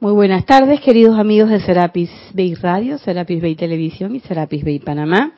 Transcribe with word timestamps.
Muy 0.00 0.12
buenas 0.12 0.46
tardes, 0.46 0.80
queridos 0.80 1.18
amigos 1.18 1.50
de 1.50 1.60
Serapis 1.60 2.10
Bay 2.32 2.54
Radio, 2.54 2.96
Serapis 2.96 3.42
Bay 3.42 3.54
Televisión 3.54 4.16
y 4.16 4.20
Serapis 4.20 4.64
Bay 4.64 4.78
Panamá. 4.78 5.32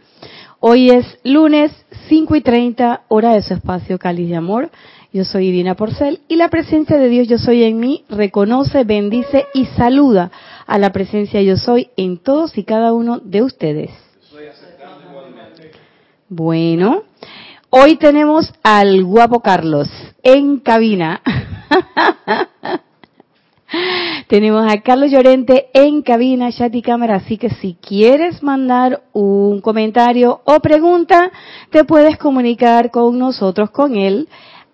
Hoy 0.61 0.89
es 0.91 1.19
lunes 1.25 1.73
5 2.09 2.37
y 2.37 2.43
30, 2.43 3.03
hora 3.09 3.35
de 3.35 3.43
su 3.43 3.55
espacio 3.55 3.99
Cáliz 3.99 4.29
de 4.29 4.37
Amor. 4.37 4.71
Yo 5.13 5.25
soy 5.25 5.49
Irina 5.49 5.75
Porcel 5.75 6.21
y 6.29 6.37
la 6.37 6.49
presencia 6.49 6.97
de 6.97 7.09
Dios 7.09 7.27
Yo 7.27 7.39
Soy 7.39 7.65
en 7.65 7.81
mí 7.81 8.05
reconoce, 8.09 8.85
bendice 8.85 9.47
y 9.53 9.65
saluda 9.65 10.31
a 10.65 10.79
la 10.79 10.93
presencia 10.93 11.43
Yo 11.43 11.57
Soy 11.57 11.89
en 11.97 12.19
todos 12.19 12.57
y 12.57 12.63
cada 12.63 12.93
uno 12.93 13.19
de 13.19 13.43
ustedes. 13.43 13.91
Bueno, 16.29 17.03
hoy 17.69 17.97
tenemos 17.97 18.55
al 18.63 19.03
guapo 19.03 19.41
Carlos 19.41 19.89
en 20.23 20.61
cabina. 20.61 21.21
Tenemos 24.29 24.71
a 24.71 24.81
Carlos 24.81 25.11
Llorente 25.11 25.69
en 25.75 26.03
cabina, 26.03 26.53
chat 26.53 26.75
y 26.75 26.83
cámara, 26.83 27.17
así 27.17 27.39
que 27.39 27.51
si 27.51 27.75
quieres 27.75 28.43
mandar 28.43 29.03
un 29.13 29.61
comentario 29.61 30.41
o 30.45 30.61
pregunta, 30.61 31.31
te 31.71 31.85
puedes 31.85 32.17
comunicar 32.19 32.91
con 32.91 33.19
nosotros, 33.19 33.71
con 33.71 33.97
él, 33.97 34.29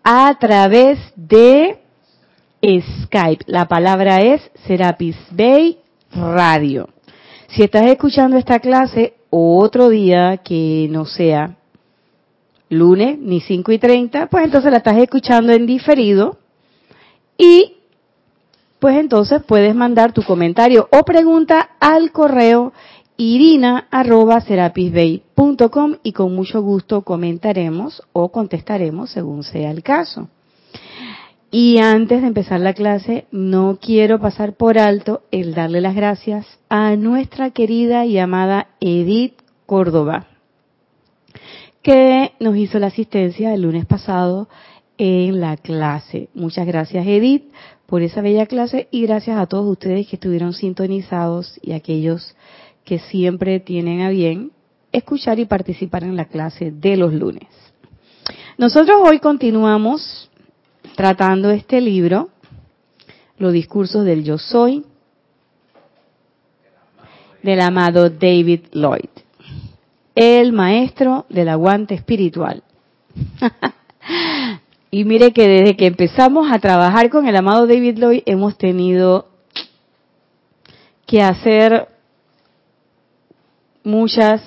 a 0.04 0.36
través 0.38 0.98
de 1.16 1.78
Skype. 2.62 3.44
La 3.46 3.66
palabra 3.66 4.20
es 4.20 4.50
Serapis 4.66 5.16
Bay 5.30 5.78
Radio. 6.12 6.88
Si 7.48 7.62
estás 7.62 7.86
escuchando 7.86 8.36
esta 8.36 8.58
clase 8.58 9.14
otro 9.30 9.88
día 9.88 10.38
que 10.38 10.88
no 10.90 11.04
sea 11.04 11.56
lunes 12.68 13.18
ni 13.18 13.40
5 13.40 13.72
y 13.72 13.78
30, 13.78 14.26
pues 14.26 14.44
entonces 14.44 14.70
la 14.70 14.78
estás 14.78 14.98
escuchando 14.98 15.52
en 15.52 15.66
diferido 15.66 16.38
y 17.38 17.77
pues 18.78 18.96
entonces 18.96 19.42
puedes 19.42 19.74
mandar 19.74 20.12
tu 20.12 20.22
comentario 20.22 20.88
o 20.92 21.02
pregunta 21.04 21.70
al 21.80 22.12
correo 22.12 22.72
irina.serapisbay.com 23.16 25.96
y 26.02 26.12
con 26.12 26.34
mucho 26.34 26.62
gusto 26.62 27.02
comentaremos 27.02 28.02
o 28.12 28.30
contestaremos 28.30 29.10
según 29.10 29.42
sea 29.42 29.72
el 29.72 29.82
caso. 29.82 30.28
Y 31.50 31.78
antes 31.78 32.20
de 32.20 32.28
empezar 32.28 32.60
la 32.60 32.74
clase, 32.74 33.26
no 33.32 33.78
quiero 33.80 34.20
pasar 34.20 34.52
por 34.52 34.78
alto 34.78 35.22
el 35.30 35.54
darle 35.54 35.80
las 35.80 35.94
gracias 35.94 36.46
a 36.68 36.94
nuestra 36.96 37.50
querida 37.50 38.04
y 38.04 38.18
amada 38.18 38.66
Edith 38.80 39.40
Córdoba, 39.64 40.26
que 41.82 42.32
nos 42.38 42.54
hizo 42.56 42.78
la 42.78 42.88
asistencia 42.88 43.54
el 43.54 43.62
lunes 43.62 43.86
pasado 43.86 44.50
en 44.98 45.40
la 45.40 45.56
clase. 45.56 46.28
Muchas 46.34 46.66
gracias 46.66 47.06
Edith 47.06 47.50
por 47.88 48.02
esa 48.02 48.20
bella 48.20 48.44
clase 48.44 48.86
y 48.90 49.00
gracias 49.06 49.38
a 49.38 49.46
todos 49.46 49.64
ustedes 49.66 50.06
que 50.06 50.16
estuvieron 50.16 50.52
sintonizados 50.52 51.58
y 51.62 51.72
aquellos 51.72 52.36
que 52.84 52.98
siempre 52.98 53.60
tienen 53.60 54.02
a 54.02 54.10
bien 54.10 54.52
escuchar 54.92 55.38
y 55.38 55.46
participar 55.46 56.04
en 56.04 56.14
la 56.14 56.26
clase 56.26 56.70
de 56.70 56.98
los 56.98 57.14
lunes. 57.14 57.48
Nosotros 58.58 58.98
hoy 59.02 59.20
continuamos 59.20 60.30
tratando 60.96 61.50
este 61.50 61.80
libro, 61.80 62.28
Los 63.38 63.54
discursos 63.54 64.04
del 64.04 64.22
yo 64.22 64.36
soy, 64.36 64.84
del 67.42 67.60
amado 67.62 68.10
David 68.10 68.66
Lloyd, 68.72 69.08
el 70.14 70.52
maestro 70.52 71.24
del 71.30 71.48
aguante 71.48 71.94
espiritual. 71.94 72.62
Y 74.90 75.04
mire 75.04 75.32
que 75.32 75.46
desde 75.46 75.76
que 75.76 75.86
empezamos 75.86 76.50
a 76.50 76.58
trabajar 76.58 77.10
con 77.10 77.26
el 77.28 77.36
amado 77.36 77.66
David 77.66 77.98
Lloyd 77.98 78.22
hemos 78.24 78.56
tenido 78.56 79.28
que 81.06 81.22
hacer 81.22 81.88
muchas 83.84 84.42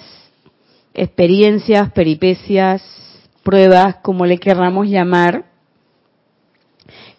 experiencias, 0.93 1.91
peripecias, 1.91 2.83
pruebas, 3.43 3.97
como 3.97 4.25
le 4.25 4.39
querramos 4.39 4.87
llamar, 4.87 5.45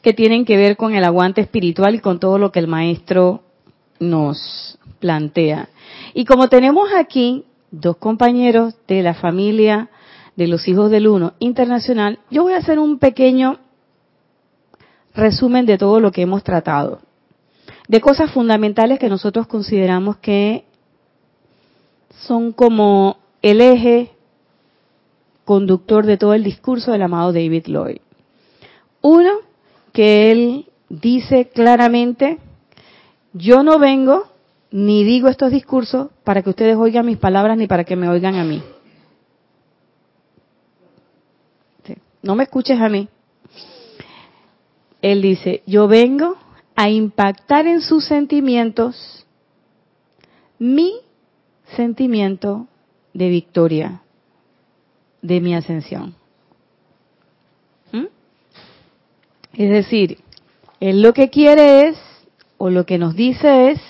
que 0.02 0.12
tienen 0.12 0.44
que 0.44 0.56
ver 0.56 0.76
con 0.76 0.94
el 0.94 1.04
aguante 1.04 1.40
espiritual 1.40 1.94
y 1.94 2.00
con 2.00 2.18
todo 2.18 2.38
lo 2.38 2.50
que 2.50 2.58
el 2.58 2.66
maestro 2.66 3.42
nos 4.00 4.78
plantea. 4.98 5.68
Y 6.12 6.24
como 6.24 6.48
tenemos 6.48 6.90
aquí 6.96 7.44
dos 7.70 7.96
compañeros 7.96 8.74
de 8.88 9.02
la 9.02 9.14
familia 9.14 9.90
de 10.36 10.46
los 10.46 10.66
hijos 10.68 10.90
del 10.90 11.08
uno 11.08 11.34
internacional, 11.38 12.18
yo 12.30 12.42
voy 12.42 12.54
a 12.54 12.58
hacer 12.58 12.78
un 12.78 12.98
pequeño 12.98 13.58
resumen 15.14 15.66
de 15.66 15.78
todo 15.78 16.00
lo 16.00 16.10
que 16.10 16.22
hemos 16.22 16.42
tratado, 16.42 17.00
de 17.88 18.00
cosas 18.00 18.30
fundamentales 18.30 18.98
que 18.98 19.08
nosotros 19.08 19.46
consideramos 19.46 20.16
que 20.16 20.64
son 22.26 22.52
como 22.52 23.18
el 23.42 23.60
eje 23.60 24.10
conductor 25.44 26.06
de 26.06 26.16
todo 26.16 26.34
el 26.34 26.44
discurso 26.44 26.92
del 26.92 27.02
amado 27.02 27.32
David 27.32 27.66
Lloyd. 27.66 27.98
Uno, 29.02 29.30
que 29.92 30.30
él 30.30 30.66
dice 30.88 31.48
claramente, 31.48 32.38
yo 33.32 33.62
no 33.62 33.78
vengo 33.78 34.24
ni 34.70 35.04
digo 35.04 35.28
estos 35.28 35.50
discursos 35.50 36.08
para 36.24 36.42
que 36.42 36.50
ustedes 36.50 36.76
oigan 36.76 37.04
mis 37.04 37.18
palabras 37.18 37.58
ni 37.58 37.66
para 37.66 37.84
que 37.84 37.96
me 37.96 38.08
oigan 38.08 38.36
a 38.36 38.44
mí. 38.44 38.62
No 42.22 42.34
me 42.34 42.44
escuches 42.44 42.80
a 42.80 42.88
mí. 42.88 43.08
Él 45.00 45.20
dice, 45.20 45.62
yo 45.66 45.88
vengo 45.88 46.36
a 46.76 46.88
impactar 46.88 47.66
en 47.66 47.80
sus 47.80 48.06
sentimientos 48.06 49.26
mi 50.58 51.00
sentimiento 51.76 52.68
de 53.12 53.28
victoria, 53.28 54.02
de 55.20 55.40
mi 55.40 55.54
ascensión. 55.54 56.14
¿Mm? 57.90 58.06
Es 59.54 59.70
decir, 59.70 60.18
él 60.80 61.02
lo 61.02 61.12
que 61.12 61.30
quiere 61.30 61.88
es, 61.88 61.98
o 62.58 62.70
lo 62.70 62.86
que 62.86 62.98
nos 62.98 63.16
dice 63.16 63.72
es, 63.72 63.80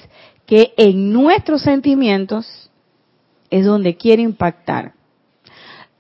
que 0.46 0.72
en 0.76 1.12
nuestros 1.12 1.62
sentimientos 1.62 2.70
es 3.50 3.66
donde 3.66 3.96
quiere 3.96 4.22
impactar. 4.22 4.94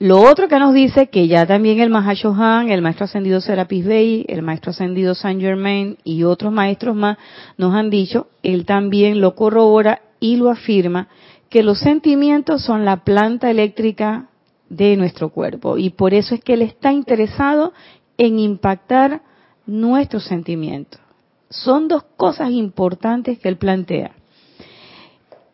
Lo 0.02 0.20
otro 0.20 0.48
que 0.48 0.58
nos 0.58 0.74
dice 0.74 1.10
que 1.10 1.28
ya 1.28 1.46
también 1.46 1.78
el 1.78 1.88
Mahashohan, 1.88 2.70
el 2.70 2.82
maestro 2.82 3.04
ascendido 3.04 3.40
Serapis 3.40 3.86
Bey, 3.86 4.24
el 4.26 4.42
maestro 4.42 4.72
ascendido 4.72 5.14
Saint 5.14 5.40
Germain 5.40 5.96
y 6.02 6.24
otros 6.24 6.52
maestros 6.52 6.96
más 6.96 7.18
nos 7.56 7.72
han 7.72 7.88
dicho, 7.88 8.26
él 8.42 8.66
también 8.66 9.20
lo 9.20 9.36
corrobora 9.36 10.02
y 10.18 10.34
lo 10.34 10.50
afirma, 10.50 11.06
que 11.48 11.62
los 11.62 11.78
sentimientos 11.78 12.64
son 12.64 12.84
la 12.84 13.04
planta 13.04 13.48
eléctrica 13.48 14.28
de 14.68 14.96
nuestro 14.96 15.28
cuerpo 15.28 15.78
y 15.78 15.90
por 15.90 16.14
eso 16.14 16.34
es 16.34 16.42
que 16.42 16.54
él 16.54 16.62
está 16.62 16.90
interesado 16.90 17.72
en 18.18 18.40
impactar 18.40 19.22
nuestros 19.66 20.24
sentimientos. 20.24 21.00
Son 21.48 21.86
dos 21.86 22.02
cosas 22.16 22.50
importantes 22.50 23.38
que 23.38 23.48
él 23.48 23.56
plantea. 23.56 24.16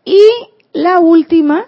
Y 0.06 0.22
la 0.72 1.00
última 1.00 1.66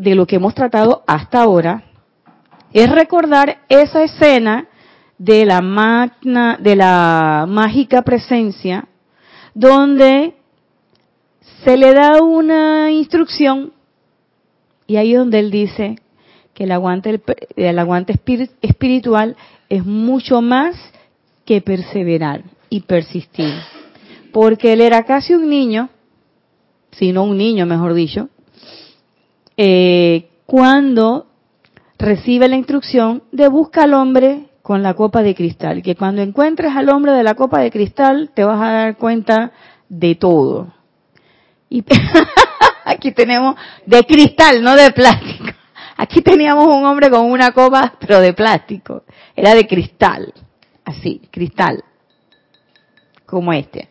de 0.00 0.14
lo 0.14 0.26
que 0.26 0.36
hemos 0.36 0.54
tratado 0.54 1.02
hasta 1.06 1.42
ahora 1.42 1.84
es 2.72 2.90
recordar 2.90 3.58
esa 3.68 4.02
escena 4.02 4.68
de 5.18 5.44
la 5.44 5.60
magna, 5.60 6.56
de 6.58 6.76
la 6.76 7.44
mágica 7.46 8.02
presencia, 8.02 8.88
donde 9.54 10.34
se 11.64 11.76
le 11.76 11.92
da 11.92 12.22
una 12.22 12.90
instrucción 12.90 13.72
y 14.86 14.96
ahí 14.96 15.12
es 15.12 15.18
donde 15.18 15.38
él 15.38 15.50
dice 15.50 15.98
que 16.54 16.64
el 16.64 16.72
aguante, 16.72 17.20
el 17.56 17.78
aguante 17.78 18.18
espiritual 18.62 19.36
es 19.68 19.84
mucho 19.84 20.40
más 20.40 20.76
que 21.44 21.60
perseverar 21.60 22.42
y 22.70 22.80
persistir. 22.80 23.54
Porque 24.32 24.72
él 24.72 24.80
era 24.80 25.04
casi 25.04 25.34
un 25.34 25.48
niño, 25.48 25.90
si 26.92 27.12
no 27.12 27.24
un 27.24 27.36
niño, 27.36 27.66
mejor 27.66 27.94
dicho, 27.94 28.30
eh, 29.62 30.30
cuando 30.46 31.26
recibe 31.98 32.48
la 32.48 32.56
instrucción 32.56 33.24
de 33.30 33.46
busca 33.48 33.82
al 33.82 33.92
hombre 33.92 34.46
con 34.62 34.82
la 34.82 34.94
copa 34.94 35.22
de 35.22 35.34
cristal, 35.34 35.82
que 35.82 35.96
cuando 35.96 36.22
encuentres 36.22 36.74
al 36.74 36.88
hombre 36.88 37.12
de 37.12 37.22
la 37.22 37.34
copa 37.34 37.60
de 37.60 37.70
cristal 37.70 38.30
te 38.34 38.42
vas 38.42 38.58
a 38.58 38.72
dar 38.72 38.96
cuenta 38.96 39.52
de 39.86 40.14
todo. 40.14 40.72
Y 41.68 41.84
aquí 42.86 43.12
tenemos 43.12 43.54
de 43.84 44.02
cristal, 44.04 44.62
no 44.62 44.74
de 44.76 44.92
plástico. 44.92 45.44
Aquí 45.98 46.22
teníamos 46.22 46.66
un 46.74 46.86
hombre 46.86 47.10
con 47.10 47.30
una 47.30 47.50
copa, 47.50 47.96
pero 48.00 48.18
de 48.18 48.32
plástico. 48.32 49.02
Era 49.36 49.54
de 49.54 49.66
cristal, 49.66 50.32
así, 50.86 51.20
cristal, 51.30 51.84
como 53.26 53.52
este. 53.52 53.89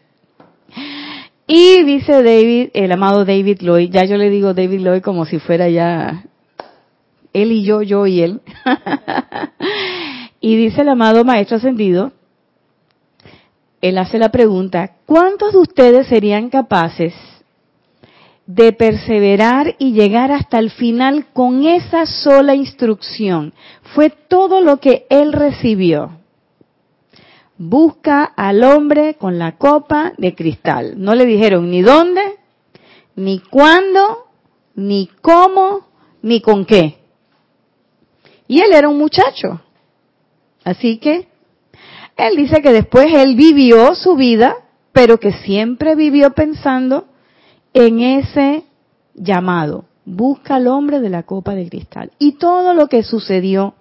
Y 1.51 1.83
dice 1.83 2.21
David, 2.21 2.69
el 2.75 2.91
amado 2.91 3.25
David 3.25 3.57
Lloyd, 3.61 3.89
ya 3.89 4.05
yo 4.05 4.17
le 4.17 4.29
digo 4.29 4.53
David 4.53 4.81
Lloyd 4.81 5.01
como 5.01 5.25
si 5.25 5.39
fuera 5.39 5.67
ya 5.67 6.25
él 7.33 7.51
y 7.51 7.63
yo, 7.63 7.81
yo 7.81 8.05
y 8.05 8.21
él. 8.21 8.41
y 10.41 10.55
dice 10.57 10.81
el 10.81 10.89
amado 10.89 11.23
Maestro 11.25 11.57
Ascendido 11.57 12.11
él 13.81 13.97
hace 13.97 14.19
la 14.19 14.29
pregunta, 14.29 14.91
¿cuántos 15.07 15.53
de 15.53 15.57
ustedes 15.57 16.05
serían 16.05 16.49
capaces 16.49 17.15
de 18.45 18.71
perseverar 18.71 19.75
y 19.79 19.93
llegar 19.93 20.31
hasta 20.31 20.59
el 20.59 20.69
final 20.69 21.27
con 21.33 21.65
esa 21.65 22.05
sola 22.05 22.53
instrucción? 22.53 23.53
Fue 23.95 24.11
todo 24.11 24.61
lo 24.61 24.77
que 24.77 25.07
él 25.09 25.33
recibió. 25.33 26.18
Busca 27.61 28.23
al 28.23 28.63
hombre 28.63 29.15
con 29.15 29.37
la 29.37 29.57
copa 29.57 30.13
de 30.17 30.33
cristal. 30.33 30.93
No 30.95 31.13
le 31.13 31.25
dijeron 31.25 31.69
ni 31.69 31.81
dónde, 31.81 32.21
ni 33.17 33.39
cuándo, 33.39 34.27
ni 34.75 35.09
cómo, 35.21 35.81
ni 36.21 36.39
con 36.39 36.63
qué. 36.63 36.99
Y 38.47 38.61
él 38.61 38.71
era 38.73 38.87
un 38.87 38.97
muchacho. 38.97 39.59
Así 40.63 40.99
que 40.99 41.27
él 42.15 42.37
dice 42.37 42.61
que 42.61 42.71
después 42.71 43.07
él 43.13 43.35
vivió 43.35 43.93
su 43.93 44.15
vida, 44.15 44.55
pero 44.93 45.19
que 45.19 45.33
siempre 45.33 45.95
vivió 45.95 46.31
pensando 46.31 47.07
en 47.73 47.99
ese 47.99 48.63
llamado. 49.15 49.83
Busca 50.05 50.55
al 50.55 50.67
hombre 50.67 51.01
de 51.01 51.09
la 51.09 51.23
copa 51.23 51.55
de 51.55 51.67
cristal. 51.67 52.11
Y 52.19 52.37
todo 52.37 52.73
lo 52.73 52.87
que 52.87 53.03
sucedió 53.03 53.73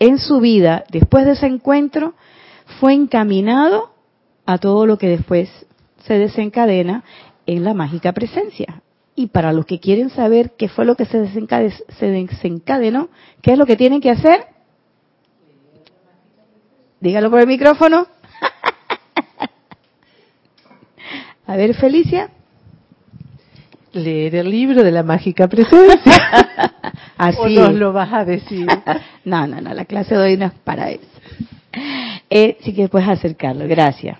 en 0.00 0.18
su 0.18 0.40
vida 0.40 0.82
después 0.90 1.26
de 1.26 1.32
ese 1.32 1.46
encuentro 1.46 2.14
fue 2.80 2.94
encaminado 2.94 3.90
a 4.46 4.58
todo 4.58 4.86
lo 4.86 4.96
que 4.96 5.08
después 5.08 5.50
se 6.06 6.14
desencadena 6.14 7.04
en 7.46 7.62
la 7.62 7.74
mágica 7.74 8.12
presencia. 8.12 8.82
Y 9.14 9.26
para 9.26 9.52
los 9.52 9.66
que 9.66 9.80
quieren 9.80 10.08
saber 10.08 10.52
qué 10.56 10.68
fue 10.68 10.86
lo 10.86 10.96
que 10.96 11.04
se, 11.04 11.18
desencadenó, 11.18 13.10
¿qué 13.42 13.52
es 13.52 13.58
lo 13.58 13.66
que 13.66 13.76
tienen 13.76 14.00
que 14.00 14.10
hacer? 14.10 14.46
Dígalo 17.00 17.30
por 17.30 17.40
el 17.40 17.46
micrófono. 17.46 18.06
A 21.46 21.56
ver, 21.56 21.74
Felicia. 21.74 22.30
Leer 23.92 24.36
el 24.36 24.50
libro 24.50 24.82
de 24.82 24.92
la 24.92 25.02
mágica 25.02 25.48
presencia. 25.48 25.98
Así. 27.18 27.58
¿O 27.58 27.58
nos 27.60 27.74
lo 27.74 27.92
vas 27.92 28.12
a 28.12 28.24
decir? 28.24 28.66
no, 29.24 29.46
no, 29.46 29.60
no, 29.60 29.74
la 29.74 29.84
clase 29.84 30.14
de 30.14 30.22
hoy 30.22 30.36
no 30.38 30.46
es 30.46 30.52
para 30.64 30.90
eso. 30.90 31.09
Eh, 32.30 32.56
sí 32.60 32.72
que 32.72 32.88
puedes 32.88 33.08
acercarlo, 33.08 33.66
gracias. 33.66 34.18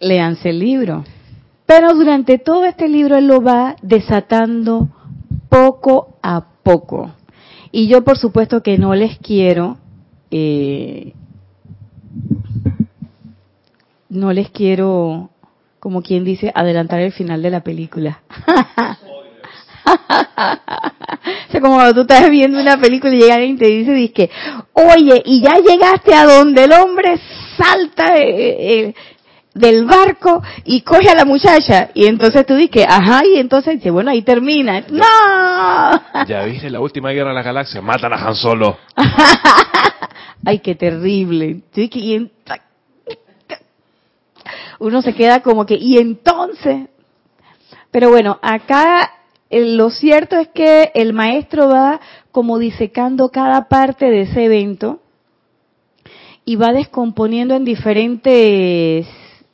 Leanse 0.00 0.50
el 0.50 0.58
libro. 0.58 1.04
Pero 1.64 1.94
durante 1.94 2.38
todo 2.38 2.64
este 2.64 2.88
libro 2.88 3.16
él 3.16 3.28
lo 3.28 3.40
va 3.40 3.76
desatando 3.82 4.88
poco 5.48 6.16
a 6.22 6.44
poco. 6.64 7.12
Y 7.70 7.86
yo 7.88 8.02
por 8.02 8.18
supuesto 8.18 8.62
que 8.62 8.76
no 8.78 8.94
les 8.94 9.16
quiero, 9.18 9.78
eh, 10.30 11.14
no 14.08 14.32
les 14.32 14.50
quiero, 14.50 15.30
como 15.78 16.02
quien 16.02 16.24
dice, 16.24 16.52
adelantar 16.54 17.00
el 17.00 17.12
final 17.12 17.40
de 17.42 17.50
la 17.50 17.62
película. 17.62 18.22
o 21.54 21.60
como 21.60 21.74
cuando 21.74 21.94
tú 21.94 22.00
estás 22.02 22.28
viendo 22.30 22.60
una 22.60 22.76
película 22.78 23.14
y 23.14 23.20
llega 23.20 23.34
alguien 23.34 23.56
y 23.56 23.58
te 23.58 23.66
dice, 23.66 23.92
dice, 23.92 24.30
oye, 24.72 25.22
y 25.24 25.40
ya 25.42 25.58
llegaste 25.58 26.14
a 26.14 26.24
donde 26.24 26.64
el 26.64 26.72
hombre 26.72 27.18
salta, 27.56 28.16
eh, 28.16 28.88
eh, 28.88 28.94
del 29.54 29.84
barco 29.84 30.42
y 30.64 30.80
coge 30.82 31.10
a 31.10 31.14
la 31.14 31.24
muchacha. 31.24 31.90
Y 31.94 32.06
entonces 32.06 32.46
tú 32.46 32.54
dices, 32.54 32.86
ajá, 32.88 33.22
y 33.24 33.38
entonces 33.38 33.76
dice, 33.76 33.90
bueno, 33.90 34.10
ahí 34.10 34.22
termina. 34.22 34.84
¡No! 34.88 36.24
Ya 36.26 36.44
viste 36.44 36.70
la 36.70 36.80
última 36.80 37.10
guerra 37.10 37.30
de 37.30 37.34
la 37.34 37.42
galaxia, 37.42 37.80
matan 37.80 38.12
a 38.12 38.16
Han 38.16 38.34
Solo. 38.34 38.78
Ay, 40.44 40.58
qué 40.58 40.74
terrible. 40.74 41.60
Uno 44.78 45.02
se 45.02 45.14
queda 45.14 45.40
como 45.40 45.64
que, 45.66 45.74
y 45.74 45.98
entonces. 45.98 46.88
Pero 47.90 48.10
bueno, 48.10 48.38
acá 48.42 49.02
eh, 49.02 49.21
lo 49.52 49.90
cierto 49.90 50.36
es 50.36 50.48
que 50.48 50.90
el 50.94 51.12
maestro 51.12 51.68
va 51.68 52.00
como 52.30 52.58
disecando 52.58 53.28
cada 53.28 53.68
parte 53.68 54.06
de 54.06 54.22
ese 54.22 54.44
evento 54.44 55.00
y 56.44 56.56
va 56.56 56.72
descomponiendo 56.72 57.54
en 57.54 57.64
diferentes 57.64 59.06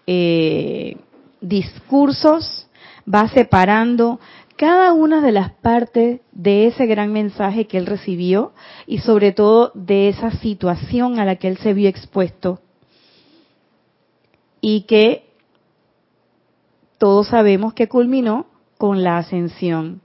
eh, 0.06 0.96
discursos, 1.40 2.68
va 3.12 3.28
separando 3.28 4.20
cada 4.56 4.92
una 4.92 5.20
de 5.20 5.32
las 5.32 5.52
partes 5.52 6.20
de 6.32 6.66
ese 6.66 6.86
gran 6.86 7.12
mensaje 7.12 7.66
que 7.66 7.78
él 7.78 7.86
recibió 7.86 8.52
y 8.86 8.98
sobre 8.98 9.32
todo 9.32 9.70
de 9.74 10.08
esa 10.08 10.30
situación 10.32 11.20
a 11.20 11.24
la 11.24 11.36
que 11.36 11.48
él 11.48 11.58
se 11.58 11.74
vio 11.74 11.88
expuesto. 11.88 12.60
Y 14.60 14.82
que 14.82 15.28
todos 16.98 17.28
sabemos 17.28 17.74
que 17.74 17.86
culminó 17.86 18.47
con 18.78 19.02
la 19.02 19.18
ascensión 19.18 20.00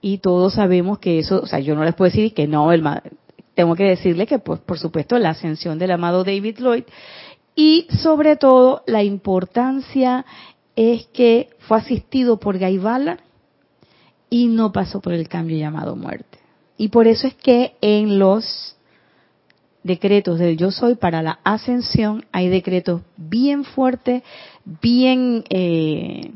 y 0.00 0.18
todos 0.18 0.54
sabemos 0.54 0.98
que 0.98 1.18
eso, 1.18 1.40
o 1.42 1.46
sea, 1.46 1.60
yo 1.60 1.74
no 1.74 1.84
les 1.84 1.94
puedo 1.94 2.10
decir 2.10 2.34
que 2.34 2.46
no, 2.46 2.72
el, 2.72 2.84
tengo 3.54 3.74
que 3.74 3.84
decirle 3.84 4.26
que 4.26 4.38
pues 4.38 4.60
por 4.60 4.78
supuesto 4.78 5.18
la 5.18 5.30
ascensión 5.30 5.78
del 5.78 5.92
amado 5.92 6.24
David 6.24 6.58
Lloyd 6.58 6.84
y 7.54 7.86
sobre 8.02 8.36
todo 8.36 8.82
la 8.86 9.02
importancia 9.02 10.24
es 10.76 11.06
que 11.08 11.50
fue 11.60 11.78
asistido 11.78 12.38
por 12.38 12.58
Gaibala 12.58 13.18
y 14.30 14.46
no 14.46 14.72
pasó 14.72 15.00
por 15.00 15.12
el 15.12 15.28
cambio 15.28 15.58
llamado 15.58 15.94
muerte. 15.94 16.38
Y 16.78 16.88
por 16.88 17.06
eso 17.06 17.26
es 17.26 17.34
que 17.34 17.74
en 17.82 18.18
los 18.18 18.76
decretos 19.82 20.38
del 20.38 20.56
yo 20.56 20.70
soy 20.70 20.94
para 20.94 21.22
la 21.22 21.40
ascensión 21.44 22.24
hay 22.32 22.48
decretos 22.48 23.02
bien 23.16 23.64
fuertes, 23.64 24.22
bien 24.64 25.44
eh, 25.50 26.30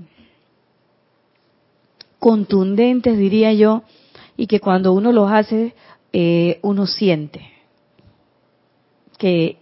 contundentes, 2.19 3.19
diría 3.19 3.53
yo, 3.53 3.83
y 4.37 4.47
que 4.47 4.61
cuando 4.61 4.93
uno 4.93 5.13
los 5.13 5.31
hace, 5.31 5.75
eh, 6.13 6.59
uno 6.63 6.87
siente 6.87 7.53
que 9.19 9.57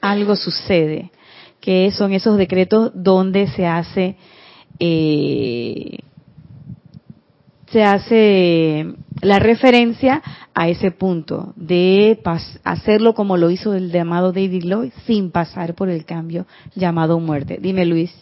algo 0.00 0.36
sucede, 0.36 1.10
que 1.60 1.90
son 1.92 2.12
esos 2.12 2.36
decretos 2.36 2.90
donde 2.94 3.46
se 3.48 3.66
hace 3.66 4.16
eh, 4.78 5.98
se 7.70 7.84
hace 7.84 8.86
la 9.22 9.38
referencia 9.38 10.22
a 10.54 10.68
ese 10.68 10.90
punto 10.90 11.52
de 11.56 12.20
hacerlo 12.64 13.14
como 13.14 13.36
lo 13.36 13.50
hizo 13.50 13.74
el 13.74 13.90
llamado 13.90 14.32
David 14.32 14.64
Lloyd 14.64 14.92
sin 15.06 15.30
pasar 15.30 15.74
por 15.74 15.88
el 15.88 16.04
cambio 16.04 16.46
llamado 16.74 17.18
muerte. 17.20 17.58
Dime 17.60 17.84
Luis. 17.84 18.12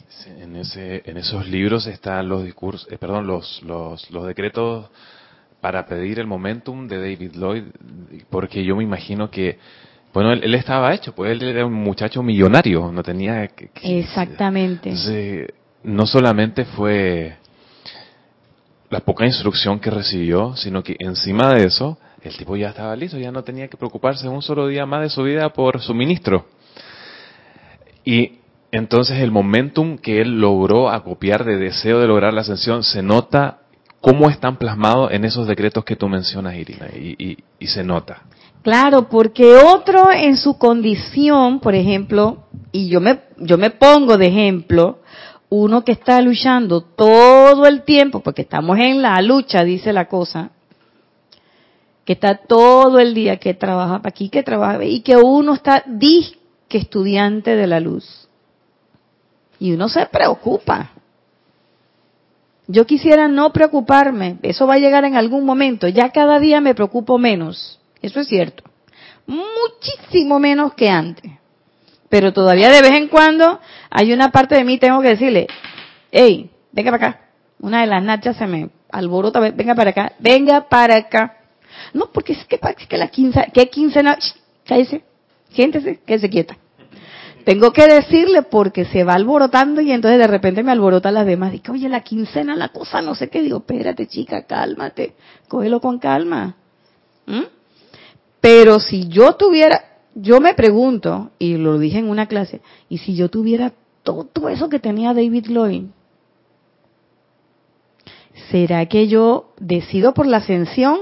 en, 0.40 0.56
ese, 0.56 1.02
en 1.04 1.16
esos 1.16 1.48
libros 1.48 1.86
están 1.86 2.28
los 2.28 2.44
discursos, 2.44 2.86
eh, 2.90 2.98
perdón, 2.98 3.26
los, 3.26 3.62
los, 3.62 4.10
los 4.10 4.26
decretos 4.26 4.90
para 5.60 5.86
pedir 5.86 6.18
el 6.18 6.26
momentum 6.26 6.86
de 6.86 6.98
David 6.98 7.32
Lloyd, 7.34 7.64
porque 8.30 8.64
yo 8.64 8.76
me 8.76 8.84
imagino 8.84 9.30
que 9.30 9.58
bueno, 10.12 10.32
él, 10.32 10.54
estaba 10.54 10.94
hecho, 10.94 11.14
pues 11.14 11.30
él 11.32 11.42
era 11.42 11.66
un 11.66 11.74
muchacho 11.74 12.22
millonario, 12.22 12.90
no 12.90 13.02
tenía 13.02 13.46
que... 13.48 13.70
Exactamente. 13.82 14.94
no 15.84 16.06
solamente 16.06 16.64
fue 16.64 17.36
la 18.90 19.00
poca 19.00 19.26
instrucción 19.26 19.80
que 19.80 19.90
recibió, 19.90 20.56
sino 20.56 20.82
que 20.82 20.96
encima 20.98 21.54
de 21.54 21.64
eso, 21.66 21.98
el 22.22 22.36
tipo 22.36 22.56
ya 22.56 22.70
estaba 22.70 22.96
listo, 22.96 23.18
ya 23.18 23.30
no 23.30 23.42
tenía 23.44 23.68
que 23.68 23.76
preocuparse 23.76 24.28
un 24.28 24.42
solo 24.42 24.66
día 24.66 24.86
más 24.86 25.02
de 25.02 25.10
su 25.10 25.22
vida 25.22 25.50
por 25.52 25.80
su 25.80 25.94
ministro. 25.94 26.46
Y 28.04 28.38
entonces 28.72 29.18
el 29.18 29.30
momentum 29.30 29.98
que 29.98 30.20
él 30.20 30.40
logró 30.40 30.90
acopiar 30.90 31.44
de 31.44 31.56
deseo 31.56 32.00
de 32.00 32.06
lograr 32.06 32.32
la 32.32 32.40
ascensión 32.40 32.82
se 32.82 33.02
nota 33.02 33.60
cómo 34.00 34.30
están 34.30 34.56
plasmados 34.56 35.12
en 35.12 35.24
esos 35.24 35.46
decretos 35.46 35.84
que 35.84 35.96
tú 35.96 36.08
mencionas, 36.08 36.54
Irina, 36.54 36.86
y, 36.94 37.38
y 37.58 37.66
se 37.66 37.84
nota. 37.84 38.22
Claro, 38.62 39.08
porque 39.08 39.54
otro 39.54 40.10
en 40.12 40.36
su 40.36 40.58
condición, 40.58 41.60
por 41.60 41.74
ejemplo, 41.74 42.44
y 42.72 42.88
yo 42.88 43.00
me, 43.00 43.20
yo 43.38 43.56
me 43.56 43.70
pongo 43.70 44.18
de 44.18 44.26
ejemplo, 44.26 44.98
uno 45.50 45.84
que 45.84 45.92
está 45.92 46.20
luchando 46.20 46.82
todo 46.82 47.66
el 47.66 47.82
tiempo, 47.82 48.20
porque 48.20 48.42
estamos 48.42 48.78
en 48.78 49.00
la 49.00 49.20
lucha, 49.22 49.64
dice 49.64 49.92
la 49.92 50.06
cosa, 50.06 50.50
que 52.04 52.14
está 52.14 52.36
todo 52.36 52.98
el 52.98 53.14
día, 53.14 53.38
que 53.38 53.54
trabaja 53.54 53.98
para 53.98 54.10
aquí, 54.10 54.28
que 54.28 54.42
trabaja, 54.42 54.84
y 54.84 55.00
que 55.00 55.16
uno 55.16 55.54
está 55.54 55.82
disque 55.86 56.38
estudiante 56.70 57.56
de 57.56 57.66
la 57.66 57.80
luz. 57.80 58.28
Y 59.58 59.72
uno 59.72 59.88
se 59.88 60.06
preocupa. 60.06 60.92
Yo 62.66 62.86
quisiera 62.86 63.28
no 63.28 63.52
preocuparme, 63.52 64.38
eso 64.42 64.66
va 64.66 64.74
a 64.74 64.78
llegar 64.78 65.04
en 65.04 65.16
algún 65.16 65.46
momento, 65.46 65.88
ya 65.88 66.10
cada 66.10 66.38
día 66.38 66.60
me 66.60 66.74
preocupo 66.74 67.16
menos, 67.16 67.80
eso 68.02 68.20
es 68.20 68.28
cierto, 68.28 68.62
muchísimo 69.26 70.38
menos 70.38 70.74
que 70.74 70.90
antes. 70.90 71.32
Pero 72.10 72.32
todavía 72.32 72.70
de 72.70 72.82
vez 72.82 72.92
en 72.92 73.08
cuando 73.08 73.58
hay 73.90 74.12
una 74.12 74.30
parte 74.30 74.54
de 74.54 74.64
mí 74.64 74.78
tengo 74.78 75.00
que 75.00 75.08
decirle, 75.08 75.46
hey, 76.10 76.50
venga 76.72 76.90
para 76.90 77.08
acá. 77.08 77.20
Una 77.60 77.80
de 77.80 77.86
las 77.86 78.02
nachas 78.02 78.36
se 78.36 78.46
me 78.46 78.70
alborota, 78.90 79.40
venga 79.40 79.74
para 79.74 79.90
acá, 79.90 80.12
venga 80.18 80.68
para 80.68 80.96
acá. 80.96 81.36
No, 81.92 82.10
porque 82.12 82.32
es 82.32 82.44
que, 82.44 82.58
que 82.88 82.96
la 82.96 83.08
quincena, 83.08 83.46
¿qué 83.52 83.68
quincena? 83.68 84.18
Cállese, 84.64 85.02
siéntese, 85.50 86.00
quédese 86.06 86.30
quieta. 86.30 86.56
tengo 87.44 87.72
que 87.72 87.86
decirle 87.86 88.42
porque 88.42 88.84
se 88.84 89.04
va 89.04 89.14
alborotando 89.14 89.80
y 89.80 89.92
entonces 89.92 90.18
de 90.18 90.26
repente 90.26 90.62
me 90.62 90.72
alborotan 90.72 91.14
las 91.14 91.26
demás. 91.26 91.52
Digo, 91.52 91.72
oye, 91.72 91.88
la 91.88 92.02
quincena, 92.02 92.54
la 92.56 92.68
cosa, 92.68 93.00
no 93.00 93.14
sé 93.14 93.28
qué. 93.28 93.40
Digo, 93.40 93.58
espérate, 93.58 94.06
chica, 94.06 94.42
cálmate, 94.42 95.14
cógelo 95.48 95.80
con 95.80 95.98
calma. 95.98 96.56
¿Mm? 97.26 97.44
Pero 98.40 98.78
si 98.78 99.08
yo 99.08 99.34
tuviera, 99.34 99.82
yo 100.20 100.40
me 100.40 100.54
pregunto, 100.54 101.30
y 101.38 101.56
lo 101.56 101.78
dije 101.78 101.98
en 101.98 102.10
una 102.10 102.26
clase, 102.26 102.60
y 102.88 102.98
si 102.98 103.14
yo 103.14 103.28
tuviera 103.28 103.72
todo 104.02 104.48
eso 104.48 104.68
que 104.68 104.80
tenía 104.80 105.14
David 105.14 105.46
Lloyd, 105.48 105.84
¿será 108.50 108.86
que 108.86 109.06
yo 109.06 109.52
decido 109.58 110.14
por 110.14 110.26
la 110.26 110.38
ascensión? 110.38 110.98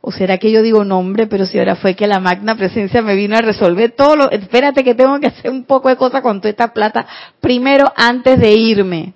¿O 0.00 0.12
será 0.12 0.38
que 0.38 0.50
yo 0.50 0.62
digo, 0.62 0.84
no 0.84 0.98
hombre, 0.98 1.26
pero 1.26 1.46
si 1.46 1.58
ahora 1.58 1.76
fue 1.76 1.94
que 1.94 2.06
la 2.06 2.20
magna 2.20 2.56
presencia 2.56 3.00
me 3.00 3.14
vino 3.14 3.36
a 3.36 3.40
resolver 3.40 3.92
todo 3.92 4.16
lo... 4.16 4.30
Espérate 4.30 4.84
que 4.84 4.94
tengo 4.94 5.18
que 5.18 5.28
hacer 5.28 5.50
un 5.50 5.64
poco 5.64 5.88
de 5.88 5.96
cosas 5.96 6.20
con 6.20 6.40
toda 6.40 6.50
esta 6.50 6.74
plata 6.74 7.06
primero 7.40 7.90
antes 7.96 8.38
de 8.38 8.52
irme. 8.52 9.14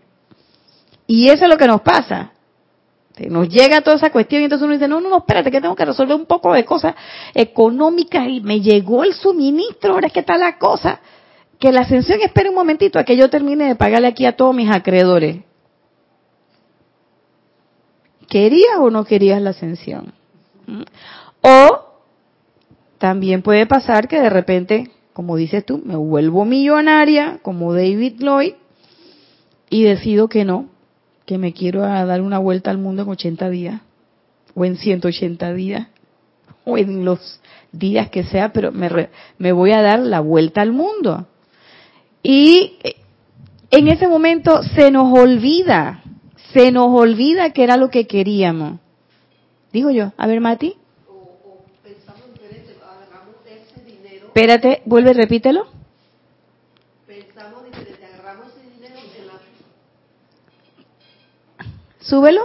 Y 1.06 1.28
eso 1.28 1.44
es 1.44 1.50
lo 1.50 1.58
que 1.58 1.66
nos 1.66 1.82
pasa. 1.82 2.32
Nos 3.28 3.48
llega 3.48 3.80
toda 3.80 3.96
esa 3.96 4.10
cuestión 4.10 4.42
y 4.42 4.44
entonces 4.44 4.64
uno 4.64 4.74
dice, 4.74 4.88
no, 4.88 5.00
no, 5.00 5.08
no, 5.08 5.18
espérate 5.18 5.50
que 5.50 5.60
tengo 5.60 5.74
que 5.74 5.84
resolver 5.84 6.14
un 6.14 6.26
poco 6.26 6.52
de 6.52 6.64
cosas 6.64 6.94
económicas 7.34 8.28
y 8.28 8.40
me 8.40 8.60
llegó 8.60 9.02
el 9.02 9.14
suministro, 9.14 9.94
ahora 9.94 10.06
es 10.06 10.12
que 10.12 10.20
está 10.20 10.38
la 10.38 10.58
cosa. 10.58 11.00
Que 11.58 11.72
la 11.72 11.80
ascensión 11.80 12.20
espere 12.22 12.50
un 12.50 12.54
momentito 12.54 12.98
a 12.98 13.04
que 13.04 13.16
yo 13.16 13.28
termine 13.28 13.66
de 13.66 13.74
pagarle 13.74 14.06
aquí 14.06 14.24
a 14.26 14.36
todos 14.36 14.54
mis 14.54 14.70
acreedores. 14.70 15.38
¿Querías 18.28 18.76
o 18.78 18.90
no 18.90 19.04
querías 19.04 19.42
la 19.42 19.50
ascensión? 19.50 20.12
O 21.42 21.88
también 22.98 23.42
puede 23.42 23.66
pasar 23.66 24.06
que 24.06 24.20
de 24.20 24.30
repente, 24.30 24.90
como 25.12 25.36
dices 25.36 25.64
tú, 25.64 25.80
me 25.84 25.96
vuelvo 25.96 26.44
millonaria 26.44 27.40
como 27.42 27.72
David 27.72 28.20
Lloyd 28.20 28.54
y 29.70 29.82
decido 29.82 30.28
que 30.28 30.44
no, 30.44 30.68
que 31.28 31.36
me 31.36 31.52
quiero 31.52 31.82
dar 31.82 32.22
una 32.22 32.38
vuelta 32.38 32.70
al 32.70 32.78
mundo 32.78 33.02
en 33.02 33.10
80 33.10 33.50
días 33.50 33.82
o 34.54 34.64
en 34.64 34.78
180 34.78 35.52
días 35.52 35.88
o 36.64 36.78
en 36.78 37.04
los 37.04 37.40
días 37.70 38.08
que 38.08 38.24
sea, 38.24 38.50
pero 38.54 38.72
me, 38.72 39.10
me 39.36 39.52
voy 39.52 39.72
a 39.72 39.82
dar 39.82 39.98
la 39.98 40.20
vuelta 40.20 40.62
al 40.62 40.72
mundo. 40.72 41.26
Y 42.22 42.78
eh, 42.82 42.96
en 43.70 43.88
ese 43.88 44.08
momento 44.08 44.62
se 44.62 44.90
nos 44.90 45.12
olvida, 45.12 46.02
se 46.54 46.72
nos 46.72 46.88
olvida 46.98 47.52
que 47.52 47.62
era 47.62 47.76
lo 47.76 47.90
que 47.90 48.06
queríamos. 48.06 48.80
Digo 49.70 49.90
yo, 49.90 50.12
a 50.16 50.26
ver 50.26 50.40
Mati. 50.40 50.76
Espérate, 54.28 54.80
vuelve, 54.86 55.12
repítelo. 55.12 55.66
Pensamos 57.06 57.66
diferente, 57.66 58.06
agarramos 58.06 58.48
ese 58.56 58.70
dinero 58.70 58.94
en 59.18 59.26
la... 59.26 59.32
Súbelo. 62.08 62.40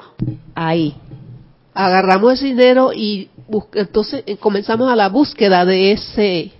Ahí. 0.55 0.93
Agarramos 1.74 2.34
ese 2.34 2.48
dinero 2.48 2.91
y 2.93 3.29
entonces 3.74 4.24
eh, 4.25 4.36
comenzamos 4.38 4.91
a 4.91 4.96
la 4.96 5.08
búsqueda 5.08 5.63
de 5.63 5.93
ese, 5.93 6.51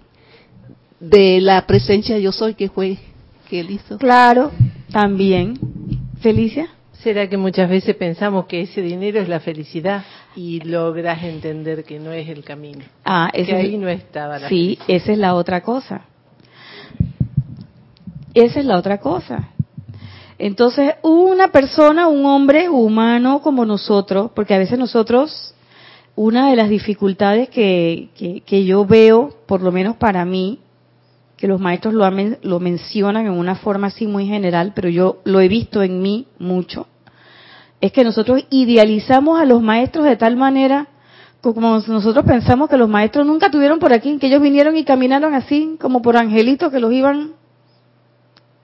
de 1.02 1.42
la 1.42 1.68
presencia 1.68 2.18
yo 2.18 2.32
soy 2.32 2.54
que 2.54 2.70
fue 2.70 2.98
que 3.50 3.60
él 3.60 3.72
hizo. 3.72 3.98
Claro, 3.98 4.52
también. 4.92 5.60
Felicia. 6.22 6.70
¿Será 6.94 7.28
que 7.28 7.36
muchas 7.36 7.70
veces 7.70 7.94
pensamos 7.98 8.46
que 8.46 8.62
ese 8.62 8.82
dinero 8.82 9.20
es 9.20 9.28
la 9.28 9.42
felicidad 9.42 10.06
y 10.38 10.62
logras 10.62 11.22
entender 11.24 11.84
que 11.84 12.00
no 12.00 12.14
es 12.14 12.30
el 12.30 12.46
camino? 12.46 12.86
Ah, 13.04 13.30
que 13.34 13.54
ahí 13.54 13.78
no 13.78 13.90
estaba 13.90 14.40
la 14.40 14.48
Sí, 14.48 14.80
esa 14.88 15.12
es 15.12 15.18
la 15.18 15.36
otra 15.36 15.62
cosa. 15.62 16.06
Esa 18.34 18.62
es 18.62 18.66
la 18.66 18.78
otra 18.78 19.00
cosa. 19.00 19.50
Entonces, 20.38 20.96
una 21.04 21.50
persona, 21.50 22.08
un 22.08 22.26
hombre 22.26 22.70
humano 22.70 23.42
como 23.42 23.66
nosotros, 23.66 24.32
porque 24.36 24.54
a 24.54 24.58
veces 24.58 24.80
nosotros, 24.80 25.54
una 26.16 26.50
de 26.50 26.56
las 26.56 26.70
dificultades 26.70 27.50
que, 27.50 28.10
que, 28.16 28.42
que 28.42 28.66
yo 28.66 28.86
veo, 28.86 29.34
por 29.46 29.62
lo 29.62 29.72
menos 29.72 29.96
para 29.98 30.26
mí, 30.26 30.60
que 31.38 31.48
los 31.48 31.60
maestros 31.60 31.94
lo, 31.94 32.10
lo 32.42 32.60
mencionan 32.60 33.26
en 33.26 33.34
una 33.34 33.56
forma 33.56 33.88
así 33.88 34.08
muy 34.08 34.26
general, 34.26 34.72
pero 34.76 34.90
yo 34.90 35.20
lo 35.24 35.42
he 35.42 35.48
visto 35.48 35.84
en 35.84 36.02
mí 36.02 36.28
mucho, 36.40 36.88
es 37.82 37.92
que 37.92 38.04
nosotros 38.04 38.46
idealizamos 38.50 39.40
a 39.40 39.46
los 39.46 39.62
maestros 39.62 40.06
de 40.06 40.16
tal 40.16 40.38
manera 40.38 40.88
como 41.52 41.82
nosotros 41.86 42.24
pensamos 42.26 42.70
que 42.70 42.78
los 42.78 42.88
maestros 42.88 43.28
nunca 43.28 43.52
tuvieron 43.52 43.80
por 43.80 43.92
aquí, 43.92 44.18
que 44.18 44.28
ellos 44.28 44.42
vinieron 44.42 44.78
y 44.78 44.86
caminaron 44.86 45.34
así, 45.34 45.76
como 45.82 46.02
por 46.02 46.16
angelitos 46.16 46.72
que 46.72 46.80
los 46.80 46.94
iban 46.94 47.34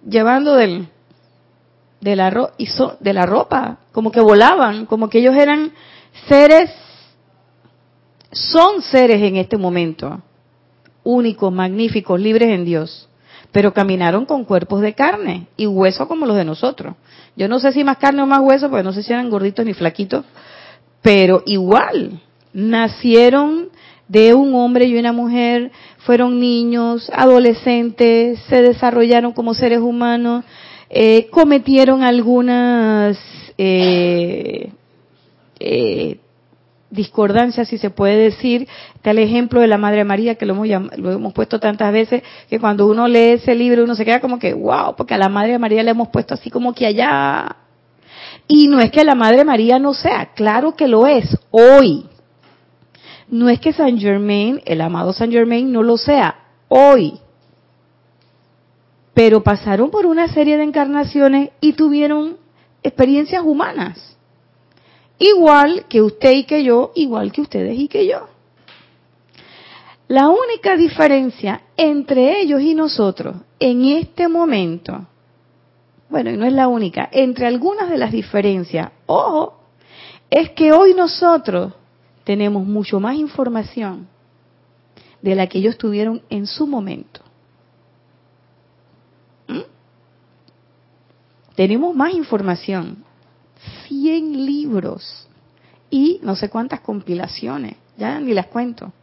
llevando 0.07 0.55
del, 0.55 0.87
de, 2.01 2.15
la, 2.15 2.51
de 2.99 3.13
la 3.13 3.25
ropa, 3.25 3.79
como 3.91 4.11
que 4.11 4.21
volaban, 4.21 4.85
como 4.85 5.09
que 5.09 5.19
ellos 5.19 5.35
eran 5.35 5.71
seres, 6.27 6.71
son 8.31 8.81
seres 8.81 9.21
en 9.21 9.35
este 9.37 9.57
momento, 9.57 10.21
únicos, 11.03 11.51
magníficos, 11.51 12.19
libres 12.19 12.49
en 12.49 12.65
Dios, 12.65 13.09
pero 13.51 13.73
caminaron 13.73 14.25
con 14.25 14.45
cuerpos 14.45 14.81
de 14.81 14.93
carne 14.93 15.47
y 15.57 15.65
hueso 15.65 16.07
como 16.07 16.25
los 16.25 16.37
de 16.37 16.45
nosotros. 16.45 16.95
Yo 17.35 17.47
no 17.47 17.59
sé 17.59 17.71
si 17.71 17.83
más 17.83 17.97
carne 17.97 18.21
o 18.21 18.27
más 18.27 18.41
hueso, 18.41 18.69
porque 18.69 18.83
no 18.83 18.93
sé 18.93 19.03
si 19.03 19.11
eran 19.11 19.29
gorditos 19.29 19.65
ni 19.65 19.73
flaquitos, 19.73 20.25
pero 21.01 21.43
igual, 21.45 22.21
nacieron 22.53 23.69
de 24.07 24.33
un 24.33 24.55
hombre 24.55 24.85
y 24.85 24.97
una 24.97 25.13
mujer, 25.13 25.71
fueron 25.99 26.39
niños, 26.39 27.09
adolescentes, 27.13 28.39
se 28.49 28.61
desarrollaron 28.61 29.33
como 29.33 29.53
seres 29.53 29.79
humanos, 29.79 30.43
eh, 30.89 31.27
cometieron 31.29 32.03
algunas 32.03 33.17
eh, 33.57 34.71
eh, 35.59 36.19
si 37.65 37.77
se 37.77 37.89
puede 37.89 38.17
decir. 38.17 38.67
Está 38.95 39.11
el 39.11 39.19
ejemplo 39.19 39.61
de 39.61 39.67
la 39.67 39.77
Madre 39.77 40.03
María, 40.03 40.35
que 40.35 40.45
lo 40.45 40.53
hemos, 40.53 40.97
lo 40.97 41.11
hemos 41.11 41.33
puesto 41.33 41.59
tantas 41.59 41.91
veces, 41.93 42.23
que 42.49 42.59
cuando 42.59 42.87
uno 42.87 43.07
lee 43.07 43.33
ese 43.33 43.55
libro 43.55 43.83
uno 43.83 43.95
se 43.95 44.05
queda 44.05 44.19
como 44.19 44.39
que, 44.39 44.53
wow, 44.53 44.95
porque 44.95 45.13
a 45.13 45.17
la 45.17 45.29
Madre 45.29 45.59
María 45.59 45.83
le 45.83 45.91
hemos 45.91 46.09
puesto 46.09 46.33
así 46.33 46.49
como 46.49 46.73
que 46.73 46.85
allá. 46.85 47.55
Y 48.47 48.67
no 48.67 48.79
es 48.79 48.91
que 48.91 49.03
la 49.03 49.15
Madre 49.15 49.45
María 49.45 49.77
no 49.79 49.93
sea, 49.93 50.31
claro 50.33 50.75
que 50.75 50.87
lo 50.87 51.05
es, 51.05 51.37
hoy. 51.51 52.05
No 53.27 53.47
es 53.47 53.59
que 53.59 53.73
San 53.73 53.99
Germain, 53.99 54.59
el 54.65 54.81
amado 54.81 55.13
San 55.13 55.31
Germain, 55.31 55.71
no 55.71 55.83
lo 55.83 55.97
sea, 55.97 56.35
hoy. 56.67 57.19
Pero 59.19 59.43
pasaron 59.43 59.91
por 59.91 60.05
una 60.05 60.29
serie 60.29 60.55
de 60.55 60.63
encarnaciones 60.63 61.49
y 61.59 61.73
tuvieron 61.73 62.37
experiencias 62.81 63.43
humanas 63.43 64.15
Igual 65.19 65.87
que 65.89 66.01
usted 66.01 66.31
y 66.31 66.45
que 66.45 66.63
yo, 66.63 66.93
igual 66.95 67.33
que 67.33 67.41
ustedes 67.41 67.77
y 67.77 67.89
que 67.89 68.07
yo. 68.07 68.27
La 70.07 70.29
única 70.29 70.77
diferencia 70.77 71.63
entre 71.75 72.39
ellos 72.39 72.61
y 72.61 72.73
nosotros 72.73 73.35
en 73.59 73.83
este 73.83 74.29
momento, 74.29 75.07
bueno, 76.09 76.31
y 76.31 76.37
no 76.37 76.45
es 76.45 76.53
la 76.53 76.69
única, 76.69 77.09
entre 77.11 77.45
algunas 77.45 77.89
de 77.89 77.97
las 77.97 78.13
diferencias, 78.13 78.91
ojo, 79.05 79.59
es 80.29 80.51
que 80.51 80.71
hoy 80.71 80.93
nosotros 80.93 81.73
tenemos 82.23 82.65
mucho 82.65 83.01
más 83.01 83.17
información 83.17 84.07
de 85.21 85.35
la 85.35 85.47
que 85.47 85.57
ellos 85.57 85.77
tuvieron 85.77 86.21
en 86.29 86.47
su 86.47 86.65
momento. 86.65 87.28
Tenemos 91.59 91.93
más 91.93 92.13
información. 92.13 93.03
100 93.89 94.45
libros 94.45 95.27
y 95.89 96.21
no 96.23 96.37
sé 96.37 96.49
cuántas 96.49 96.79
compilaciones, 96.79 97.75
ya 97.97 98.17
ni 98.21 98.33
las 98.33 98.45
cuento, 98.45 98.93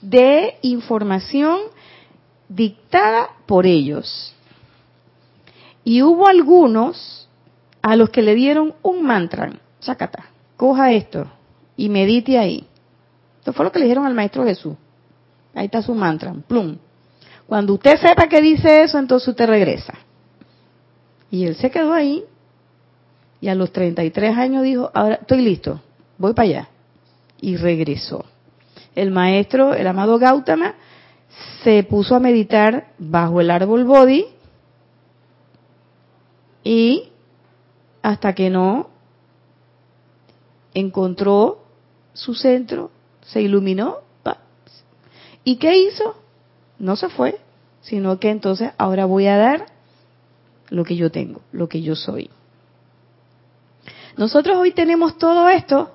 de 0.00 0.56
información 0.62 1.60
dictada 2.48 3.28
por 3.46 3.66
ellos. 3.66 4.34
Y 5.84 6.02
hubo 6.02 6.26
algunos 6.26 7.28
a 7.80 7.94
los 7.94 8.10
que 8.10 8.22
le 8.22 8.34
dieron 8.34 8.74
un 8.82 9.04
mantra, 9.04 9.52
chacata, 9.78 10.24
coja 10.56 10.90
esto 10.90 11.30
y 11.76 11.88
medite 11.88 12.36
ahí. 12.36 12.66
Esto 13.38 13.52
fue 13.52 13.64
lo 13.64 13.70
que 13.70 13.78
le 13.78 13.84
dijeron 13.84 14.06
al 14.06 14.14
Maestro 14.14 14.42
Jesús. 14.42 14.74
Ahí 15.54 15.66
está 15.66 15.82
su 15.82 15.94
mantra, 15.94 16.34
plum. 16.48 16.78
Cuando 17.46 17.74
usted 17.74 17.96
sepa 18.00 18.26
que 18.26 18.40
dice 18.42 18.82
eso, 18.82 18.98
entonces 18.98 19.28
usted 19.28 19.46
regresa. 19.46 20.03
Y 21.34 21.46
él 21.46 21.56
se 21.56 21.68
quedó 21.68 21.92
ahí 21.92 22.24
y 23.40 23.48
a 23.48 23.56
los 23.56 23.72
33 23.72 24.38
años 24.38 24.62
dijo, 24.62 24.92
ahora 24.94 25.16
estoy 25.16 25.42
listo, 25.42 25.80
voy 26.16 26.32
para 26.32 26.48
allá. 26.48 26.68
Y 27.40 27.56
regresó. 27.56 28.24
El 28.94 29.10
maestro, 29.10 29.74
el 29.74 29.84
amado 29.88 30.20
Gautama, 30.20 30.76
se 31.64 31.82
puso 31.82 32.14
a 32.14 32.20
meditar 32.20 32.92
bajo 32.98 33.40
el 33.40 33.50
árbol 33.50 33.82
Bodhi 33.82 34.26
y 36.62 37.08
hasta 38.00 38.32
que 38.36 38.48
no 38.48 38.90
encontró 40.72 41.64
su 42.12 42.36
centro, 42.36 42.92
se 43.22 43.42
iluminó. 43.42 43.96
¿Y 45.42 45.56
qué 45.56 45.78
hizo? 45.78 46.14
No 46.78 46.94
se 46.94 47.08
fue, 47.08 47.40
sino 47.80 48.20
que 48.20 48.30
entonces 48.30 48.70
ahora 48.78 49.04
voy 49.04 49.26
a 49.26 49.36
dar 49.36 49.74
lo 50.70 50.84
que 50.84 50.96
yo 50.96 51.10
tengo, 51.10 51.40
lo 51.52 51.68
que 51.68 51.82
yo 51.82 51.96
soy. 51.96 52.30
Nosotros 54.16 54.56
hoy 54.56 54.72
tenemos 54.72 55.18
todo 55.18 55.48
esto 55.48 55.92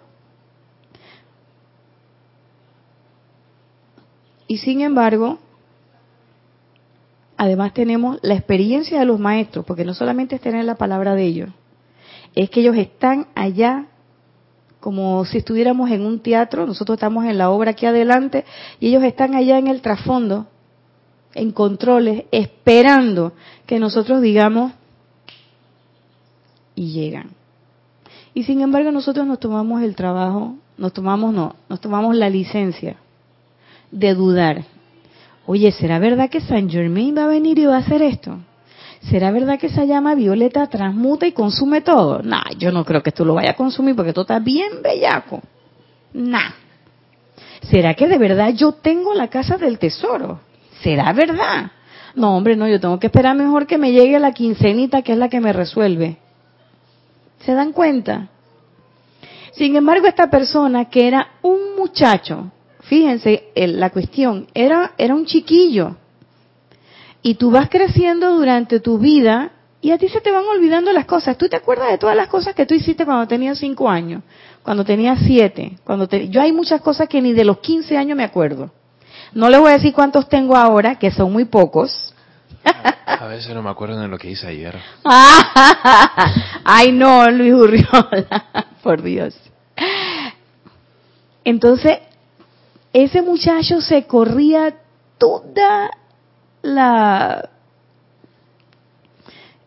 y 4.48 4.58
sin 4.58 4.82
embargo, 4.82 5.40
además 7.38 7.74
tenemos 7.74 8.20
la 8.22 8.34
experiencia 8.34 9.00
de 9.00 9.06
los 9.06 9.20
maestros, 9.20 9.66
porque 9.66 9.86
no 9.86 9.94
solamente 9.94 10.36
es 10.36 10.42
tener 10.42 10.66
la 10.66 10.76
palabra 10.76 11.16
de 11.16 11.24
ellos, 11.24 11.50
es 12.36 12.50
que 12.50 12.62
ellos 12.62 12.76
están 12.76 13.28
allá 13.36 13.86
como 14.80 15.26
si 15.26 15.40
estuviéramos 15.40 15.92
en 15.92 16.06
un 16.06 16.20
teatro, 16.20 16.66
nosotros 16.66 16.98
estamos 16.98 17.26
en 17.26 17.38
la 17.38 17.50
obra 17.50 17.72
aquí 17.72 17.86
adelante 17.86 18.46
y 18.80 18.88
ellos 18.88 19.04
están 19.04 19.36
allá 19.36 19.58
en 19.58 19.68
el 19.68 19.82
trasfondo, 19.82 20.48
en 21.34 21.52
controles, 21.52 22.26
esperando 22.32 23.34
que 23.66 23.80
nosotros 23.80 24.22
digamos 24.22 24.74
y 26.76 26.92
llegan. 26.92 27.32
Y 28.34 28.44
sin 28.44 28.62
embargo 28.62 28.92
nosotros 28.92 29.26
nos 29.28 29.40
tomamos 29.40 29.82
el 29.82 29.96
trabajo, 29.96 30.56
nos 30.78 30.94
tomamos 30.94 31.34
no, 31.34 31.56
nos 31.68 31.82
tomamos 31.82 32.16
la 32.16 32.30
licencia 32.30 32.98
de 33.92 34.14
dudar. 34.14 34.64
Oye, 35.46 35.72
¿será 35.72 36.00
verdad 36.00 36.30
que 36.30 36.42
Saint 36.42 36.72
Germain 36.72 37.18
va 37.18 37.26
a 37.26 37.28
venir 37.28 37.60
y 37.60 37.66
va 37.66 37.76
a 37.76 37.80
hacer 37.80 38.02
esto? 38.02 38.38
¿Será 39.02 39.32
verdad 39.32 39.58
que 39.58 39.68
esa 39.68 39.86
llama 39.86 40.14
violeta 40.14 40.68
transmuta 40.68 41.26
y 41.26 41.32
consume 41.32 41.82
todo? 41.82 42.22
Nah, 42.22 42.52
yo 42.58 42.72
no 42.72 42.84
creo 42.84 43.02
que 43.02 43.12
tú 43.12 43.26
lo 43.26 43.34
vayas 43.34 43.54
a 43.54 43.58
consumir 43.58 43.96
porque 43.96 44.14
tú 44.14 44.22
estás 44.22 44.44
bien 44.44 44.82
bellaco. 44.84 45.42
Nah. 46.14 46.52
¿Será 47.64 47.94
que 47.94 48.08
de 48.08 48.18
verdad 48.18 48.54
yo 48.54 48.74
tengo 48.74 49.14
la 49.14 49.28
casa 49.30 49.58
del 49.58 49.80
tesoro? 49.80 50.40
¿Será 50.82 51.12
verdad? 51.14 51.72
No, 52.16 52.36
hombre, 52.36 52.56
no, 52.56 52.68
yo 52.68 52.80
tengo 52.80 53.00
que 53.00 53.08
esperar 53.08 53.36
mejor 53.36 53.68
que 53.68 53.78
me 53.78 53.92
llegue 53.92 54.20
la 54.20 54.32
quincenita 54.32 55.02
que 55.02 55.14
es 55.14 55.18
la 55.18 55.30
que 55.30 55.40
me 55.40 55.54
resuelve. 55.54 56.18
¿Se 57.40 57.54
dan 57.54 57.72
cuenta? 57.72 58.30
Sin 59.52 59.76
embargo, 59.76 60.08
esta 60.08 60.30
persona 60.30 60.86
que 60.86 61.08
era 61.08 61.32
un 61.42 61.76
muchacho, 61.78 62.52
fíjense 62.82 63.46
la 63.56 63.90
cuestión, 63.90 64.48
era, 64.54 64.94
era 64.98 65.16
un 65.16 65.26
chiquillo, 65.26 65.96
y 67.22 67.36
tú 67.36 67.52
vas 67.52 67.70
creciendo 67.70 68.36
durante 68.36 68.80
tu 68.80 68.98
vida 68.98 69.52
y 69.82 69.92
a 69.92 69.98
ti 69.98 70.10
se 70.10 70.22
te 70.22 70.32
van 70.32 70.46
olvidando 70.46 70.92
las 70.92 71.06
cosas. 71.06 71.38
¿Tú 71.38 71.48
te 71.48 71.56
acuerdas 71.56 71.90
de 71.92 71.98
todas 71.98 72.16
las 72.16 72.28
cosas 72.28 72.56
que 72.56 72.66
tú 72.66 72.74
hiciste 72.74 73.06
cuando 73.06 73.28
tenías 73.28 73.58
cinco 73.58 73.90
años? 73.90 74.24
Cuando 74.64 74.84
tenías 74.84 75.20
siete? 75.26 75.78
Cuando 75.84 76.08
Yo 76.08 76.42
hay 76.42 76.52
muchas 76.52 76.82
cosas 76.82 77.08
que 77.08 77.22
ni 77.22 77.34
de 77.34 77.46
los 77.46 77.60
quince 77.60 77.98
años 77.98 78.18
me 78.18 78.24
acuerdo. 78.24 78.72
No 79.34 79.50
les 79.50 79.60
voy 79.60 79.70
a 79.72 79.74
decir 79.74 79.94
cuántos 79.94 80.28
tengo 80.28 80.56
ahora, 80.56 80.96
que 80.98 81.12
son 81.12 81.32
muy 81.32 81.46
pocos. 81.46 82.14
A 83.06 83.28
veces 83.28 83.54
no 83.54 83.62
me 83.62 83.70
acuerdo 83.70 84.00
de 84.00 84.08
lo 84.08 84.18
que 84.18 84.30
hice 84.30 84.48
ayer. 84.48 84.78
Ay, 86.64 86.92
no, 86.92 87.30
Luis 87.30 87.54
Urriola, 87.54 88.46
por 88.84 89.02
Dios. 89.02 89.36
Entonces, 91.44 92.00
ese 92.94 93.22
muchacho 93.22 93.82
se 93.82 94.06
corría 94.06 94.76
toda 95.18 95.92
la 96.62 97.50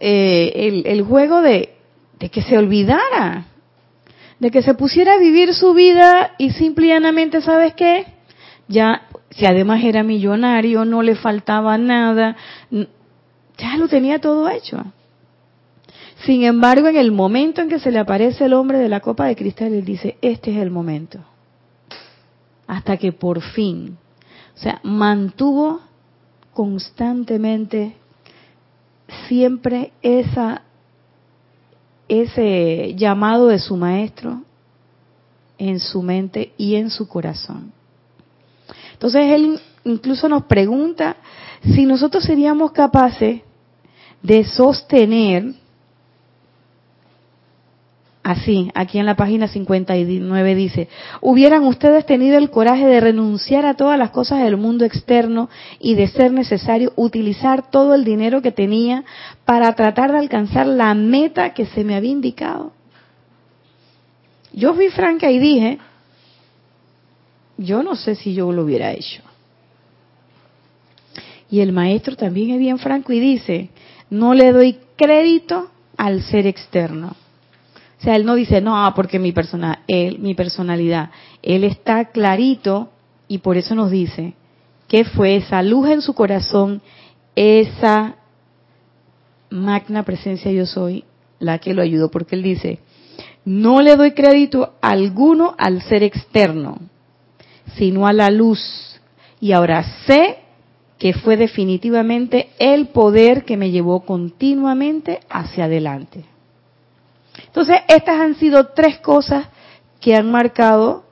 eh, 0.00 0.52
el, 0.54 0.86
el, 0.86 1.02
juego 1.02 1.42
de, 1.42 1.76
de 2.18 2.28
que 2.28 2.42
se 2.42 2.58
olvidara, 2.58 3.46
de 4.40 4.50
que 4.50 4.62
se 4.62 4.74
pusiera 4.74 5.14
a 5.14 5.18
vivir 5.18 5.54
su 5.54 5.74
vida 5.74 6.32
y 6.38 6.50
simplemente, 6.50 7.40
¿sabes 7.40 7.74
qué? 7.74 8.06
Ya, 8.66 9.02
si 9.36 9.46
además 9.46 9.82
era 9.84 10.02
millonario, 10.02 10.84
no 10.84 11.02
le 11.02 11.14
faltaba 11.14 11.78
nada, 11.78 12.36
ya 12.70 13.76
lo 13.76 13.88
tenía 13.88 14.20
todo 14.20 14.48
hecho. 14.48 14.84
Sin 16.24 16.44
embargo, 16.44 16.88
en 16.88 16.96
el 16.96 17.10
momento 17.10 17.62
en 17.62 17.68
que 17.68 17.80
se 17.80 17.90
le 17.90 17.98
aparece 17.98 18.44
el 18.44 18.52
hombre 18.52 18.78
de 18.78 18.88
la 18.88 19.00
copa 19.00 19.26
de 19.26 19.36
cristal, 19.36 19.72
él 19.72 19.84
dice, 19.84 20.16
este 20.22 20.52
es 20.52 20.58
el 20.58 20.70
momento. 20.70 21.18
Hasta 22.66 22.96
que 22.96 23.12
por 23.12 23.40
fin, 23.40 23.96
o 24.54 24.58
sea, 24.58 24.80
mantuvo 24.82 25.80
constantemente 26.52 27.96
siempre 29.26 29.92
esa 30.02 30.62
ese 32.08 32.94
llamado 32.94 33.48
de 33.48 33.58
su 33.58 33.76
maestro 33.76 34.42
en 35.56 35.80
su 35.80 36.02
mente 36.02 36.52
y 36.58 36.74
en 36.74 36.90
su 36.90 37.08
corazón. 37.08 37.72
Entonces 39.02 39.32
él 39.32 39.58
incluso 39.82 40.28
nos 40.28 40.44
pregunta 40.44 41.16
si 41.74 41.86
nosotros 41.86 42.22
seríamos 42.22 42.70
capaces 42.70 43.40
de 44.22 44.44
sostener 44.44 45.54
Así, 48.22 48.70
aquí 48.76 49.00
en 49.00 49.06
la 49.06 49.16
página 49.16 49.48
59 49.48 50.54
dice, 50.54 50.88
hubieran 51.20 51.64
ustedes 51.64 52.06
tenido 52.06 52.38
el 52.38 52.50
coraje 52.50 52.86
de 52.86 53.00
renunciar 53.00 53.66
a 53.66 53.74
todas 53.74 53.98
las 53.98 54.10
cosas 54.10 54.44
del 54.44 54.56
mundo 54.56 54.84
externo 54.84 55.50
y 55.80 55.96
de 55.96 56.06
ser 56.06 56.32
necesario 56.32 56.92
utilizar 56.94 57.68
todo 57.68 57.96
el 57.96 58.04
dinero 58.04 58.40
que 58.40 58.52
tenía 58.52 59.02
para 59.44 59.74
tratar 59.74 60.12
de 60.12 60.18
alcanzar 60.18 60.68
la 60.68 60.94
meta 60.94 61.52
que 61.52 61.66
se 61.66 61.82
me 61.82 61.96
había 61.96 62.12
indicado. 62.12 62.70
Yo 64.52 64.72
fui 64.74 64.88
franca 64.90 65.28
y 65.28 65.40
dije, 65.40 65.80
yo 67.62 67.82
no 67.82 67.96
sé 67.96 68.14
si 68.14 68.34
yo 68.34 68.52
lo 68.52 68.64
hubiera 68.64 68.92
hecho. 68.92 69.22
Y 71.50 71.60
el 71.60 71.72
maestro 71.72 72.16
también 72.16 72.50
es 72.50 72.58
bien 72.58 72.78
franco 72.78 73.12
y 73.12 73.20
dice, 73.20 73.70
no 74.10 74.34
le 74.34 74.52
doy 74.52 74.78
crédito 74.96 75.70
al 75.96 76.22
ser 76.22 76.46
externo 76.46 77.14
o 78.02 78.04
sea, 78.04 78.16
él 78.16 78.26
no 78.26 78.34
dice, 78.34 78.60
no, 78.60 78.92
porque 78.96 79.20
mi 79.20 79.30
persona, 79.30 79.84
él, 79.86 80.18
mi 80.18 80.34
personalidad. 80.34 81.10
Él 81.40 81.62
está 81.62 82.06
clarito 82.06 82.90
y 83.28 83.38
por 83.38 83.56
eso 83.56 83.76
nos 83.76 83.92
dice 83.92 84.34
que 84.88 85.04
fue 85.04 85.36
esa 85.36 85.62
luz 85.62 85.88
en 85.88 86.02
su 86.02 86.12
corazón, 86.12 86.82
esa 87.36 88.16
magna 89.50 90.02
presencia 90.02 90.50
yo 90.50 90.66
soy, 90.66 91.04
la 91.38 91.58
que 91.58 91.74
lo 91.74 91.80
ayudó, 91.80 92.10
porque 92.10 92.34
él 92.34 92.42
dice, 92.42 92.80
no 93.44 93.82
le 93.82 93.94
doy 93.94 94.14
crédito 94.14 94.74
alguno 94.82 95.54
al 95.56 95.80
ser 95.82 96.02
externo, 96.02 96.78
sino 97.76 98.06
a 98.06 98.12
la 98.12 98.30
luz. 98.30 99.00
Y 99.40 99.52
ahora 99.52 99.84
sé 100.06 100.38
que 100.98 101.14
fue 101.14 101.36
definitivamente 101.36 102.50
el 102.58 102.88
poder 102.88 103.44
que 103.44 103.56
me 103.56 103.70
llevó 103.70 104.04
continuamente 104.04 105.20
hacia 105.28 105.64
adelante. 105.64 106.24
Entonces, 107.46 107.78
estas 107.88 108.20
han 108.20 108.36
sido 108.36 108.68
tres 108.68 109.00
cosas 109.00 109.48
que 110.00 110.14
han 110.14 110.30
marcado 110.30 111.04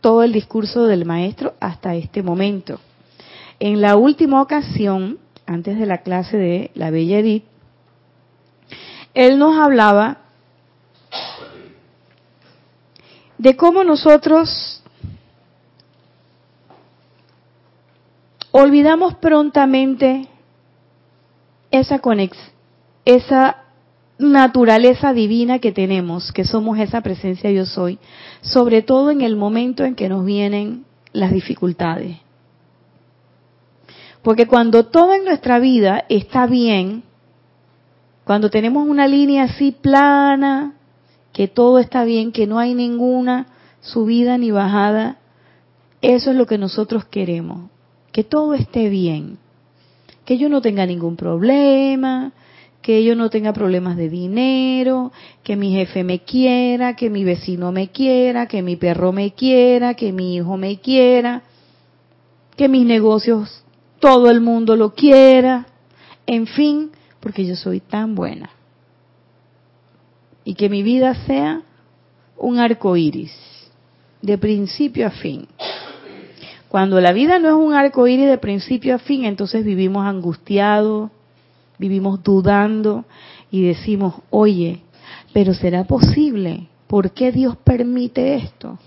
todo 0.00 0.22
el 0.22 0.32
discurso 0.32 0.84
del 0.86 1.04
maestro 1.04 1.54
hasta 1.60 1.94
este 1.94 2.22
momento. 2.22 2.80
En 3.60 3.80
la 3.80 3.96
última 3.96 4.40
ocasión, 4.40 5.18
antes 5.46 5.78
de 5.78 5.86
la 5.86 5.98
clase 5.98 6.36
de 6.36 6.70
la 6.74 6.90
Bella 6.90 7.18
Edith, 7.18 7.44
él 9.14 9.38
nos 9.38 9.58
hablaba 9.58 10.18
de 13.36 13.56
cómo 13.56 13.84
nosotros 13.84 14.82
olvidamos 18.60 19.14
prontamente 19.14 20.28
esa 21.70 21.98
conexión, 22.00 22.46
esa 23.04 23.64
naturaleza 24.18 25.12
divina 25.12 25.60
que 25.60 25.72
tenemos, 25.72 26.32
que 26.32 26.44
somos 26.44 26.78
esa 26.78 27.00
presencia 27.00 27.50
yo 27.50 27.64
soy, 27.66 27.98
sobre 28.40 28.82
todo 28.82 29.10
en 29.10 29.20
el 29.20 29.36
momento 29.36 29.84
en 29.84 29.94
que 29.94 30.08
nos 30.08 30.24
vienen 30.24 30.84
las 31.12 31.32
dificultades. 31.32 32.18
Porque 34.22 34.46
cuando 34.46 34.86
todo 34.86 35.14
en 35.14 35.24
nuestra 35.24 35.58
vida 35.60 36.04
está 36.08 36.46
bien, 36.46 37.04
cuando 38.24 38.50
tenemos 38.50 38.86
una 38.86 39.06
línea 39.06 39.44
así 39.44 39.70
plana, 39.70 40.74
que 41.32 41.46
todo 41.46 41.78
está 41.78 42.04
bien, 42.04 42.32
que 42.32 42.46
no 42.46 42.58
hay 42.58 42.74
ninguna 42.74 43.46
subida 43.80 44.36
ni 44.36 44.50
bajada, 44.50 45.18
eso 46.02 46.30
es 46.30 46.36
lo 46.36 46.46
que 46.46 46.58
nosotros 46.58 47.04
queremos, 47.04 47.70
que 48.12 48.24
todo 48.24 48.54
esté 48.54 48.88
bien, 48.88 49.38
que 50.24 50.38
yo 50.38 50.48
no 50.48 50.60
tenga 50.60 50.86
ningún 50.86 51.16
problema, 51.16 52.32
que 52.82 53.04
yo 53.04 53.14
no 53.16 53.28
tenga 53.28 53.52
problemas 53.52 53.96
de 53.96 54.08
dinero, 54.08 55.12
que 55.42 55.56
mi 55.56 55.72
jefe 55.72 56.04
me 56.04 56.20
quiera, 56.20 56.96
que 56.96 57.10
mi 57.10 57.24
vecino 57.24 57.72
me 57.72 57.88
quiera, 57.88 58.46
que 58.46 58.62
mi 58.62 58.76
perro 58.76 59.12
me 59.12 59.32
quiera, 59.32 59.94
que 59.94 60.12
mi 60.12 60.36
hijo 60.36 60.56
me 60.56 60.78
quiera, 60.78 61.42
que 62.56 62.68
mis 62.68 62.86
negocios 62.86 63.64
todo 64.00 64.30
el 64.30 64.40
mundo 64.40 64.76
lo 64.76 64.94
quiera, 64.94 65.66
en 66.26 66.46
fin, 66.46 66.90
porque 67.20 67.44
yo 67.44 67.56
soy 67.56 67.80
tan 67.80 68.14
buena. 68.14 68.50
Y 70.44 70.54
que 70.54 70.68
mi 70.68 70.82
vida 70.82 71.14
sea 71.26 71.62
un 72.36 72.58
arco 72.58 72.96
iris, 72.96 73.32
de 74.22 74.38
principio 74.38 75.06
a 75.06 75.10
fin. 75.10 75.46
Cuando 76.68 77.00
la 77.00 77.12
vida 77.12 77.38
no 77.38 77.48
es 77.48 77.54
un 77.54 77.72
arco 77.72 78.06
iris 78.06 78.28
de 78.28 78.38
principio 78.38 78.94
a 78.94 78.98
fin, 78.98 79.24
entonces 79.24 79.64
vivimos 79.64 80.04
angustiados, 80.04 81.10
vivimos 81.78 82.22
dudando 82.22 83.04
y 83.50 83.62
decimos, 83.62 84.16
oye, 84.30 84.82
pero 85.32 85.54
¿será 85.54 85.84
posible? 85.84 86.68
¿Por 86.86 87.12
qué 87.12 87.32
Dios 87.32 87.56
permite 87.56 88.34
esto? 88.34 88.78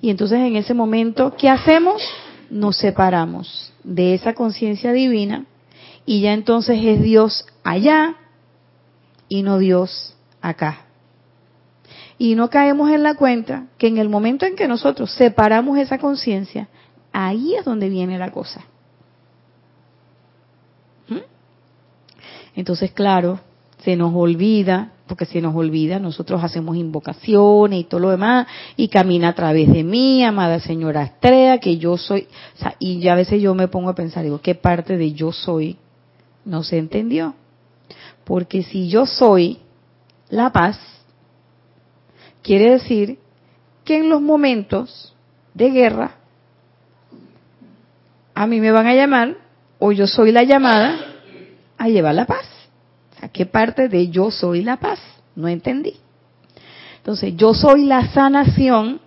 Y 0.00 0.10
entonces 0.10 0.38
en 0.38 0.56
ese 0.56 0.74
momento, 0.74 1.34
¿qué 1.36 1.48
hacemos? 1.48 2.02
Nos 2.50 2.76
separamos 2.76 3.72
de 3.84 4.14
esa 4.14 4.34
conciencia 4.34 4.92
divina 4.92 5.44
y 6.06 6.22
ya 6.22 6.32
entonces 6.32 6.78
es 6.82 7.02
Dios 7.02 7.46
allá 7.62 8.16
y 9.28 9.42
no 9.42 9.58
Dios 9.58 10.16
acá. 10.40 10.86
Y 12.18 12.34
no 12.34 12.50
caemos 12.50 12.90
en 12.90 13.02
la 13.02 13.14
cuenta 13.14 13.66
que 13.78 13.88
en 13.88 13.98
el 13.98 14.08
momento 14.08 14.46
en 14.46 14.56
que 14.56 14.68
nosotros 14.68 15.12
separamos 15.12 15.78
esa 15.78 15.98
conciencia, 15.98 16.68
ahí 17.12 17.54
es 17.54 17.64
donde 17.64 17.88
viene 17.88 18.18
la 18.18 18.30
cosa. 18.30 18.62
¿Mm? 21.08 21.18
Entonces, 22.56 22.92
claro, 22.92 23.40
se 23.84 23.96
nos 23.96 24.14
olvida, 24.14 24.92
porque 25.06 25.26
se 25.26 25.40
nos 25.40 25.54
olvida, 25.54 25.98
nosotros 25.98 26.42
hacemos 26.42 26.76
invocaciones 26.76 27.80
y 27.80 27.84
todo 27.84 28.00
lo 28.00 28.10
demás, 28.10 28.46
y 28.76 28.88
camina 28.88 29.28
a 29.28 29.34
través 29.34 29.72
de 29.72 29.82
mí, 29.82 30.24
amada 30.24 30.60
señora 30.60 31.02
Estrella, 31.02 31.58
que 31.58 31.78
yo 31.78 31.96
soy, 31.96 32.28
o 32.56 32.58
sea, 32.58 32.76
y 32.78 33.00
ya 33.00 33.12
a 33.12 33.16
veces 33.16 33.42
yo 33.42 33.54
me 33.54 33.68
pongo 33.68 33.90
a 33.90 33.94
pensar, 33.94 34.22
digo, 34.22 34.40
¿qué 34.40 34.54
parte 34.54 34.96
de 34.96 35.12
yo 35.12 35.32
soy 35.32 35.76
no 36.44 36.62
se 36.62 36.78
entendió? 36.78 37.34
Porque 38.24 38.62
si 38.62 38.88
yo 38.88 39.04
soy 39.04 39.58
la 40.28 40.50
paz, 40.50 40.78
quiere 42.42 42.70
decir 42.70 43.18
que 43.84 43.98
en 43.98 44.08
los 44.08 44.22
momentos 44.22 45.14
de 45.54 45.70
guerra, 45.70 46.16
a 48.34 48.46
mí 48.46 48.60
me 48.60 48.72
van 48.72 48.86
a 48.86 48.94
llamar, 48.94 49.36
o 49.78 49.92
yo 49.92 50.06
soy 50.06 50.32
la 50.32 50.42
llamada, 50.42 50.96
a 51.78 51.88
llevar 51.88 52.14
la 52.14 52.26
paz. 52.26 52.46
¿A 53.20 53.28
qué 53.28 53.46
parte 53.46 53.88
de 53.88 54.08
yo 54.08 54.30
soy 54.30 54.62
la 54.62 54.78
paz? 54.78 55.00
No 55.36 55.48
entendí. 55.48 55.94
Entonces, 56.96 57.34
yo 57.36 57.54
soy 57.54 57.84
la 57.84 58.06
sanación, 58.12 59.00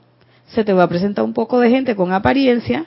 se 0.47 0.63
te 0.63 0.73
va 0.73 0.83
a 0.83 0.89
presentar 0.89 1.23
un 1.23 1.33
poco 1.33 1.59
de 1.59 1.69
gente 1.69 1.95
con 1.95 2.11
apariencia 2.11 2.85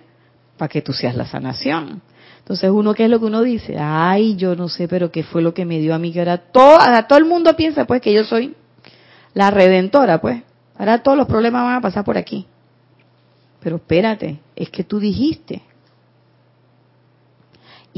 para 0.57 0.69
que 0.69 0.83
tú 0.83 0.93
seas 0.93 1.17
la 1.17 1.27
sanación. 1.27 2.03
Entonces, 2.39 2.71
uno, 2.71 2.95
¿qué 2.95 3.05
es 3.05 3.11
lo 3.11 3.19
que 3.19 3.27
uno 3.27 3.43
dice? 3.43 3.77
Ay, 3.79 4.37
yo 4.37 4.55
no 4.55 4.69
sé, 4.69 4.89
pero 4.89 5.11
¿qué 5.11 5.23
fue 5.23 5.43
lo 5.43 5.55
que 5.55 5.65
me 5.65 5.79
dio 5.79 5.95
a 5.95 5.99
mí? 5.99 6.13
Que 6.13 6.21
ahora 6.21 6.39
todo, 6.39 6.79
todo 7.09 7.19
el 7.19 7.25
mundo 7.25 7.55
piensa, 7.57 7.85
pues, 7.85 8.01
que 8.01 8.13
yo 8.13 8.25
soy 8.25 8.55
la 9.35 9.51
redentora, 9.51 10.21
pues. 10.21 10.43
Ahora 10.77 11.03
todos 11.03 11.17
los 11.17 11.27
problemas 11.27 11.65
van 11.65 11.77
a 11.77 11.81
pasar 11.81 12.05
por 12.05 12.17
aquí. 12.17 12.47
Pero 13.61 13.77
espérate, 13.77 14.41
es 14.55 14.71
que 14.71 14.85
tú 14.85 15.01
dijiste 15.01 15.63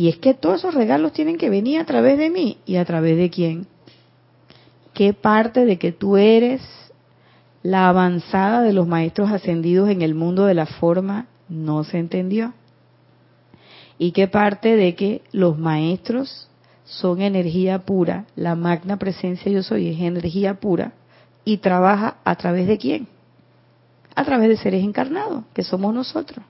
y 0.01 0.09
es 0.09 0.17
que 0.17 0.33
todos 0.33 0.61
esos 0.61 0.73
regalos 0.73 1.13
tienen 1.13 1.37
que 1.37 1.51
venir 1.51 1.79
a 1.79 1.85
través 1.85 2.17
de 2.17 2.31
mí. 2.31 2.57
¿Y 2.65 2.77
a 2.77 2.87
través 2.87 3.19
de 3.19 3.29
quién? 3.29 3.67
¿Qué 4.95 5.13
parte 5.13 5.67
de 5.67 5.79
que 5.79 5.93
tú 5.93 6.17
eres 6.17 6.63
la 7.63 7.87
avanzada 7.87 8.63
de 8.63 8.73
los 8.73 8.89
maestros 8.89 9.31
ascendidos 9.31 9.91
en 9.91 10.01
el 10.01 10.15
mundo 10.15 10.47
de 10.47 10.55
la 10.55 10.65
forma 10.65 11.27
no 11.51 11.85
se 11.85 11.99
entendió? 11.99 12.55
¿Y 13.99 14.13
qué 14.13 14.27
parte 14.27 14.75
de 14.75 14.95
que 14.95 15.21
los 15.33 15.59
maestros 15.59 16.49
son 16.85 17.21
energía 17.21 17.81
pura? 17.81 18.25
La 18.37 18.55
magna 18.55 18.97
presencia 18.97 19.53
yo 19.53 19.63
soy 19.63 19.89
es 19.89 20.01
energía 20.01 20.61
pura 20.61 20.95
y 21.45 21.59
trabaja 21.59 22.17
a 22.25 22.37
través 22.37 22.67
de 22.69 22.79
quién? 22.79 23.07
A 24.15 24.25
través 24.25 24.49
de 24.49 24.57
seres 24.57 24.83
encarnados, 24.83 25.45
que 25.53 25.63
somos 25.63 25.93
nosotros. 25.93 26.43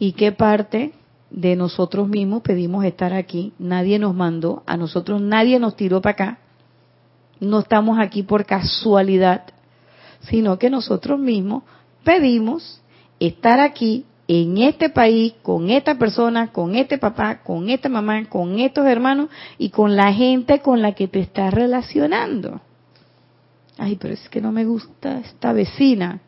¿Y 0.00 0.14
qué 0.14 0.32
parte 0.32 0.94
de 1.34 1.56
nosotros 1.56 2.08
mismos 2.08 2.42
pedimos 2.42 2.84
estar 2.84 3.12
aquí, 3.12 3.52
nadie 3.58 3.98
nos 3.98 4.14
mandó, 4.14 4.62
a 4.66 4.76
nosotros 4.76 5.20
nadie 5.20 5.58
nos 5.58 5.74
tiró 5.74 6.00
para 6.00 6.12
acá, 6.12 6.38
no 7.40 7.58
estamos 7.58 7.98
aquí 7.98 8.22
por 8.22 8.46
casualidad, 8.46 9.42
sino 10.20 10.60
que 10.60 10.70
nosotros 10.70 11.18
mismos 11.18 11.64
pedimos 12.04 12.80
estar 13.18 13.58
aquí 13.58 14.04
en 14.28 14.58
este 14.58 14.90
país, 14.90 15.34
con 15.42 15.70
esta 15.70 15.98
persona, 15.98 16.52
con 16.52 16.76
este 16.76 16.98
papá, 16.98 17.42
con 17.42 17.68
esta 17.68 17.88
mamá, 17.88 18.26
con 18.28 18.60
estos 18.60 18.86
hermanos 18.86 19.28
y 19.58 19.70
con 19.70 19.96
la 19.96 20.12
gente 20.12 20.60
con 20.60 20.82
la 20.82 20.92
que 20.92 21.08
te 21.08 21.18
estás 21.18 21.52
relacionando. 21.52 22.60
Ay, 23.76 23.96
pero 23.96 24.14
es 24.14 24.28
que 24.28 24.40
no 24.40 24.52
me 24.52 24.64
gusta 24.64 25.18
esta 25.18 25.52
vecina. 25.52 26.20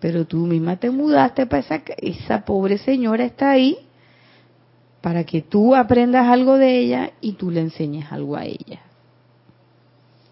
Pero 0.00 0.26
tú 0.26 0.46
misma 0.46 0.76
te 0.76 0.90
mudaste 0.90 1.46
para 1.46 1.60
esa, 1.60 1.82
esa 1.96 2.44
pobre 2.44 2.76
señora 2.76 3.24
está 3.24 3.50
ahí 3.50 3.78
para 5.02 5.24
que 5.24 5.42
tú 5.42 5.74
aprendas 5.74 6.28
algo 6.28 6.56
de 6.56 6.78
ella 6.78 7.10
y 7.20 7.32
tú 7.32 7.50
le 7.50 7.60
enseñes 7.60 8.10
algo 8.10 8.36
a 8.36 8.46
ella. 8.46 8.80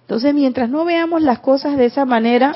Entonces, 0.02 0.32
mientras 0.32 0.70
no 0.70 0.84
veamos 0.84 1.22
las 1.22 1.40
cosas 1.40 1.76
de 1.76 1.86
esa 1.86 2.04
manera, 2.04 2.54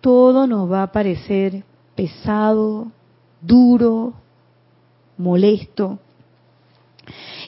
todo 0.00 0.46
nos 0.46 0.70
va 0.70 0.84
a 0.84 0.92
parecer 0.92 1.64
pesado, 1.94 2.92
duro, 3.40 4.14
molesto. 5.16 5.98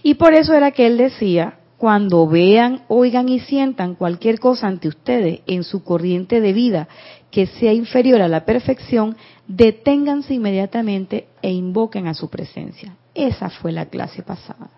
Y 0.03 0.15
por 0.15 0.35
eso 0.35 0.55
era 0.55 0.73
que 0.73 0.87
él 0.87 0.97
decía, 0.97 1.59
cuando 1.77 2.27
vean, 2.27 2.83
oigan 2.89 3.29
y 3.29 3.41
sientan 3.41 3.95
cualquier 3.95 4.41
cosa 4.41 4.67
ante 4.67 4.89
ustedes 4.89 5.41
en 5.47 5.63
su 5.63 5.85
corriente 5.85 6.41
de 6.41 6.53
vida 6.53 6.89
que 7.31 7.47
sea 7.47 7.73
inferior 7.73 8.21
a 8.23 8.29
la 8.29 8.45
perfección, 8.45 9.17
deténganse 9.47 10.35
inmediatamente 10.35 11.29
e 11.43 11.53
invoquen 11.53 12.07
a 12.09 12.15
su 12.15 12.29
presencia. 12.29 12.97
Esa 13.21 13.51
fue 13.51 13.71
la 13.71 13.85
clase 13.87 14.23
pasada. 14.23 14.71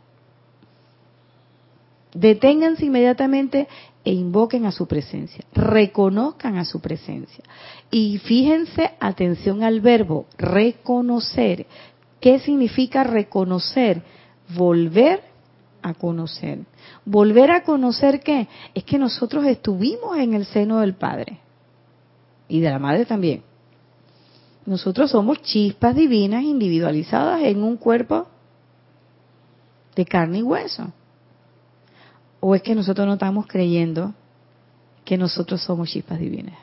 Deténganse 2.12 2.84
inmediatamente 2.84 3.68
e 4.04 4.12
invoquen 4.12 4.66
a 4.66 4.72
su 4.72 4.88
presencia. 4.88 5.44
Reconozcan 5.52 6.58
a 6.58 6.64
su 6.64 6.80
presencia. 6.80 7.44
Y 7.88 8.18
fíjense, 8.18 8.90
atención 8.98 9.62
al 9.62 9.80
verbo, 9.80 10.26
reconocer. 10.38 11.66
¿Qué 12.20 12.40
significa 12.40 13.04
reconocer? 13.04 14.02
Volver 14.56 15.22
a 15.80 15.94
conocer. 15.94 16.64
Volver 17.04 17.52
a 17.52 17.62
conocer 17.62 18.20
qué? 18.20 18.48
Es 18.74 18.82
que 18.82 18.98
nosotros 18.98 19.46
estuvimos 19.46 20.18
en 20.18 20.34
el 20.34 20.46
seno 20.46 20.80
del 20.80 20.94
Padre 20.94 21.38
y 22.48 22.58
de 22.58 22.70
la 22.70 22.80
Madre 22.80 23.06
también. 23.06 23.44
Nosotros 24.66 25.12
somos 25.12 25.42
chispas 25.42 25.94
divinas 25.94 26.42
individualizadas 26.42 27.42
en 27.42 27.62
un 27.62 27.76
cuerpo 27.76 28.26
de 29.94 30.04
carne 30.04 30.38
y 30.38 30.42
hueso. 30.42 30.92
¿O 32.40 32.54
es 32.54 32.62
que 32.62 32.74
nosotros 32.74 33.06
no 33.06 33.14
estamos 33.14 33.46
creyendo 33.46 34.14
que 35.04 35.16
nosotros 35.16 35.62
somos 35.62 35.90
chispas 35.90 36.18
divinas? 36.18 36.58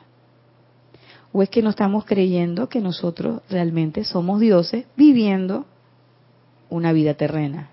¿O 1.32 1.42
es 1.42 1.48
que 1.48 1.62
no 1.62 1.70
estamos 1.70 2.04
creyendo 2.04 2.68
que 2.68 2.80
nosotros 2.80 3.42
realmente 3.48 4.04
somos 4.04 4.40
dioses 4.40 4.86
viviendo 4.96 5.66
una 6.68 6.92
vida 6.92 7.14
terrena? 7.14 7.70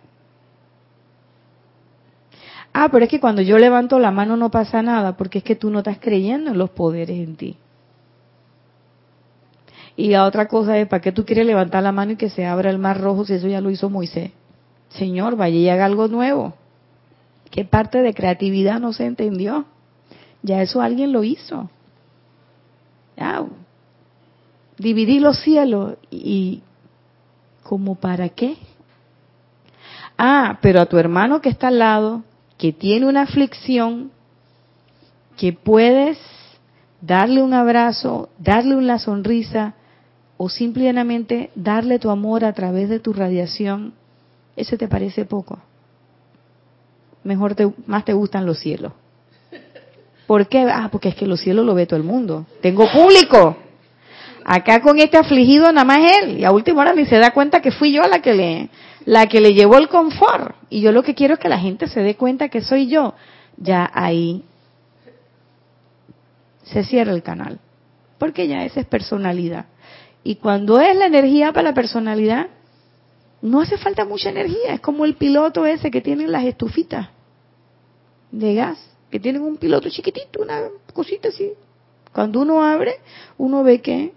Ah, 2.72 2.90
pero 2.92 3.06
es 3.06 3.10
que 3.10 3.20
cuando 3.20 3.42
yo 3.42 3.58
levanto 3.58 3.98
la 3.98 4.12
mano 4.12 4.38
no 4.38 4.52
pasa 4.52 4.84
nada, 4.84 5.18
porque 5.18 5.40
es 5.40 5.44
que 5.44 5.56
tú 5.56 5.72
no 5.72 5.80
estás 5.80 5.98
creyendo 6.00 6.52
en 6.52 6.60
los 6.60 6.70
poderes 6.70 7.18
en 7.18 7.36
ti. 7.36 7.58
Y 9.96 10.10
la 10.10 10.26
otra 10.26 10.48
cosa 10.48 10.78
es, 10.78 10.88
¿para 10.88 11.02
qué 11.02 11.12
tú 11.12 11.26
quieres 11.26 11.48
levantar 11.48 11.82
la 11.82 11.92
mano 11.92 12.12
y 12.12 12.16
que 12.18 12.30
se 12.30 12.46
abra 12.46 12.70
el 12.70 12.78
mar 12.78 13.02
rojo 13.02 13.26
si 13.26 13.34
eso 13.34 13.48
ya 13.48 13.62
lo 13.62 13.72
hizo 13.72 13.90
Moisés? 13.90 14.32
Señor, 14.90 15.36
vaya 15.36 15.58
y 15.58 15.70
haga 15.70 15.86
algo 15.86 16.08
nuevo. 16.08 16.54
¿Qué 17.52 17.66
parte 17.66 18.02
de 18.02 18.14
creatividad 18.14 18.80
no 18.80 18.94
se 18.94 19.06
entendió? 19.06 19.66
Ya 20.44 20.62
eso 20.62 20.82
alguien 20.82 21.12
lo 21.12 21.24
hizo. 21.24 21.70
Ya. 23.18 23.46
Dividí 24.78 25.20
los 25.20 25.40
cielos 25.40 25.96
y 26.12 26.62
¿como 27.64 27.96
para 27.96 28.30
qué? 28.30 28.58
Ah, 30.18 30.60
pero 30.62 30.82
a 30.82 30.86
tu 30.86 30.98
hermano 30.98 31.42
que 31.42 31.50
está 31.50 31.68
al 31.68 31.80
lado, 31.80 32.24
que 32.58 32.74
tiene 32.74 33.08
una 33.08 33.24
aflicción, 33.24 34.12
que 35.36 35.54
puedes 35.54 36.18
darle 37.02 37.44
un 37.44 37.54
abrazo, 37.54 38.30
darle 38.40 38.76
una 38.76 39.00
sonrisa, 39.00 39.76
o 40.38 40.50
simplemente 40.50 41.50
darle 41.56 42.00
tu 42.00 42.10
amor 42.12 42.46
a 42.46 42.54
través 42.54 42.90
de 42.90 43.00
tu 43.00 43.12
radiación, 43.12 43.94
ese 44.58 44.76
te 44.76 44.88
parece 44.88 45.24
poco. 45.24 45.60
Mejor 47.24 47.56
te, 47.56 47.72
más 47.86 48.04
te 48.04 48.14
gustan 48.14 48.46
los 48.46 48.60
cielos. 48.60 48.92
¿Por 50.26 50.48
qué? 50.48 50.68
Ah, 50.70 50.90
porque 50.92 51.10
es 51.10 51.16
que 51.16 51.28
los 51.28 51.40
cielos 51.40 51.66
lo 51.66 51.74
ve 51.74 51.86
todo 51.86 51.98
el 51.98 52.06
mundo. 52.06 52.46
Tengo 52.62 52.92
público. 52.92 53.56
Acá 54.44 54.82
con 54.82 55.00
este 55.00 55.18
afligido 55.18 55.72
nada 55.72 55.86
más 55.86 56.00
él. 56.22 56.40
Y 56.40 56.44
a 56.44 56.52
última 56.52 56.82
hora 56.82 56.94
ni 56.94 57.06
se 57.06 57.18
da 57.18 57.32
cuenta 57.32 57.62
que 57.62 57.72
fui 57.72 57.94
yo 57.94 58.02
la 58.04 58.22
que 58.22 58.34
le, 58.34 58.70
la 59.06 59.28
que 59.28 59.40
le 59.40 59.54
llevó 59.54 59.78
el 59.78 59.88
confort. 59.88 60.56
Y 60.70 60.82
yo 60.82 60.92
lo 60.92 61.04
que 61.04 61.16
quiero 61.16 61.36
es 61.36 61.40
que 61.40 61.50
la 61.50 61.60
gente 61.60 61.88
se 61.88 62.02
dé 62.02 62.16
cuenta 62.16 62.50
que 62.50 62.62
soy 62.62 62.88
yo. 62.88 63.14
Ya 63.58 63.90
ahí 63.94 64.44
se 66.64 66.84
cierra 66.84 67.14
el 67.14 67.24
canal. 67.24 67.60
Porque 68.18 68.48
ya 68.48 68.66
esa 68.66 68.80
es 68.80 68.88
personalidad 68.88 69.66
Y 70.24 70.38
cuando 70.38 70.80
es 70.80 70.96
la 70.98 71.06
energía 71.06 71.54
para 71.54 71.70
la 71.70 71.74
personalidad, 71.76 72.48
no 73.42 73.62
hace 73.62 73.78
falta 73.78 74.06
mucha 74.06 74.30
energía. 74.30 74.74
Es 74.74 74.82
como 74.82 75.06
el 75.06 75.16
piloto 75.16 75.66
ese 75.66 75.92
que 75.92 76.02
tienen 76.02 76.32
las 76.32 76.46
estufitas 76.46 77.10
de 78.32 78.56
gas, 78.56 78.78
que 79.10 79.20
tienen 79.20 79.42
un 79.42 79.58
piloto 79.58 79.90
chiquitito, 79.90 80.42
una 80.42 80.64
cosita 80.94 81.30
así. 81.30 81.54
Cuando 82.12 82.42
uno 82.42 82.64
abre, 82.64 82.96
uno 83.38 83.64
ve 83.64 83.82
que 83.82 84.14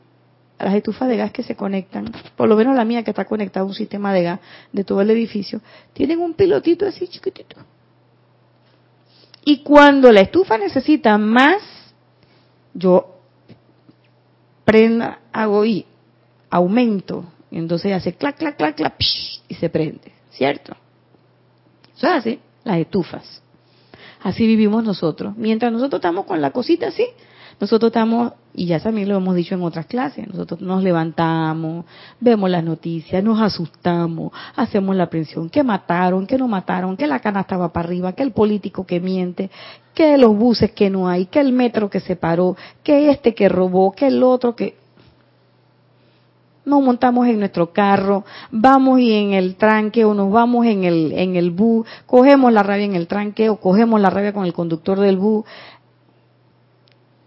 las 0.58 0.74
estufas 0.74 1.08
de 1.08 1.16
gas 1.16 1.32
que 1.32 1.42
se 1.42 1.56
conectan, 1.56 2.12
por 2.36 2.48
lo 2.48 2.56
menos 2.56 2.76
la 2.76 2.84
mía 2.84 3.02
que 3.02 3.10
está 3.10 3.24
conectada 3.24 3.64
a 3.64 3.66
un 3.66 3.74
sistema 3.74 4.12
de 4.12 4.22
gas 4.22 4.40
de 4.72 4.84
todo 4.84 5.00
el 5.00 5.10
edificio, 5.10 5.60
tienen 5.92 6.20
un 6.20 6.34
pilotito 6.34 6.86
así 6.86 7.08
chiquitito. 7.08 7.56
Y 9.44 9.62
cuando 9.62 10.12
la 10.12 10.20
estufa 10.20 10.58
necesita 10.58 11.16
más, 11.16 11.62
yo 12.74 13.16
prenda, 14.64 15.20
hago 15.32 15.64
y 15.64 15.86
aumento, 16.50 17.24
entonces 17.58 17.92
hace 17.92 18.14
clac, 18.14 18.36
clac, 18.36 18.56
clac, 18.56 18.76
clac, 18.76 18.94
y 19.48 19.54
se 19.54 19.68
prende, 19.68 20.12
¿cierto? 20.30 20.76
Eso 21.96 22.06
es 22.06 22.12
así, 22.12 22.40
las 22.64 22.78
estufas. 22.78 23.42
Así 24.22 24.46
vivimos 24.46 24.84
nosotros. 24.84 25.36
Mientras 25.36 25.72
nosotros 25.72 25.98
estamos 25.98 26.26
con 26.26 26.40
la 26.40 26.50
cosita 26.50 26.88
así, 26.88 27.06
nosotros 27.60 27.90
estamos, 27.90 28.32
y 28.54 28.66
ya 28.66 28.80
también 28.80 29.08
lo 29.08 29.16
hemos 29.16 29.34
dicho 29.34 29.54
en 29.54 29.62
otras 29.62 29.84
clases, 29.84 30.26
nosotros 30.26 30.62
nos 30.62 30.82
levantamos, 30.82 31.84
vemos 32.18 32.48
las 32.48 32.64
noticias, 32.64 33.22
nos 33.22 33.38
asustamos, 33.40 34.32
hacemos 34.56 34.96
la 34.96 35.04
aprensión, 35.04 35.50
que 35.50 35.62
mataron, 35.62 36.26
que 36.26 36.38
no 36.38 36.48
mataron, 36.48 36.96
que 36.96 37.06
la 37.06 37.20
cana 37.20 37.40
estaba 37.40 37.70
para 37.70 37.86
arriba, 37.86 38.14
que 38.14 38.22
el 38.22 38.32
político 38.32 38.86
que 38.86 38.98
miente, 38.98 39.50
que 39.92 40.16
los 40.16 40.34
buses 40.36 40.72
que 40.72 40.88
no 40.88 41.06
hay, 41.06 41.26
que 41.26 41.40
el 41.40 41.52
metro 41.52 41.90
que 41.90 42.00
se 42.00 42.16
paró, 42.16 42.56
que 42.82 43.10
este 43.10 43.34
que 43.34 43.48
robó, 43.50 43.92
que 43.92 44.06
el 44.06 44.22
otro 44.22 44.56
que... 44.56 44.79
Nos 46.64 46.82
montamos 46.82 47.26
en 47.26 47.38
nuestro 47.38 47.72
carro, 47.72 48.24
vamos 48.50 49.00
y 49.00 49.14
en 49.14 49.32
el 49.32 49.56
tranque 49.56 50.04
o 50.04 50.12
nos 50.12 50.30
vamos 50.30 50.66
en 50.66 50.84
el, 50.84 51.12
en 51.12 51.36
el 51.36 51.50
bus, 51.50 51.86
cogemos 52.06 52.52
la 52.52 52.62
rabia 52.62 52.84
en 52.84 52.94
el 52.94 53.06
tranque 53.06 53.48
o 53.48 53.56
cogemos 53.56 54.00
la 54.00 54.10
rabia 54.10 54.32
con 54.32 54.44
el 54.44 54.52
conductor 54.52 55.00
del 55.00 55.16
bus, 55.16 55.44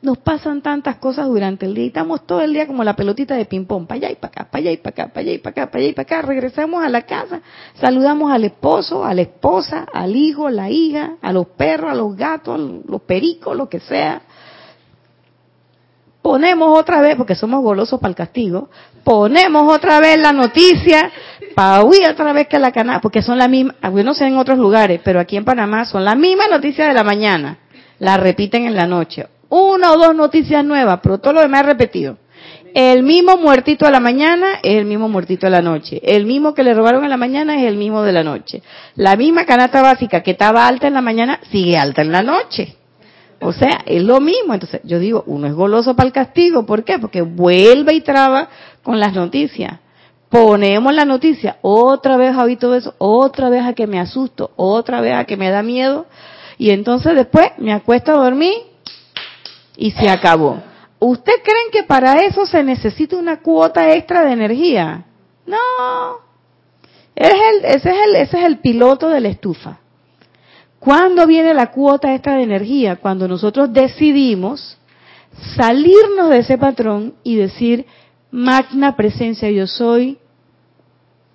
nos 0.03 0.17
pasan 0.17 0.61
tantas 0.61 0.97
cosas 0.97 1.27
durante 1.27 1.65
el 1.65 1.73
día 1.73 1.85
y 1.85 1.87
estamos 1.87 2.27
todo 2.27 2.41
el 2.41 2.51
día 2.51 2.67
como 2.67 2.83
la 2.83 2.93
pelotita 2.93 3.35
de 3.35 3.45
ping-pong, 3.45 3.87
para 3.87 3.99
allá 3.99 4.11
y 4.11 4.15
para 4.15 4.31
acá, 4.31 4.51
para 4.51 4.61
allá 4.61 4.71
y 4.71 4.77
para 4.77 4.89
acá, 4.89 5.13
para 5.13 5.21
allá 5.21 5.31
y 5.31 5.37
para 5.37 5.51
acá, 5.51 5.71
para 5.71 5.79
allá 5.79 5.89
y 5.89 5.93
para 5.93 6.03
acá. 6.03 6.21
Regresamos 6.27 6.83
a 6.83 6.89
la 6.89 7.03
casa, 7.03 7.41
saludamos 7.75 8.29
al 8.29 8.43
esposo, 8.43 9.05
a 9.05 9.13
la 9.13 9.21
esposa, 9.21 9.87
al 9.93 10.13
hijo, 10.13 10.49
la 10.49 10.69
hija, 10.69 11.15
a 11.21 11.31
los 11.31 11.47
perros, 11.47 11.89
a 11.89 11.95
los 11.95 12.17
gatos, 12.17 12.55
a 12.55 12.91
los 12.91 13.01
pericos, 13.03 13.55
lo 13.55 13.69
que 13.69 13.79
sea. 13.79 14.23
Ponemos 16.21 16.77
otra 16.77 16.99
vez, 17.01 17.15
porque 17.15 17.35
somos 17.35 17.63
golosos 17.63 17.97
para 18.01 18.09
el 18.09 18.15
castigo, 18.15 18.69
ponemos 19.03 19.71
otra 19.71 19.99
vez 19.99 20.17
la 20.17 20.33
noticia 20.33 21.11
para 21.55 21.83
huir 21.83 22.07
otra 22.07 22.33
vez 22.33 22.47
que 22.47 22.59
la 22.59 22.71
canal, 22.71 22.99
porque 23.01 23.21
son 23.21 23.37
las 23.37 23.49
mismas, 23.49 23.75
no 23.81 24.13
sé 24.13 24.25
en 24.25 24.37
otros 24.37 24.57
lugares, 24.57 25.01
pero 25.03 25.19
aquí 25.19 25.37
en 25.37 25.45
Panamá 25.45 25.85
son 25.85 26.03
las 26.03 26.17
mismas 26.17 26.49
noticias 26.49 26.87
de 26.87 26.93
la 26.93 27.03
mañana, 27.03 27.59
la 27.99 28.17
repiten 28.17 28.65
en 28.65 28.75
la 28.75 28.87
noche 28.87 29.27
una 29.53 29.91
o 29.91 29.97
dos 29.97 30.15
noticias 30.15 30.65
nuevas, 30.65 30.99
pero 31.03 31.19
todo 31.19 31.33
lo 31.33 31.41
demás 31.41 31.61
es 31.61 31.67
repetido. 31.67 32.17
El 32.73 33.03
mismo 33.03 33.37
muertito 33.37 33.85
a 33.85 33.91
la 33.91 33.99
mañana 33.99 34.55
es 34.63 34.77
el 34.77 34.85
mismo 34.85 35.07
muertito 35.07 35.45
a 35.45 35.51
la 35.51 35.61
noche. 35.61 36.01
El 36.03 36.25
mismo 36.25 36.55
que 36.55 36.63
le 36.63 36.73
robaron 36.73 37.03
a 37.03 37.07
la 37.07 37.17
mañana 37.17 37.61
es 37.61 37.67
el 37.67 37.77
mismo 37.77 38.01
de 38.01 38.13
la 38.13 38.23
noche. 38.23 38.63
La 38.95 39.15
misma 39.15 39.45
canasta 39.45 39.83
básica 39.83 40.23
que 40.23 40.31
estaba 40.31 40.65
alta 40.65 40.87
en 40.87 40.95
la 40.95 41.03
mañana 41.03 41.39
sigue 41.51 41.77
alta 41.77 42.01
en 42.01 42.11
la 42.11 42.23
noche. 42.23 42.77
O 43.41 43.53
sea, 43.53 43.83
es 43.85 44.01
lo 44.01 44.19
mismo. 44.19 44.55
Entonces, 44.55 44.81
yo 44.85 44.97
digo, 44.97 45.23
uno 45.27 45.45
es 45.45 45.53
goloso 45.53 45.95
para 45.95 46.07
el 46.07 46.13
castigo. 46.13 46.65
¿Por 46.65 46.83
qué? 46.83 46.97
Porque 46.97 47.21
vuelve 47.21 47.93
y 47.93 48.01
traba 48.01 48.49
con 48.83 48.99
las 48.99 49.13
noticias. 49.13 49.79
Ponemos 50.29 50.93
la 50.93 51.05
noticia, 51.05 51.57
otra 51.61 52.17
vez 52.17 52.35
habito 52.35 52.73
eso, 52.73 52.95
otra 52.97 53.49
vez 53.49 53.63
a 53.63 53.73
que 53.73 53.87
me 53.87 53.99
asusto, 53.99 54.51
otra 54.55 54.99
vez 54.99 55.15
a 55.15 55.25
que 55.25 55.37
me 55.37 55.49
da 55.49 55.63
miedo. 55.63 56.07
Y 56.57 56.71
entonces 56.71 57.15
después 57.15 57.51
me 57.57 57.73
acuesto 57.73 58.11
a 58.11 58.23
dormir 58.23 58.53
y 59.77 59.91
se 59.91 60.09
acabó. 60.09 60.61
¿Usted 60.99 61.33
creen 61.43 61.71
que 61.71 61.83
para 61.83 62.23
eso 62.23 62.45
se 62.45 62.63
necesita 62.63 63.17
una 63.17 63.41
cuota 63.41 63.93
extra 63.93 64.23
de 64.23 64.31
energía? 64.31 65.05
No. 65.45 65.57
Es 67.15 67.33
el, 67.33 67.65
ese, 67.65 67.89
es 67.89 67.97
el, 68.07 68.15
ese 68.15 68.39
es 68.39 68.45
el 68.45 68.59
piloto 68.59 69.09
de 69.09 69.19
la 69.19 69.29
estufa. 69.29 69.79
¿Cuándo 70.79 71.27
viene 71.27 71.53
la 71.53 71.71
cuota 71.71 72.13
extra 72.13 72.35
de 72.35 72.43
energía? 72.43 72.95
Cuando 72.95 73.27
nosotros 73.27 73.71
decidimos 73.71 74.77
salirnos 75.55 76.29
de 76.29 76.39
ese 76.39 76.57
patrón 76.57 77.13
y 77.23 77.35
decir, 77.35 77.85
magna 78.33 78.95
presencia 78.95 79.51
yo 79.51 79.67
soy, 79.67 80.17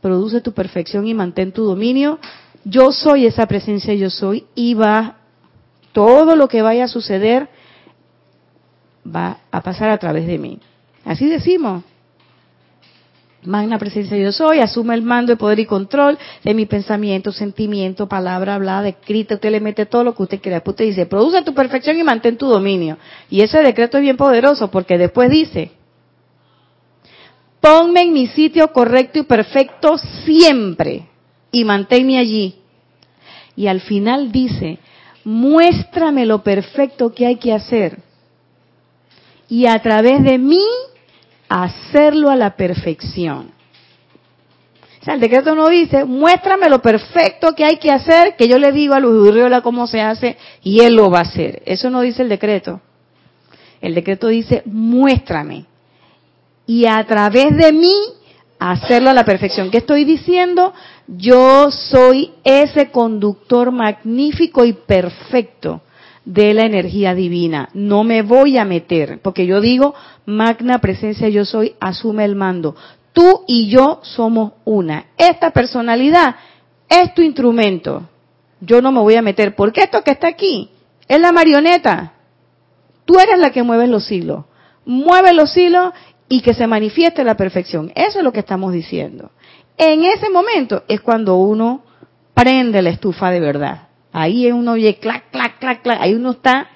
produce 0.00 0.40
tu 0.40 0.52
perfección 0.52 1.06
y 1.06 1.14
mantén 1.14 1.52
tu 1.52 1.62
dominio, 1.62 2.18
yo 2.64 2.90
soy 2.90 3.24
esa 3.24 3.46
presencia 3.46 3.94
yo 3.94 4.10
soy 4.10 4.46
y 4.56 4.74
va 4.74 5.18
todo 5.92 6.34
lo 6.34 6.48
que 6.48 6.60
vaya 6.60 6.84
a 6.84 6.88
suceder 6.88 7.48
va 9.06 9.38
a 9.52 9.62
pasar 9.62 9.90
a 9.90 9.98
través 9.98 10.26
de 10.26 10.38
mí. 10.38 10.58
Así 11.04 11.28
decimos. 11.28 11.84
Magna 13.44 13.78
presencia 13.78 14.16
yo 14.16 14.32
soy, 14.32 14.58
asume 14.58 14.94
el 14.96 15.02
mando 15.02 15.32
de 15.32 15.36
poder 15.36 15.60
y 15.60 15.66
control 15.66 16.18
de 16.42 16.52
mi 16.52 16.66
pensamiento, 16.66 17.30
sentimiento, 17.30 18.08
palabra 18.08 18.56
hablada, 18.56 18.88
escrita, 18.88 19.36
usted 19.36 19.52
le 19.52 19.60
mete 19.60 19.86
todo 19.86 20.02
lo 20.02 20.16
que 20.16 20.24
usted 20.24 20.40
quiera. 20.40 20.56
Después 20.56 20.74
usted 20.74 20.86
dice, 20.86 21.06
produce 21.06 21.42
tu 21.42 21.54
perfección 21.54 21.96
y 21.96 22.02
mantén 22.02 22.36
tu 22.36 22.48
dominio. 22.48 22.98
Y 23.30 23.42
ese 23.42 23.62
decreto 23.62 23.98
es 23.98 24.02
bien 24.02 24.16
poderoso 24.16 24.72
porque 24.72 24.98
después 24.98 25.30
dice, 25.30 25.77
ponme 27.60 28.02
en 28.02 28.12
mi 28.12 28.26
sitio 28.28 28.72
correcto 28.72 29.18
y 29.18 29.22
perfecto 29.24 29.98
siempre 30.24 31.06
y 31.50 31.64
manténme 31.64 32.18
allí. 32.18 32.56
Y 33.56 33.66
al 33.66 33.80
final 33.80 34.30
dice, 34.30 34.78
muéstrame 35.24 36.26
lo 36.26 36.42
perfecto 36.42 37.12
que 37.12 37.26
hay 37.26 37.36
que 37.36 37.52
hacer 37.52 37.98
y 39.48 39.66
a 39.66 39.78
través 39.80 40.22
de 40.22 40.38
mí 40.38 40.64
hacerlo 41.48 42.30
a 42.30 42.36
la 42.36 42.56
perfección. 42.56 43.50
O 45.00 45.04
sea, 45.04 45.14
el 45.14 45.20
decreto 45.20 45.54
no 45.54 45.68
dice, 45.68 46.04
muéstrame 46.04 46.68
lo 46.68 46.82
perfecto 46.82 47.54
que 47.54 47.64
hay 47.64 47.78
que 47.78 47.90
hacer, 47.90 48.36
que 48.36 48.48
yo 48.48 48.58
le 48.58 48.72
digo 48.72 48.94
a 48.94 49.00
Luis 49.00 49.28
Urriola 49.28 49.62
cómo 49.62 49.86
se 49.86 50.00
hace 50.00 50.36
y 50.62 50.80
él 50.80 50.94
lo 50.94 51.10
va 51.10 51.20
a 51.20 51.22
hacer. 51.22 51.62
Eso 51.64 51.88
no 51.88 52.00
dice 52.02 52.22
el 52.22 52.28
decreto. 52.28 52.80
El 53.80 53.94
decreto 53.94 54.26
dice, 54.26 54.62
muéstrame. 54.66 55.66
Y 56.68 56.84
a 56.84 57.02
través 57.04 57.56
de 57.56 57.72
mí 57.72 57.94
hacerlo 58.58 59.08
a 59.08 59.14
la 59.14 59.24
perfección. 59.24 59.70
¿Qué 59.70 59.78
estoy 59.78 60.04
diciendo? 60.04 60.74
Yo 61.06 61.70
soy 61.70 62.32
ese 62.44 62.90
conductor 62.90 63.72
magnífico 63.72 64.66
y 64.66 64.74
perfecto 64.74 65.80
de 66.26 66.52
la 66.52 66.66
energía 66.66 67.14
divina. 67.14 67.70
No 67.72 68.04
me 68.04 68.20
voy 68.20 68.58
a 68.58 68.66
meter, 68.66 69.18
porque 69.22 69.46
yo 69.46 69.62
digo, 69.62 69.94
magna 70.26 70.78
presencia 70.78 71.30
yo 71.30 71.46
soy, 71.46 71.74
asume 71.80 72.26
el 72.26 72.34
mando. 72.34 72.76
Tú 73.14 73.44
y 73.46 73.70
yo 73.70 74.00
somos 74.02 74.52
una. 74.66 75.06
Esta 75.16 75.52
personalidad 75.52 76.36
es 76.86 77.14
tu 77.14 77.22
instrumento. 77.22 78.02
Yo 78.60 78.82
no 78.82 78.92
me 78.92 79.00
voy 79.00 79.14
a 79.14 79.22
meter, 79.22 79.56
porque 79.56 79.84
esto 79.84 80.04
que 80.04 80.10
está 80.10 80.28
aquí 80.28 80.68
es 81.08 81.18
la 81.18 81.32
marioneta. 81.32 82.12
Tú 83.06 83.18
eres 83.18 83.38
la 83.38 83.52
que 83.52 83.62
mueve 83.62 83.86
los 83.86 84.12
hilos. 84.12 84.44
Mueve 84.84 85.32
los 85.32 85.56
hilos 85.56 85.92
y 86.28 86.40
que 86.42 86.54
se 86.54 86.66
manifieste 86.66 87.24
la 87.24 87.36
perfección. 87.36 87.92
Eso 87.94 88.18
es 88.18 88.24
lo 88.24 88.32
que 88.32 88.40
estamos 88.40 88.72
diciendo. 88.72 89.30
En 89.76 90.04
ese 90.04 90.28
momento 90.30 90.82
es 90.88 91.00
cuando 91.00 91.36
uno 91.36 91.82
prende 92.34 92.82
la 92.82 92.90
estufa 92.90 93.30
de 93.30 93.40
verdad. 93.40 93.88
Ahí 94.12 94.50
uno 94.50 94.72
oye 94.72 94.96
clac, 94.96 95.30
clac, 95.30 95.58
clac, 95.58 95.82
clac. 95.82 96.00
Ahí 96.00 96.14
uno 96.14 96.32
está 96.32 96.68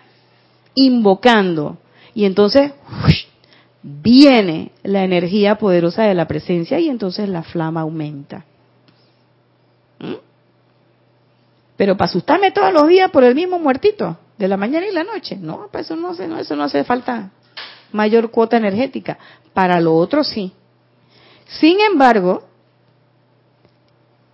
invocando. 0.75 1.79
Y 2.15 2.25
entonces 2.25 2.73
viene 3.83 4.73
la 4.83 5.05
energía 5.05 5.57
poderosa 5.57 6.05
de 6.05 6.15
la 6.15 6.29
presencia 6.29 6.79
y 6.79 6.89
entonces 6.89 7.29
la 7.29 7.43
flama 7.43 7.81
aumenta. 7.81 8.45
¿Mm? 9.99 10.15
Pero 11.77 11.97
para 11.97 12.11
asustarme 12.11 12.53
todos 12.53 12.73
los 12.73 12.87
días 12.87 13.11
por 13.11 13.25
el 13.25 13.35
mismo 13.35 13.59
muertito, 13.59 14.17
de 14.39 14.49
la 14.49 14.57
mañana 14.57 14.87
y 14.87 14.93
la 14.93 15.05
noche, 15.05 15.37
no, 15.37 15.69
pues 15.71 15.87
eso 15.87 15.97
no, 15.97 16.13
no, 16.13 16.39
eso 16.39 16.57
no 16.57 16.65
hace 16.65 16.85
falta 16.85 17.31
mayor 17.93 18.31
cuota 18.31 18.57
energética. 18.57 19.19
Para 19.53 19.81
lo 19.81 19.95
otro 19.95 20.25
sí. 20.25 20.53
Sin 21.47 21.79
embargo, 21.81 22.45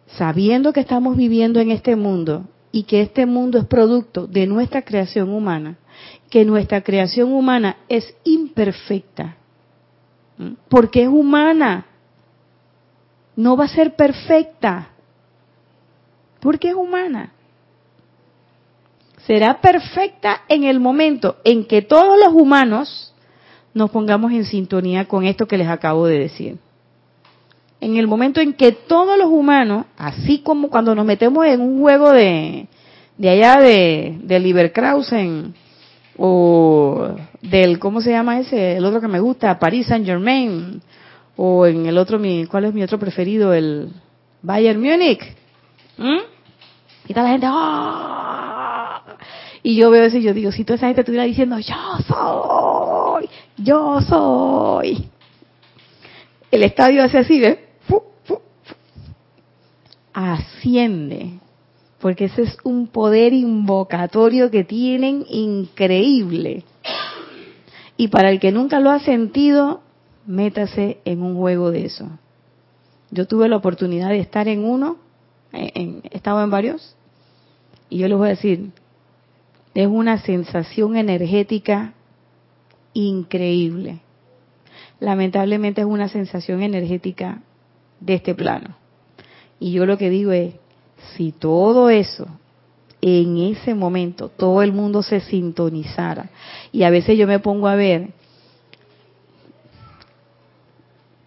sabiendo 0.07 0.73
que 0.73 0.81
estamos 0.81 1.17
viviendo 1.17 1.61
en 1.61 1.71
este 1.71 1.97
mundo 1.97 2.45
y 2.71 2.85
que 2.85 3.01
este 3.01 3.27
mundo 3.27 3.59
es 3.59 3.65
producto 3.65 4.27
de 4.27 4.47
nuestra 4.47 4.83
creación 4.83 5.31
humana, 5.31 5.79
que 6.31 6.45
nuestra 6.45 6.83
creación 6.83 7.33
humana 7.33 7.79
es 7.89 8.15
imperfecta, 8.25 9.37
porque 10.69 11.03
es 11.03 11.09
humana, 11.09 11.87
no 13.37 13.57
va 13.57 13.65
a 13.65 13.69
ser 13.69 13.97
perfecta, 13.97 14.91
porque 16.41 16.69
es 16.69 16.75
humana. 16.75 17.33
Será 19.27 19.61
perfecta 19.61 20.43
en 20.49 20.65
el 20.65 20.81
momento 20.81 21.37
en 21.45 21.67
que 21.67 21.83
todos 21.83 22.19
los 22.19 22.33
humanos 22.33 23.15
nos 23.75 23.91
pongamos 23.91 24.33
en 24.33 24.45
sintonía 24.45 25.07
con 25.07 25.25
esto 25.25 25.47
que 25.47 25.59
les 25.59 25.69
acabo 25.69 26.07
de 26.07 26.19
decir. 26.19 26.59
En 27.81 27.97
el 27.97 28.09
momento 28.09 28.41
en 28.41 28.55
que 28.55 28.73
todos 28.73 29.17
los 29.17 29.29
humanos, 29.29 29.87
así 29.97 30.41
como 30.41 30.69
cuando 30.69 30.95
nos 30.95 31.07
metemos 31.07 31.47
en 31.47 31.61
un 31.61 31.81
juego 31.81 32.11
de, 32.11 32.67
de 33.17 33.31
allá 33.31 33.61
de, 33.61 34.19
de 34.23 34.41
Leverkusen 34.41 35.55
o 36.17 37.11
del, 37.41 37.79
¿cómo 37.79 38.01
se 38.01 38.11
llama 38.11 38.41
ese? 38.41 38.77
El 38.77 38.85
otro 38.85 39.01
que 39.01 39.09
me 39.09 39.21
gusta, 39.21 39.59
Paris 39.59 39.87
Saint 39.87 40.05
Germain, 40.05 40.83
o 41.37 41.67
en 41.67 41.87
el 41.87 41.97
otro, 41.99 42.19
mi, 42.19 42.47
¿cuál 42.47 42.65
es 42.65 42.75
mi 42.75 42.83
otro 42.83 42.99
preferido? 42.99 43.55
El 43.55 43.93
Bayern 44.43 44.81
Múnich. 44.81 45.23
¿Mm? 45.97 46.19
Y 47.07 47.15
toda 47.15 47.25
la 47.25 47.31
gente, 47.31 47.47
¡ah! 47.49 49.03
Y 49.63 49.77
yo 49.77 49.91
veo 49.91 50.05
eso 50.05 50.19
y 50.19 50.23
yo 50.23 50.35
digo, 50.35 50.53
si 50.53 50.65
toda 50.65 50.77
esa 50.77 50.87
gente 50.87 51.03
estuviera 51.03 51.25
diciendo, 51.25 51.59
yo 51.59 51.75
soy, 52.07 53.08
yo 53.59 54.01
soy. 54.01 55.09
El 56.51 56.63
estadio 56.63 57.03
hace 57.03 57.19
así, 57.19 57.41
¿ves? 57.41 57.59
Asciende. 60.13 61.39
Porque 62.01 62.27
ese 62.27 62.43
es 62.43 62.57
un 62.65 62.87
poder 62.87 63.33
invocatorio 63.33 64.51
que 64.51 64.65
tienen 64.65 65.25
increíble. 65.29 66.65
Y 67.97 68.09
para 68.09 68.31
el 68.31 68.39
que 68.39 68.53
nunca 68.53 68.79
lo 68.81 68.91
ha 68.91 69.01
sentido, 69.01 69.81
métase 70.27 71.01
en 71.05 71.23
un 71.23 71.37
juego 71.37 71.71
de 71.71 71.87
eso. 71.87 72.09
Yo 73.11 73.27
tuve 73.27 73.49
la 73.49 73.57
oportunidad 73.57 74.11
de 74.11 74.21
estar 74.21 74.47
en 74.49 74.65
uno, 74.65 74.99
he 75.53 76.03
estado 76.13 76.43
en 76.45 76.51
varios, 76.51 76.95
y 77.89 77.99
yo 77.99 78.09
les 78.09 78.19
voy 78.19 78.27
a 78.27 78.31
decir, 78.31 78.71
es 79.75 79.87
una 79.87 80.19
sensación 80.19 80.97
energética 80.97 81.95
increíble. 82.93 84.01
Lamentablemente 85.01 85.81
es 85.81 85.87
una 85.87 86.09
sensación 86.09 86.63
energética 86.63 87.41
de 88.01 88.15
este 88.15 88.35
plano. 88.35 88.77
Y 89.61 89.73
yo 89.73 89.87
lo 89.87 89.99
que 89.99 90.11
digo 90.11 90.33
es, 90.33 90.55
si 91.17 91.33
todo 91.33 91.91
eso 91.91 92.27
en 93.01 93.39
ese 93.39 93.75
momento 93.75 94.29
todo 94.29 94.63
el 94.63 94.73
mundo 94.73 95.03
se 95.03 95.21
sintonizara, 95.21 96.31
y 96.73 96.83
a 96.83 96.91
veces 96.91 97.17
yo 97.17 97.27
me 97.27 97.39
pongo 97.39 97.69
a 97.69 97.77
ver, 97.77 98.11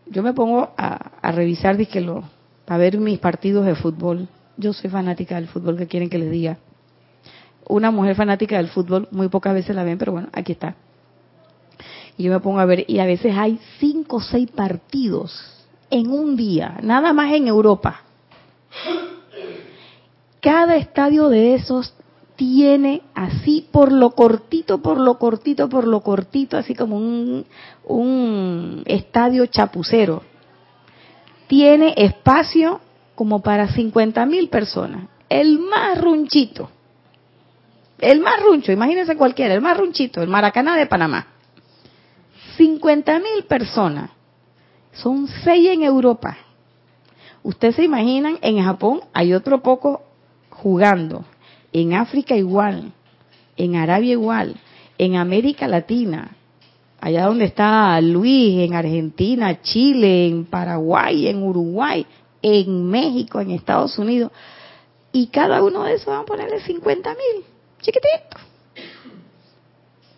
yo 0.07 0.23
me 0.23 0.33
pongo 0.33 0.71
a, 0.77 1.31
revisar, 1.31 1.77
lo, 1.95 2.23
a 2.67 2.77
ver 2.77 2.97
mis 2.99 3.19
partidos 3.19 3.65
de 3.65 3.75
fútbol. 3.75 4.27
Yo 4.57 4.73
soy 4.73 4.89
fanática 4.89 5.35
del 5.35 5.47
fútbol, 5.47 5.77
que 5.77 5.87
quieren 5.87 6.09
que 6.09 6.17
les 6.17 6.29
diga? 6.29 6.57
una 7.71 7.89
mujer 7.89 8.15
fanática 8.15 8.57
del 8.57 8.67
fútbol, 8.67 9.07
muy 9.11 9.29
pocas 9.29 9.53
veces 9.53 9.75
la 9.75 9.83
ven, 9.83 9.97
pero 9.97 10.11
bueno, 10.11 10.27
aquí 10.33 10.51
está. 10.51 10.75
Y 12.17 12.23
yo 12.23 12.31
me 12.31 12.39
pongo 12.39 12.59
a 12.59 12.65
ver, 12.65 12.85
y 12.87 12.99
a 12.99 13.05
veces 13.05 13.35
hay 13.35 13.59
cinco 13.79 14.17
o 14.17 14.21
seis 14.21 14.49
partidos 14.51 15.31
en 15.89 16.11
un 16.11 16.35
día, 16.35 16.77
nada 16.81 17.13
más 17.13 17.33
en 17.33 17.47
Europa. 17.47 18.01
Cada 20.39 20.75
estadio 20.75 21.29
de 21.29 21.55
esos 21.55 21.93
tiene 22.35 23.01
así 23.13 23.67
por 23.71 23.91
lo 23.91 24.11
cortito, 24.11 24.81
por 24.81 24.99
lo 24.99 25.17
cortito, 25.19 25.69
por 25.69 25.87
lo 25.87 26.01
cortito, 26.01 26.57
así 26.57 26.73
como 26.73 26.97
un, 26.97 27.45
un 27.83 28.83
estadio 28.85 29.45
chapucero. 29.45 30.23
Tiene 31.47 31.93
espacio 31.97 32.79
como 33.15 33.41
para 33.41 33.67
50 33.67 34.25
mil 34.25 34.49
personas. 34.49 35.07
El 35.29 35.59
más 35.59 35.99
runchito 36.01 36.69
el 38.01 38.19
más 38.19 38.41
runcho, 38.41 38.71
imagínense 38.71 39.15
cualquiera, 39.15 39.53
el 39.53 39.61
más 39.61 39.77
runchito, 39.77 40.21
el 40.21 40.27
Maracaná 40.27 40.75
de 40.75 40.87
Panamá. 40.87 41.27
50 42.57 43.19
mil 43.19 43.43
personas. 43.47 44.11
Son 44.93 45.27
seis 45.43 45.69
en 45.69 45.83
Europa. 45.83 46.37
Ustedes 47.43 47.75
se 47.75 47.83
imaginan, 47.83 48.37
en 48.41 48.63
Japón 48.63 49.01
hay 49.13 49.33
otro 49.33 49.61
poco 49.61 50.03
jugando. 50.49 51.25
En 51.73 51.93
África 51.93 52.35
igual. 52.35 52.91
En 53.57 53.75
Arabia 53.75 54.11
igual. 54.11 54.55
En 54.97 55.15
América 55.15 55.67
Latina. 55.67 56.35
Allá 56.99 57.25
donde 57.25 57.45
está 57.45 57.99
Luis, 57.99 58.59
en 58.59 58.75
Argentina, 58.75 59.59
Chile, 59.61 60.27
en 60.27 60.45
Paraguay, 60.45 61.27
en 61.27 61.41
Uruguay, 61.41 62.05
en 62.43 62.89
México, 62.89 63.39
en 63.39 63.51
Estados 63.51 63.97
Unidos. 63.97 64.31
Y 65.11 65.27
cada 65.27 65.63
uno 65.63 65.83
de 65.83 65.95
esos 65.95 66.07
van 66.07 66.19
a 66.19 66.25
ponerle 66.25 66.61
50 66.61 67.09
mil 67.09 67.43
chiquitito. 67.81 68.37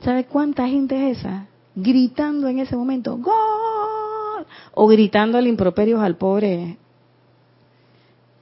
¿Sabe 0.03 0.25
cuánta 0.25 0.67
gente 0.67 1.11
es 1.11 1.19
esa? 1.19 1.47
Gritando 1.75 2.47
en 2.47 2.59
ese 2.59 2.75
momento, 2.75 3.17
¡Gol! 3.17 4.45
O 4.73 4.87
gritando 4.87 5.37
al 5.37 5.47
improperio 5.47 6.01
al 6.01 6.17
pobre, 6.17 6.77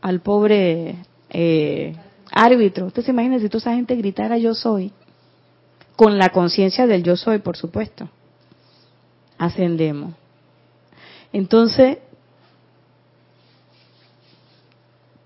al 0.02 0.22
pobre 0.22 0.98
eh, 1.30 1.96
árbitro. 2.32 2.88
Usted 2.88 3.04
se 3.04 3.12
imagina 3.12 3.39
si 3.39 3.50
toda 3.50 3.60
esa 3.60 3.76
gente 3.76 3.96
gritara 3.96 4.38
yo 4.38 4.54
soy, 4.54 4.91
con 5.96 6.17
la 6.17 6.30
conciencia 6.30 6.88
del 6.88 7.04
yo 7.04 7.15
soy, 7.15 7.39
por 7.39 7.58
supuesto. 7.58 8.10
Ascendemos. 9.38 10.13
Entonces, 11.34 11.98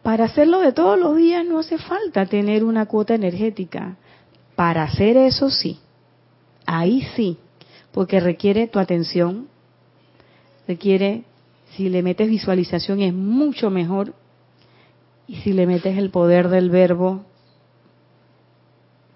Para 0.05 0.25
hacerlo 0.25 0.59
de 0.59 0.71
todos 0.71 0.99
los 0.99 1.17
días 1.17 1.43
no 1.43 1.57
hace 1.57 1.79
falta 1.79 2.27
tener 2.27 2.63
una 2.63 2.85
cuota 2.85 3.15
energética. 3.15 3.97
Para 4.55 4.83
hacer 4.83 5.17
eso 5.17 5.49
sí, 5.49 5.79
ahí 6.67 7.01
sí, 7.15 7.39
porque 7.95 8.19
requiere 8.19 8.67
tu 8.67 8.77
atención, 8.77 9.47
requiere, 10.67 11.23
si 11.77 11.87
le 11.87 12.03
metes 12.03 12.27
visualización 12.27 12.99
es 12.99 13.13
mucho 13.13 13.69
mejor, 13.69 14.13
y 15.29 15.37
si 15.37 15.53
le 15.53 15.65
metes 15.65 15.97
el 15.97 16.09
poder 16.09 16.49
del 16.49 16.69
verbo, 16.69 17.23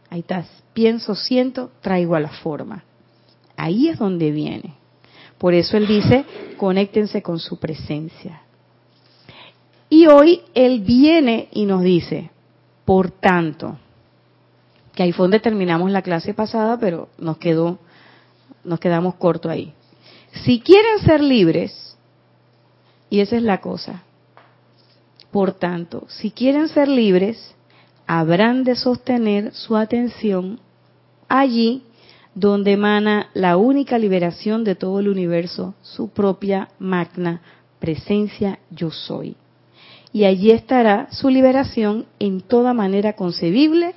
ahí 0.10 0.22
estás, 0.22 0.48
pienso, 0.72 1.14
siento, 1.14 1.72
traigo 1.82 2.16
a 2.16 2.22
la 2.22 2.30
forma. 2.30 2.86
Ahí 3.58 3.90
es 3.90 4.00
donde 4.00 4.32
viene. 4.32 4.76
Por 5.38 5.54
eso 5.54 5.76
él 5.76 5.86
dice, 5.86 6.24
conéctense 6.56 7.22
con 7.22 7.38
su 7.38 7.60
presencia. 7.60 8.44
Y 9.90 10.08
hoy 10.08 10.40
Él 10.54 10.80
viene 10.80 11.50
y 11.52 11.66
nos 11.66 11.84
dice, 11.84 12.32
por 12.86 13.12
tanto, 13.12 13.78
que 14.96 15.04
ahí 15.04 15.12
fue 15.12 15.26
donde 15.26 15.42
terminamos 15.42 15.92
la 15.92 16.02
clase 16.02 16.34
pasada, 16.34 16.80
pero 16.80 17.10
nos 17.18 17.40
quedó, 17.40 17.80
nos 18.64 18.80
quedamos 18.80 19.16
corto 19.16 19.50
ahí. 19.50 19.74
Si 20.44 20.60
quieren 20.60 21.00
ser 21.00 21.22
libres, 21.22 21.98
y 23.10 23.20
esa 23.20 23.38
es 23.38 23.44
la 23.44 23.62
cosa, 23.62 24.04
por 25.32 25.54
tanto, 25.54 26.06
si 26.08 26.32
quieren 26.32 26.68
ser 26.70 26.88
libres, 26.88 27.56
habrán 28.08 28.64
de 28.64 28.76
sostener 28.76 29.54
su 29.54 29.76
atención 29.76 30.60
allí 31.28 31.84
donde 32.34 32.74
emana 32.74 33.30
la 33.34 33.58
única 33.58 33.98
liberación 33.98 34.64
de 34.64 34.76
todo 34.76 35.00
el 35.00 35.10
universo, 35.10 35.76
su 35.82 36.10
propia 36.10 36.70
magna 36.80 37.42
presencia 37.80 38.60
yo 38.72 38.92
soy 38.92 39.36
y 40.12 40.26
allí 40.26 40.52
estará 40.52 41.08
su 41.12 41.30
liberación 41.30 42.06
en 42.20 42.42
toda 42.42 42.74
manera 42.74 43.14
concebible 43.14 43.94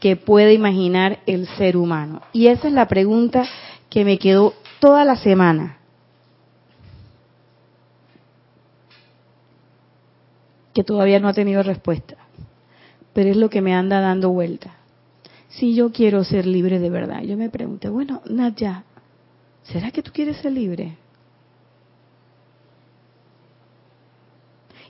que 0.00 0.16
pueda 0.16 0.52
imaginar 0.52 1.20
el 1.26 1.46
ser 1.56 1.76
humano. 1.76 2.20
Y 2.32 2.48
esa 2.48 2.68
es 2.68 2.74
la 2.74 2.86
pregunta 2.86 3.46
que 3.94 4.04
me 4.04 4.18
quedó 4.18 4.54
toda 4.80 5.04
la 5.04 5.14
semana. 5.14 5.78
que 10.74 10.82
todavía 10.82 11.20
no 11.20 11.28
ha 11.28 11.32
tenido 11.32 11.62
respuesta, 11.62 12.16
pero 13.12 13.30
es 13.30 13.36
lo 13.36 13.48
que 13.48 13.60
me 13.60 13.76
anda 13.76 14.00
dando 14.00 14.30
vuelta. 14.30 14.74
Si 15.48 15.76
yo 15.76 15.92
quiero 15.92 16.24
ser 16.24 16.46
libre 16.46 16.80
de 16.80 16.90
verdad, 16.90 17.22
yo 17.22 17.36
me 17.36 17.48
pregunté, 17.48 17.88
bueno, 17.88 18.22
Nadia, 18.28 18.82
¿será 19.62 19.92
que 19.92 20.02
tú 20.02 20.10
quieres 20.12 20.38
ser 20.38 20.50
libre? 20.50 20.96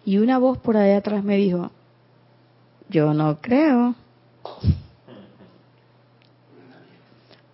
Y 0.06 0.16
una 0.16 0.38
voz 0.38 0.56
por 0.56 0.78
allá 0.78 0.96
atrás 0.96 1.22
me 1.22 1.36
dijo, 1.36 1.70
yo 2.88 3.12
no 3.12 3.42
creo. 3.42 3.94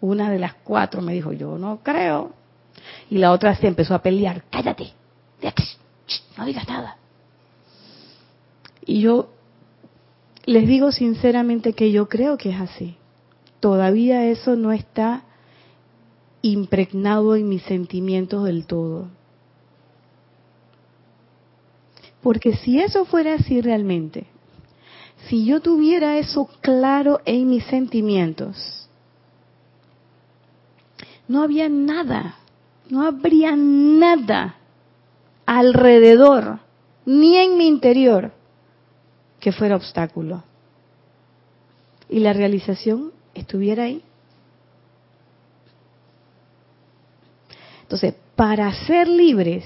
Una 0.00 0.30
de 0.30 0.38
las 0.38 0.54
cuatro 0.54 1.02
me 1.02 1.12
dijo, 1.12 1.32
yo 1.32 1.58
no 1.58 1.80
creo. 1.82 2.32
Y 3.10 3.18
la 3.18 3.32
otra 3.32 3.54
se 3.56 3.66
empezó 3.66 3.94
a 3.94 4.02
pelear, 4.02 4.44
cállate, 4.50 4.92
no 6.36 6.46
digas 6.46 6.66
nada. 6.68 6.96
Y 8.84 9.00
yo 9.00 9.30
les 10.46 10.66
digo 10.66 10.90
sinceramente 10.90 11.74
que 11.74 11.92
yo 11.92 12.08
creo 12.08 12.38
que 12.38 12.50
es 12.50 12.60
así. 12.60 12.96
Todavía 13.60 14.24
eso 14.26 14.56
no 14.56 14.72
está 14.72 15.24
impregnado 16.42 17.36
en 17.36 17.48
mis 17.48 17.62
sentimientos 17.62 18.44
del 18.44 18.66
todo. 18.66 19.08
Porque 22.22 22.56
si 22.56 22.80
eso 22.80 23.04
fuera 23.04 23.34
así 23.34 23.60
realmente, 23.60 24.26
si 25.28 25.44
yo 25.44 25.60
tuviera 25.60 26.18
eso 26.18 26.48
claro 26.60 27.20
en 27.24 27.48
mis 27.48 27.64
sentimientos, 27.64 28.79
no 31.30 31.42
había 31.42 31.68
nada 31.68 32.36
no 32.90 33.06
habría 33.06 33.54
nada 33.56 34.56
alrededor, 35.46 36.58
ni 37.06 37.36
en 37.36 37.56
mi 37.56 37.66
interior, 37.66 38.32
que 39.38 39.52
fuera 39.52 39.76
obstáculo. 39.76 40.42
Y 42.08 42.18
la 42.20 42.32
realización 42.32 43.12
estuviera 43.34 43.84
ahí. 43.84 44.02
Entonces, 47.82 48.14
para 48.36 48.72
ser 48.86 49.08
libres, 49.08 49.64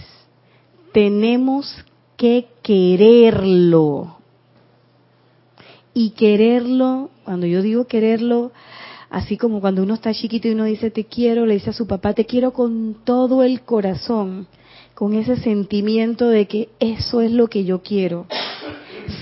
tenemos 0.93 1.85
que 2.17 2.49
quererlo. 2.63 4.19
Y 5.93 6.11
quererlo, 6.11 7.11
cuando 7.25 7.47
yo 7.47 7.63
digo 7.63 7.87
quererlo, 7.87 8.53
así 9.15 9.37
como 9.37 9.61
cuando 9.61 9.85
uno 9.85 9.95
está 9.95 10.13
chiquito 10.13 10.49
y 10.49 10.51
uno 10.51 10.65
dice 10.65 10.91
te 10.91 11.05
quiero, 11.05 11.47
le 11.47 11.55
dice 11.55 11.71
a 11.71 11.73
su 11.73 11.87
papá 11.87 12.15
te 12.15 12.27
quiero 12.27 12.53
con 12.53 12.97
todo 13.05 13.45
el 13.45 13.61
corazón, 13.61 14.49
con 14.95 15.15
ese 15.15 15.37
sentimiento 15.37 16.29
de 16.29 16.47
que 16.47 16.71
eso 16.81 17.21
es 17.21 17.31
lo 17.31 17.47
que 17.47 17.65
yo 17.65 17.81
quiero. 17.81 18.27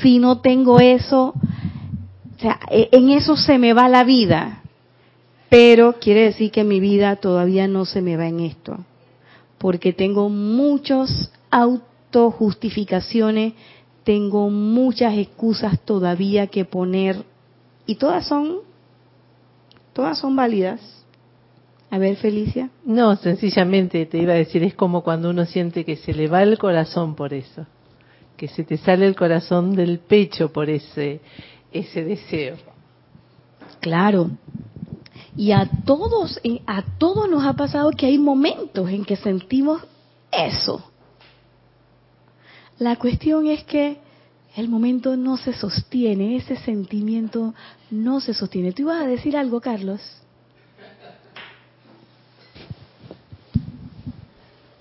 Si 0.01 0.19
no 0.19 0.41
tengo 0.41 0.81
eso, 0.81 1.35
o 1.35 2.41
sea, 2.41 2.59
e, 2.71 2.89
en 2.93 3.11
eso 3.11 3.37
se 3.37 3.59
me 3.59 3.75
va 3.75 3.91
la 3.91 4.05
vida. 4.05 4.63
Pero 5.51 5.97
quiere 6.01 6.25
decir 6.25 6.51
que 6.51 6.65
mi 6.65 6.81
vida 6.81 7.17
todavía 7.17 7.69
no 7.69 7.85
se 7.85 8.01
me 8.01 8.17
va 8.17 8.29
en 8.29 8.41
esto. 8.41 8.79
Porque 9.59 9.93
tengo 9.93 10.31
muchos 10.31 11.31
autojustificaciones, 11.51 13.53
tengo 14.05 14.49
muchas 14.49 15.19
excusas 15.19 15.79
todavía 15.81 16.47
que 16.47 16.65
poner 16.65 17.23
y 17.87 17.97
todas 17.97 18.27
son 18.27 18.72
todas 19.93 20.19
son 20.19 20.37
válidas. 20.37 20.81
A 21.91 21.99
ver, 21.99 22.17
Felicia. 22.17 22.71
No, 22.85 23.17
sencillamente 23.17 24.07
te 24.07 24.19
iba 24.19 24.33
a 24.33 24.37
decir, 24.37 24.63
es 24.65 24.75
como 24.75 25.03
cuando 25.03 25.29
uno 25.29 25.45
siente 25.45 25.85
que 25.85 25.97
se 25.97 26.15
le 26.15 26.27
va 26.27 26.43
el 26.43 26.59
corazón 26.59 27.15
por 27.15 27.35
eso, 27.35 27.67
que 28.37 28.49
se 28.49 28.65
te 28.65 28.79
sale 28.79 29.07
el 29.07 29.15
corazón 29.15 29.77
del 29.77 29.99
pecho 29.99 30.51
por 30.53 30.71
ese, 30.71 31.21
ese 31.71 32.03
deseo. 32.03 32.57
Claro. 33.81 34.31
Y 35.37 35.53
a 35.53 35.69
todos, 35.85 36.41
a 36.67 36.83
todos 36.99 37.29
nos 37.29 37.45
ha 37.45 37.53
pasado 37.55 37.91
que 37.91 38.07
hay 38.07 38.19
momentos 38.19 38.89
en 38.89 39.05
que 39.05 39.17
sentimos 39.17 39.83
eso. 40.31 40.83
La 42.79 42.97
cuestión 42.97 43.47
es 43.47 43.65
que 43.65 43.99
el 44.57 44.69
momento 44.69 45.17
no 45.17 45.37
se 45.37 45.53
sostiene, 45.53 46.37
ese 46.37 46.57
sentimiento 46.57 47.55
no 47.91 48.21
se 48.21 48.35
sostiene. 48.35 48.73
¿Tú 48.73 48.83
ibas 48.83 49.03
a 49.03 49.07
decir 49.07 49.37
algo, 49.37 49.61
Carlos? 49.61 50.01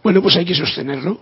Bueno, 0.04 0.22
pues 0.22 0.36
hay 0.36 0.46
que 0.46 0.56
sostenerlo. 0.56 1.20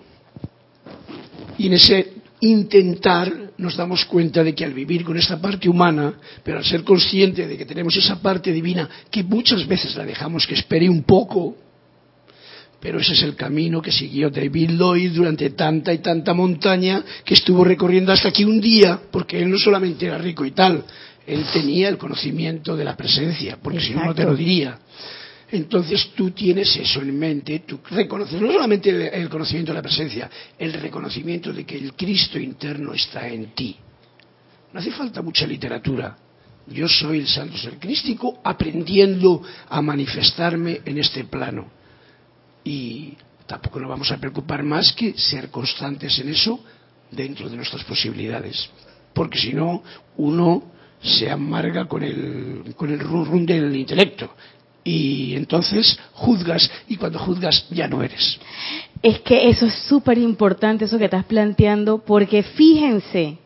Y 1.57 1.67
en 1.67 1.73
ese 1.73 2.13
intentar 2.41 3.51
nos 3.57 3.75
damos 3.75 4.05
cuenta 4.05 4.43
de 4.43 4.55
que 4.55 4.63
al 4.63 4.73
vivir 4.73 5.03
con 5.03 5.17
esta 5.17 5.39
parte 5.39 5.67
humana, 5.67 6.13
pero 6.43 6.57
al 6.59 6.63
ser 6.65 6.83
consciente 6.83 7.45
de 7.45 7.57
que 7.57 7.65
tenemos 7.65 7.95
esa 7.97 8.21
parte 8.21 8.53
divina, 8.53 8.89
que 9.11 9.23
muchas 9.23 9.67
veces 9.67 9.95
la 9.95 10.05
dejamos 10.05 10.47
que 10.47 10.55
espere 10.55 10.89
un 10.89 11.03
poco, 11.03 11.55
pero 12.79 12.99
ese 12.99 13.13
es 13.13 13.23
el 13.23 13.35
camino 13.35 13.81
que 13.81 13.91
siguió 13.91 14.29
David 14.29 14.71
Lloyd 14.71 15.11
durante 15.11 15.49
tanta 15.51 15.93
y 15.93 15.97
tanta 15.99 16.33
montaña 16.33 17.03
que 17.25 17.33
estuvo 17.33 17.63
recorriendo 17.63 18.11
hasta 18.11 18.31
que 18.31 18.45
un 18.45 18.61
día, 18.61 18.99
porque 19.11 19.41
él 19.41 19.49
no 19.49 19.57
solamente 19.57 20.05
era 20.05 20.17
rico 20.17 20.45
y 20.45 20.51
tal, 20.51 20.83
él 21.27 21.45
tenía 21.51 21.89
el 21.89 21.97
conocimiento 21.97 22.75
de 22.75 22.85
la 22.85 22.95
presencia, 22.95 23.57
porque 23.61 23.81
si 23.81 23.93
no, 23.93 24.05
no 24.05 24.15
te 24.15 24.23
lo 24.23 24.35
diría. 24.35 24.79
Entonces 25.51 26.11
tú 26.15 26.31
tienes 26.31 26.75
eso 26.77 27.01
en 27.01 27.17
mente, 27.17 27.63
tú 27.67 27.79
reconoces 27.89 28.39
no 28.39 28.51
solamente 28.51 29.19
el 29.19 29.29
conocimiento 29.29 29.71
de 29.71 29.77
la 29.77 29.81
presencia, 29.81 30.29
el 30.57 30.73
reconocimiento 30.73 31.51
de 31.51 31.65
que 31.65 31.77
el 31.77 31.93
Cristo 31.93 32.39
interno 32.39 32.93
está 32.93 33.27
en 33.27 33.53
ti. 33.53 33.75
No 34.71 34.79
hace 34.79 34.91
falta 34.91 35.21
mucha 35.21 35.47
literatura. 35.47 36.15
Yo 36.67 36.87
soy 36.87 37.17
el 37.17 37.27
santo 37.27 37.57
ser 37.57 37.79
crístico 37.79 38.39
aprendiendo 38.43 39.41
a 39.69 39.81
manifestarme 39.81 40.81
en 40.85 40.99
este 40.99 41.23
plano 41.23 41.78
y 42.69 43.17
tampoco 43.47 43.79
nos 43.79 43.89
vamos 43.89 44.11
a 44.11 44.17
preocupar 44.17 44.61
más 44.61 44.93
que 44.93 45.13
ser 45.17 45.49
constantes 45.49 46.19
en 46.19 46.29
eso 46.29 46.63
dentro 47.09 47.49
de 47.49 47.55
nuestras 47.55 47.83
posibilidades. 47.83 48.69
Porque 49.11 49.39
si 49.39 49.53
no, 49.53 49.81
uno 50.17 50.61
se 51.01 51.31
amarga 51.31 51.87
con 51.87 52.03
el, 52.03 52.75
con 52.77 52.91
el 52.91 53.45
del 53.47 53.75
intelecto. 53.75 54.29
Y 54.83 55.33
entonces 55.35 55.99
juzgas 56.13 56.69
y 56.87 56.95
cuando 56.97 57.17
juzgas 57.17 57.65
ya 57.71 57.87
no 57.87 58.03
eres. 58.03 58.39
Es 59.01 59.19
que 59.21 59.49
eso 59.49 59.65
es 59.65 59.73
súper 59.87 60.19
importante, 60.19 60.85
eso 60.85 60.99
que 60.99 61.05
estás 61.05 61.25
planteando, 61.25 62.05
porque 62.05 62.43
fíjense, 62.43 63.39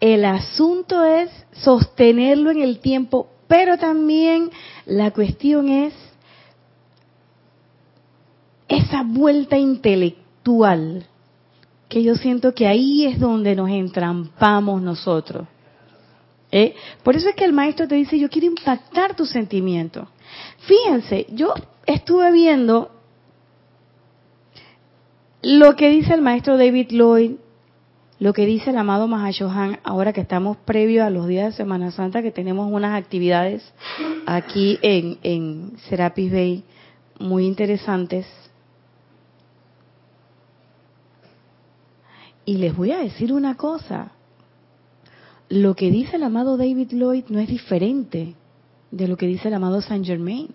el 0.00 0.26
asunto 0.26 1.02
es 1.02 1.30
sostenerlo 1.52 2.50
en 2.50 2.60
el 2.60 2.78
tiempo, 2.80 3.30
pero 3.48 3.78
también 3.78 4.50
la 4.84 5.12
cuestión 5.12 5.70
es 5.70 5.94
esa 8.68 9.02
vuelta 9.02 9.56
intelectual, 9.58 11.06
que 11.88 12.02
yo 12.02 12.14
siento 12.16 12.54
que 12.54 12.66
ahí 12.66 13.04
es 13.06 13.20
donde 13.20 13.54
nos 13.54 13.70
entrampamos 13.70 14.82
nosotros. 14.82 15.46
¿Eh? 16.50 16.74
Por 17.02 17.16
eso 17.16 17.28
es 17.28 17.34
que 17.34 17.44
el 17.44 17.52
maestro 17.52 17.88
te 17.88 17.96
dice, 17.96 18.18
yo 18.18 18.30
quiero 18.30 18.46
impactar 18.46 19.16
tu 19.16 19.26
sentimiento. 19.26 20.08
Fíjense, 20.60 21.26
yo 21.30 21.52
estuve 21.84 22.30
viendo 22.32 22.90
lo 25.42 25.76
que 25.76 25.88
dice 25.88 26.14
el 26.14 26.22
maestro 26.22 26.56
David 26.56 26.88
Lloyd, 26.90 27.32
lo 28.20 28.32
que 28.32 28.46
dice 28.46 28.70
el 28.70 28.78
amado 28.78 29.08
Mahashohan, 29.08 29.80
ahora 29.82 30.12
que 30.12 30.20
estamos 30.20 30.56
previo 30.58 31.04
a 31.04 31.10
los 31.10 31.26
días 31.26 31.52
de 31.52 31.56
Semana 31.56 31.90
Santa, 31.90 32.22
que 32.22 32.30
tenemos 32.30 32.72
unas 32.72 32.96
actividades 32.96 33.74
aquí 34.24 34.78
en, 34.82 35.18
en 35.22 35.72
Serapis 35.88 36.32
Bay 36.32 36.64
muy 37.18 37.46
interesantes 37.46 38.26
Y 42.44 42.56
les 42.58 42.76
voy 42.76 42.92
a 42.92 42.98
decir 42.98 43.32
una 43.32 43.56
cosa. 43.56 44.12
Lo 45.48 45.74
que 45.74 45.90
dice 45.90 46.16
el 46.16 46.22
amado 46.22 46.56
David 46.56 46.92
Lloyd 46.92 47.24
no 47.28 47.38
es 47.38 47.48
diferente 47.48 48.34
de 48.90 49.08
lo 49.08 49.16
que 49.16 49.26
dice 49.26 49.48
el 49.48 49.54
amado 49.54 49.80
Saint 49.82 50.06
Germain, 50.06 50.48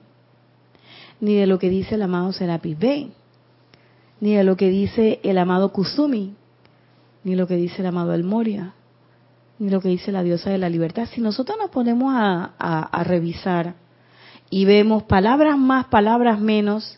ni 1.19 1.35
de 1.35 1.47
lo 1.47 1.59
que 1.59 1.69
dice 1.69 1.95
el 1.95 2.01
amado 2.01 2.31
Serapis 2.31 2.77
Bey, 2.77 3.11
ni 4.21 4.35
de 4.35 4.43
lo 4.43 4.55
que 4.55 4.69
dice 4.69 5.19
el 5.23 5.37
amado 5.37 5.71
Kusumi, 5.71 6.33
ni 7.23 7.35
lo 7.35 7.47
que 7.47 7.55
dice 7.55 7.81
el 7.81 7.87
amado 7.87 8.13
El 8.13 8.23
Moria, 8.23 8.73
ni 9.59 9.69
lo 9.69 9.81
que 9.81 9.89
dice 9.89 10.11
la 10.11 10.23
diosa 10.23 10.49
de 10.49 10.57
la 10.57 10.69
libertad. 10.69 11.07
Si 11.13 11.21
nosotros 11.21 11.57
nos 11.59 11.69
ponemos 11.69 12.13
a, 12.15 12.53
a 12.57 13.03
revisar 13.03 13.75
y 14.49 14.65
vemos 14.65 15.03
palabras 15.03 15.57
más, 15.57 15.85
palabras 15.87 16.39
menos, 16.39 16.97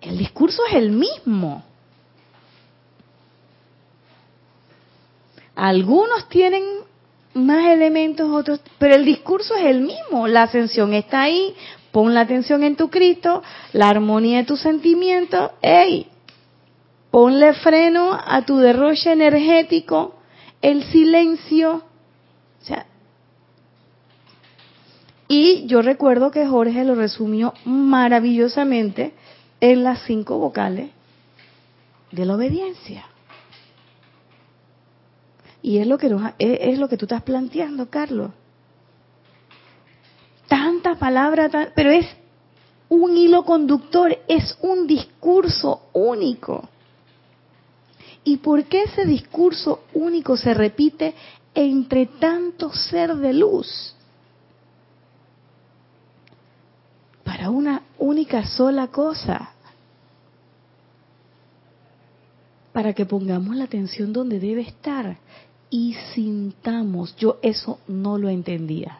el 0.00 0.18
discurso 0.18 0.62
es 0.68 0.76
el 0.76 0.90
mismo. 0.90 1.64
Algunos 5.54 6.28
tienen 6.28 6.62
más 7.34 7.66
elementos, 7.66 8.30
otros, 8.30 8.60
pero 8.78 8.94
el 8.94 9.04
discurso 9.04 9.54
es 9.56 9.66
el 9.66 9.82
mismo. 9.82 10.26
La 10.28 10.44
ascensión 10.44 10.94
está 10.94 11.22
ahí. 11.22 11.54
Pon 11.92 12.14
la 12.14 12.20
atención 12.20 12.62
en 12.62 12.76
tu 12.76 12.88
Cristo, 12.88 13.42
la 13.72 13.88
armonía 13.88 14.38
de 14.38 14.44
tus 14.44 14.60
sentimientos. 14.60 15.50
¡Ey! 15.60 16.06
Ponle 17.10 17.54
freno 17.54 18.12
a 18.12 18.42
tu 18.42 18.58
derroche 18.58 19.10
energético, 19.10 20.14
el 20.62 20.84
silencio. 20.84 21.82
O 22.62 22.64
sea, 22.64 22.86
y 25.26 25.66
yo 25.66 25.82
recuerdo 25.82 26.30
que 26.30 26.46
Jorge 26.46 26.84
lo 26.84 26.94
resumió 26.94 27.54
maravillosamente 27.64 29.12
en 29.60 29.84
las 29.84 30.02
cinco 30.02 30.38
vocales 30.38 30.90
de 32.12 32.24
la 32.24 32.34
obediencia. 32.34 33.06
Y 35.62 35.78
es 35.78 35.86
lo 35.86 35.98
que 35.98 36.14
es, 36.38 36.78
lo 36.78 36.88
que 36.88 36.96
tú 36.96 37.04
estás 37.04 37.22
planteando, 37.22 37.90
Carlos. 37.90 38.30
Tanta 40.48 40.96
palabra, 40.96 41.72
pero 41.74 41.90
es 41.90 42.06
un 42.88 43.16
hilo 43.16 43.44
conductor, 43.44 44.18
es 44.26 44.56
un 44.62 44.86
discurso 44.86 45.88
único. 45.92 46.68
¿Y 48.24 48.38
por 48.38 48.64
qué 48.64 48.82
ese 48.84 49.04
discurso 49.04 49.84
único 49.94 50.36
se 50.36 50.54
repite 50.54 51.14
entre 51.54 52.06
tanto 52.06 52.72
ser 52.72 53.16
de 53.16 53.32
luz? 53.32 53.94
Para 57.24 57.50
una 57.50 57.82
única 57.98 58.44
sola 58.46 58.88
cosa. 58.88 59.52
Para 62.72 62.92
que 62.92 63.06
pongamos 63.06 63.56
la 63.56 63.64
atención 63.64 64.12
donde 64.12 64.40
debe 64.40 64.62
estar 64.62 65.16
y 65.70 65.94
sintamos. 66.14 67.16
Yo 67.16 67.38
eso 67.42 67.78
no 67.88 68.18
lo 68.18 68.28
entendía. 68.28 68.98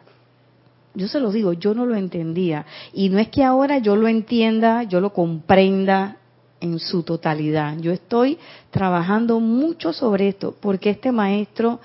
Yo 0.93 1.07
se 1.07 1.19
lo 1.19 1.31
digo, 1.31 1.53
yo 1.53 1.73
no 1.73 1.85
lo 1.85 1.95
entendía. 1.95 2.65
Y 2.93 3.09
no 3.09 3.19
es 3.19 3.29
que 3.29 3.43
ahora 3.43 3.77
yo 3.77 3.95
lo 3.95 4.07
entienda, 4.07 4.83
yo 4.83 4.99
lo 4.99 5.13
comprenda, 5.13 6.17
en 6.61 6.79
su 6.79 7.03
totalidad. 7.03 7.77
Yo 7.79 7.91
estoy 7.91 8.37
trabajando 8.69 9.39
mucho 9.39 9.91
sobre 9.91 10.29
esto 10.29 10.55
porque 10.61 10.91
este 10.91 11.11
maestro, 11.11 11.81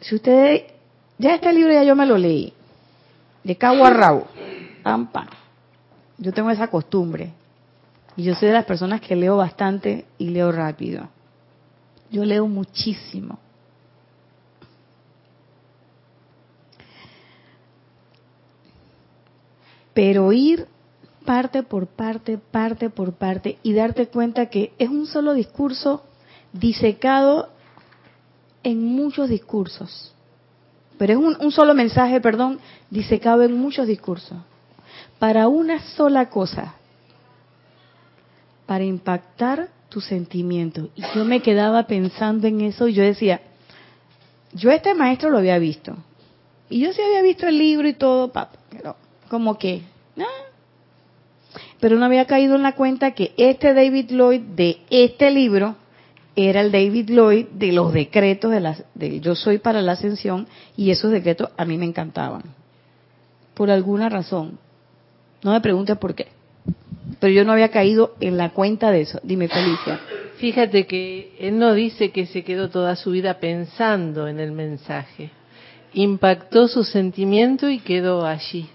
si 0.00 0.16
ustedes, 0.16 0.64
ya 1.18 1.34
este 1.34 1.52
libro 1.52 1.72
ya 1.72 1.84
yo 1.84 1.94
me 1.94 2.06
lo 2.06 2.18
leí, 2.18 2.52
de 3.44 3.56
cabo 3.56 3.84
a 3.84 3.90
rabo, 3.90 4.26
pam, 4.82 5.06
pam. 5.12 5.28
Yo 6.18 6.32
tengo 6.32 6.50
esa 6.50 6.68
costumbre 6.68 7.32
y 8.16 8.24
yo 8.24 8.34
soy 8.34 8.48
de 8.48 8.54
las 8.54 8.64
personas 8.64 9.00
que 9.00 9.14
leo 9.14 9.36
bastante 9.36 10.06
y 10.18 10.30
leo 10.30 10.50
rápido. 10.50 11.08
Yo 12.10 12.24
leo 12.24 12.46
muchísimo. 12.46 13.38
Pero 19.96 20.30
ir 20.30 20.66
parte 21.24 21.62
por 21.62 21.86
parte, 21.86 22.36
parte 22.36 22.90
por 22.90 23.14
parte 23.14 23.56
y 23.62 23.72
darte 23.72 24.08
cuenta 24.08 24.50
que 24.50 24.74
es 24.78 24.90
un 24.90 25.06
solo 25.06 25.32
discurso 25.32 26.04
disecado 26.52 27.48
en 28.62 28.84
muchos 28.84 29.30
discursos. 29.30 30.12
Pero 30.98 31.14
es 31.14 31.38
un, 31.40 31.50
solo 31.50 31.72
mensaje, 31.72 32.20
perdón, 32.20 32.58
disecado 32.90 33.42
en 33.42 33.58
muchos 33.58 33.86
discursos. 33.86 34.36
Para 35.18 35.48
una 35.48 35.80
sola 35.80 36.28
cosa, 36.28 36.74
para 38.66 38.84
impactar 38.84 39.70
tu 39.88 40.02
sentimiento. 40.02 40.90
Y 40.94 41.04
yo 41.14 41.24
me 41.24 41.40
quedaba 41.40 41.86
pensando 41.86 42.46
en 42.46 42.60
eso 42.60 42.86
y 42.86 42.92
yo 42.92 43.02
decía, 43.02 43.40
yo 44.52 44.70
este 44.70 44.92
maestro 44.92 45.30
lo 45.30 45.38
había 45.38 45.58
visto. 45.58 45.96
Y 46.68 46.80
yo 46.80 46.92
sí 46.92 47.00
había 47.00 47.22
visto 47.22 47.46
el 47.46 47.56
libro 47.56 47.88
y 47.88 47.94
todo, 47.94 48.30
pero 48.30 48.48
como 49.28 49.58
que, 49.58 49.82
pero 51.80 51.96
no 51.96 52.04
había 52.04 52.24
caído 52.24 52.56
en 52.56 52.62
la 52.62 52.72
cuenta 52.72 53.12
que 53.12 53.32
este 53.36 53.74
David 53.74 54.10
Lloyd 54.10 54.40
de 54.40 54.78
este 54.90 55.30
libro 55.30 55.76
era 56.34 56.60
el 56.60 56.72
David 56.72 57.10
Lloyd 57.10 57.46
de 57.52 57.72
los 57.72 57.92
decretos 57.92 58.50
de, 58.50 58.60
la, 58.60 58.76
de 58.94 59.20
Yo 59.20 59.34
Soy 59.34 59.58
para 59.58 59.82
la 59.82 59.92
Ascensión 59.92 60.46
y 60.76 60.90
esos 60.90 61.10
decretos 61.10 61.50
a 61.56 61.64
mí 61.64 61.76
me 61.76 61.86
encantaban. 61.86 62.42
Por 63.54 63.70
alguna 63.70 64.08
razón. 64.08 64.58
No 65.42 65.52
me 65.52 65.60
preguntes 65.60 65.96
por 65.96 66.14
qué. 66.14 66.28
Pero 67.20 67.32
yo 67.32 67.44
no 67.44 67.52
había 67.52 67.70
caído 67.70 68.14
en 68.20 68.36
la 68.36 68.50
cuenta 68.50 68.90
de 68.90 69.02
eso. 69.02 69.20
Dime, 69.22 69.48
Felicia. 69.48 70.00
Fíjate 70.38 70.86
que 70.86 71.34
él 71.38 71.58
no 71.58 71.72
dice 71.72 72.10
que 72.10 72.26
se 72.26 72.42
quedó 72.42 72.68
toda 72.68 72.96
su 72.96 73.12
vida 73.12 73.38
pensando 73.38 74.28
en 74.28 74.40
el 74.40 74.52
mensaje. 74.52 75.30
Impactó 75.94 76.68
su 76.68 76.84
sentimiento 76.84 77.70
y 77.70 77.78
quedó 77.78 78.26
allí. 78.26 78.68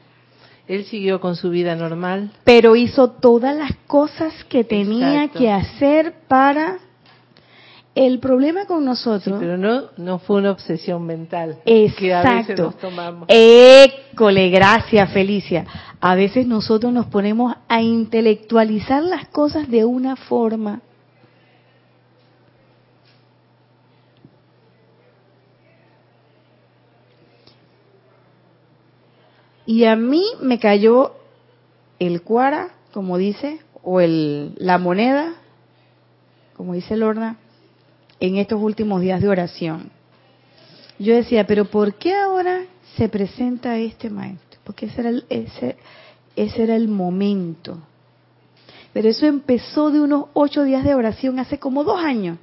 Él 0.72 0.86
siguió 0.86 1.20
con 1.20 1.36
su 1.36 1.50
vida 1.50 1.76
normal. 1.76 2.32
Pero 2.46 2.78
hizo 2.78 3.10
todas 3.12 3.54
las 3.54 3.76
cosas 3.88 4.34
que 4.46 4.64
tenía 4.64 5.26
Exacto. 5.26 5.40
que 5.40 5.52
hacer 5.52 6.14
para... 6.30 6.80
El 7.94 8.20
problema 8.20 8.66
con 8.68 8.86
nosotros... 8.86 9.38
Sí, 9.38 9.46
pero 9.46 9.58
no, 9.58 9.90
no 9.98 10.20
fue 10.20 10.38
una 10.38 10.52
obsesión 10.52 11.06
mental. 11.06 11.58
Exacto. 11.66 12.00
Que 12.00 12.14
a 12.14 12.36
veces 12.38 12.58
nos 12.58 12.78
tomamos. 12.78 13.26
École, 13.28 14.50
gracias 14.50 15.12
Felicia. 15.12 15.66
A 16.00 16.16
veces 16.16 16.48
nosotros 16.48 16.94
nos 16.94 17.08
ponemos 17.08 17.54
a 17.68 17.82
intelectualizar 17.82 19.04
las 19.04 19.28
cosas 19.28 19.70
de 19.70 19.84
una 19.84 20.16
forma 20.16 20.80
Y 29.66 29.86
a 29.86 29.96
mí 29.96 30.24
me 30.42 30.60
cayó 30.60 31.14
el 32.00 32.22
cuara, 32.22 32.72
como 32.94 33.18
dice, 33.18 33.60
o 33.84 34.00
el, 34.00 34.54
la 34.58 34.78
moneda, 34.78 35.36
como 36.56 36.74
dice 36.74 36.96
Lorna, 36.98 37.38
en 38.20 38.38
estos 38.38 38.62
últimos 38.62 39.02
días 39.02 39.22
de 39.22 39.30
oración. 39.30 39.92
Yo 41.00 41.16
decía, 41.16 41.48
pero 41.48 41.66
¿por 41.66 41.96
qué 41.96 42.16
ahora 42.16 42.66
se 42.96 43.10
presenta 43.10 43.78
este 43.78 44.10
maestro? 44.10 44.60
Porque 44.64 44.86
ese 44.86 45.02
era 45.02 45.12
ese, 45.30 45.78
ese 46.36 46.64
era 46.64 46.76
el 46.76 46.88
momento. 46.88 47.80
Pero 48.94 49.10
eso 49.10 49.26
empezó 49.26 49.90
de 49.90 50.02
unos 50.02 50.26
ocho 50.34 50.64
días 50.64 50.84
de 50.84 50.94
oración 50.94 51.40
hace 51.40 51.58
como 51.58 51.84
dos 51.84 52.04
años. 52.04 52.38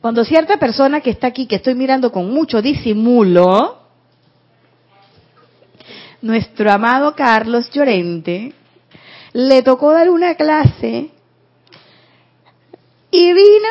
Cuando 0.00 0.24
cierta 0.24 0.56
persona 0.56 1.00
que 1.00 1.10
está 1.10 1.26
aquí, 1.26 1.46
que 1.46 1.56
estoy 1.56 1.74
mirando 1.74 2.10
con 2.10 2.30
mucho 2.30 2.62
disimulo, 2.62 3.79
nuestro 6.22 6.70
amado 6.70 7.14
Carlos 7.14 7.70
Llorente, 7.70 8.52
le 9.32 9.62
tocó 9.62 9.92
dar 9.92 10.10
una 10.10 10.34
clase 10.34 11.10
y 13.10 13.32
vino 13.32 13.68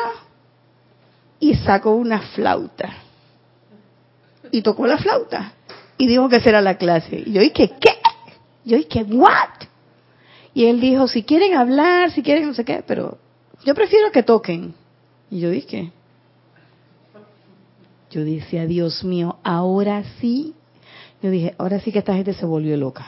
y 1.39 1.55
sacó 1.55 1.91
una 1.91 2.21
flauta. 2.21 2.97
Y 4.51 4.61
tocó 4.61 4.87
la 4.87 4.97
flauta. 4.97 5.53
Y 5.97 6.07
dijo 6.07 6.29
que 6.29 6.37
esa 6.37 6.49
era 6.49 6.61
la 6.61 6.77
clase. 6.77 7.23
Y 7.25 7.33
yo 7.33 7.41
dije, 7.41 7.71
¿qué? 7.79 7.91
Yo 8.65 8.77
dije, 8.77 9.03
¿what? 9.03 9.67
Y 10.53 10.65
él 10.65 10.81
dijo, 10.81 11.07
si 11.07 11.23
quieren 11.23 11.55
hablar, 11.55 12.11
si 12.11 12.23
quieren 12.23 12.47
no 12.47 12.53
sé 12.53 12.65
qué, 12.65 12.83
pero 12.85 13.17
yo 13.63 13.75
prefiero 13.75 14.11
que 14.11 14.23
toquen. 14.23 14.73
Y 15.29 15.39
yo 15.41 15.49
dije, 15.51 15.91
yo 18.09 18.25
decía, 18.25 18.65
Dios 18.65 19.03
mío, 19.03 19.37
ahora 19.43 20.03
sí 20.19 20.55
yo 21.21 21.29
dije, 21.29 21.53
ahora 21.57 21.79
sí 21.79 21.91
que 21.91 21.99
esta 21.99 22.13
gente 22.13 22.33
se 22.33 22.45
volvió 22.45 22.77
loca. 22.77 23.05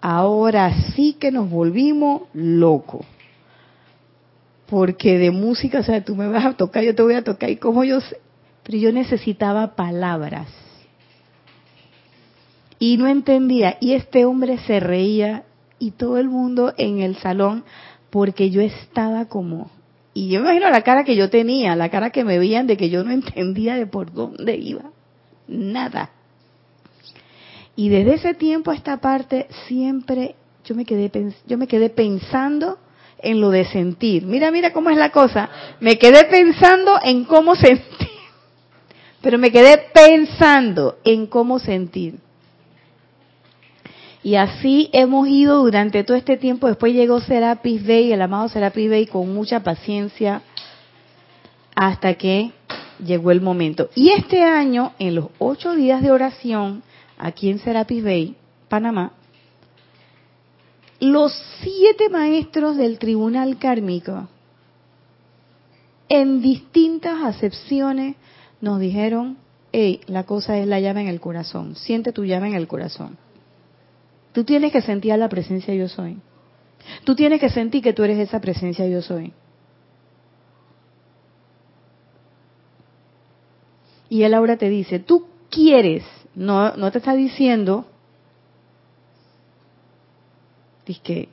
Ahora 0.00 0.72
sí 0.94 1.16
que 1.18 1.30
nos 1.30 1.48
volvimos 1.48 2.22
locos. 2.34 3.06
Porque 4.66 5.18
de 5.18 5.30
música, 5.30 5.80
o 5.80 5.82
sea, 5.82 6.04
tú 6.04 6.16
me 6.16 6.28
vas 6.28 6.44
a 6.44 6.52
tocar, 6.54 6.82
yo 6.82 6.94
te 6.94 7.02
voy 7.02 7.14
a 7.14 7.24
tocar, 7.24 7.50
y 7.50 7.56
como 7.56 7.84
yo 7.84 8.00
sé. 8.00 8.18
Pero 8.62 8.78
yo 8.78 8.92
necesitaba 8.92 9.74
palabras. 9.74 10.48
Y 12.78 12.96
no 12.96 13.06
entendía. 13.06 13.76
Y 13.80 13.92
este 13.92 14.24
hombre 14.24 14.58
se 14.58 14.80
reía 14.80 15.44
y 15.78 15.92
todo 15.92 16.18
el 16.18 16.28
mundo 16.28 16.74
en 16.76 17.00
el 17.00 17.16
salón 17.16 17.64
porque 18.10 18.50
yo 18.50 18.60
estaba 18.60 19.26
como... 19.26 19.70
Y 20.14 20.28
yo 20.28 20.40
me 20.40 20.46
imagino 20.46 20.70
la 20.70 20.82
cara 20.82 21.04
que 21.04 21.16
yo 21.16 21.30
tenía, 21.30 21.74
la 21.74 21.88
cara 21.88 22.10
que 22.10 22.22
me 22.22 22.38
veían 22.38 22.66
de 22.66 22.76
que 22.76 22.90
yo 22.90 23.02
no 23.02 23.12
entendía 23.12 23.76
de 23.76 23.86
por 23.86 24.12
dónde 24.12 24.56
iba. 24.56 24.90
Nada. 25.48 26.10
Y 27.76 27.88
desde 27.88 28.14
ese 28.14 28.34
tiempo 28.34 28.70
a 28.70 28.74
esta 28.74 28.98
parte 28.98 29.46
siempre 29.66 30.34
yo 30.64 30.74
me 30.74 30.84
quedé 30.84 31.10
yo 31.46 31.58
me 31.58 31.66
quedé 31.66 31.90
pensando 31.90 32.78
en 33.18 33.40
lo 33.40 33.50
de 33.50 33.64
sentir. 33.64 34.24
Mira, 34.24 34.50
mira 34.50 34.72
cómo 34.72 34.90
es 34.90 34.96
la 34.96 35.10
cosa. 35.10 35.48
Me 35.80 35.98
quedé 35.98 36.24
pensando 36.24 36.98
en 37.02 37.24
cómo 37.24 37.54
sentir. 37.56 38.08
Pero 39.20 39.38
me 39.38 39.52
quedé 39.52 39.78
pensando 39.94 40.98
en 41.04 41.26
cómo 41.26 41.58
sentir. 41.58 42.16
Y 44.24 44.36
así 44.36 44.88
hemos 44.92 45.28
ido 45.28 45.62
durante 45.62 46.04
todo 46.04 46.16
este 46.16 46.36
tiempo. 46.36 46.68
Después 46.68 46.92
llegó 46.92 47.20
Serapis 47.20 47.84
Bey, 47.84 48.12
el 48.12 48.22
amado 48.22 48.48
Serapis 48.48 48.88
Bey, 48.88 49.06
con 49.06 49.32
mucha 49.32 49.60
paciencia, 49.60 50.42
hasta 51.74 52.14
que 52.14 52.52
llegó 53.04 53.32
el 53.32 53.40
momento. 53.40 53.90
Y 53.94 54.10
este 54.10 54.42
año, 54.42 54.92
en 54.98 55.16
los 55.16 55.26
ocho 55.38 55.74
días 55.74 56.02
de 56.02 56.12
oración, 56.12 56.82
aquí 57.18 57.50
en 57.50 57.58
Serapis 57.58 58.02
Bay, 58.02 58.36
Panamá, 58.68 59.12
los 61.00 61.32
siete 61.60 62.08
maestros 62.08 62.76
del 62.76 62.98
tribunal 62.98 63.58
kármico, 63.58 64.28
en 66.08 66.42
distintas 66.42 67.22
acepciones, 67.24 68.16
nos 68.60 68.78
dijeron, 68.78 69.38
hey, 69.72 70.00
la 70.06 70.24
cosa 70.24 70.58
es 70.58 70.68
la 70.68 70.78
llave 70.78 71.00
en 71.00 71.08
el 71.08 71.20
corazón, 71.20 71.74
siente 71.74 72.12
tu 72.12 72.24
llave 72.24 72.48
en 72.48 72.54
el 72.54 72.68
corazón. 72.68 73.18
Tú 74.32 74.44
tienes 74.44 74.72
que 74.72 74.80
sentir 74.80 75.16
la 75.16 75.28
presencia 75.28 75.74
yo 75.74 75.88
soy. 75.88 76.18
Tú 77.04 77.14
tienes 77.14 77.40
que 77.40 77.50
sentir 77.50 77.82
que 77.82 77.92
tú 77.92 78.02
eres 78.02 78.18
esa 78.18 78.40
presencia 78.40 78.86
yo 78.86 79.02
soy. 79.02 79.32
Y 84.08 84.22
él 84.24 84.34
ahora 84.34 84.56
te 84.56 84.68
dice, 84.68 84.98
tú 84.98 85.26
quieres 85.50 86.04
no, 86.34 86.76
no 86.76 86.90
te 86.90 86.98
está 86.98 87.14
diciendo 87.14 87.86
que 91.02 91.28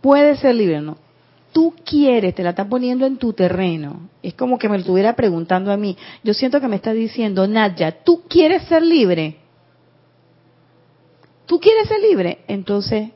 puede 0.00 0.36
ser 0.36 0.54
libre, 0.54 0.80
no. 0.80 0.98
Tú 1.52 1.74
quieres, 1.84 2.34
te 2.34 2.42
la 2.42 2.50
está 2.50 2.68
poniendo 2.68 3.06
en 3.06 3.16
tu 3.16 3.32
terreno. 3.32 4.10
Es 4.22 4.34
como 4.34 4.58
que 4.58 4.68
me 4.68 4.76
lo 4.76 4.80
estuviera 4.80 5.16
preguntando 5.16 5.72
a 5.72 5.76
mí. 5.76 5.96
Yo 6.22 6.34
siento 6.34 6.60
que 6.60 6.68
me 6.68 6.76
está 6.76 6.92
diciendo, 6.92 7.46
Nadia, 7.46 8.04
¿tú 8.04 8.22
quieres 8.28 8.64
ser 8.64 8.82
libre? 8.82 9.38
¿Tú 11.46 11.58
quieres 11.58 11.88
ser 11.88 12.00
libre? 12.00 12.40
Entonces, 12.46 13.10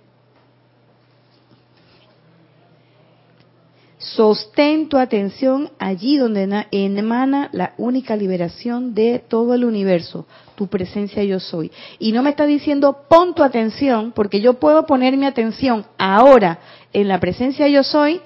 Sostén 4.17 4.89
tu 4.89 4.97
atención 4.97 5.71
allí 5.79 6.17
donde 6.17 6.67
emana 6.73 7.49
la 7.53 7.75
única 7.79 8.17
liberación 8.17 8.93
de 8.95 9.19
todo 9.21 9.55
el 9.55 9.65
universo, 9.65 10.27
tu 10.57 10.67
presencia 10.67 11.23
yo 11.23 11.39
soy. 11.39 11.71
Y 11.99 12.11
no 12.11 12.23
me 12.23 12.31
está 12.31 12.45
diciendo 12.45 13.05
pon 13.09 13.35
tu 13.35 13.43
atención, 13.45 14.13
porque 14.13 14.41
yo 14.41 14.55
puedo 14.55 14.85
poner 14.85 15.17
mi 15.17 15.27
atención 15.27 15.85
ahora 15.97 16.59
en 16.93 17.07
la 17.07 17.21
presencia 17.21 17.69
yo 17.69 17.85
soy 17.85 18.21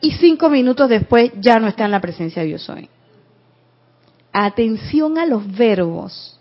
y 0.00 0.12
cinco 0.12 0.48
minutos 0.48 0.88
después 0.88 1.32
ya 1.40 1.58
no 1.58 1.68
está 1.68 1.84
en 1.84 1.90
la 1.90 2.00
presencia 2.00 2.44
yo 2.44 2.58
soy. 2.58 2.88
Atención 4.32 5.18
a 5.18 5.26
los 5.26 5.46
verbos. 5.56 6.38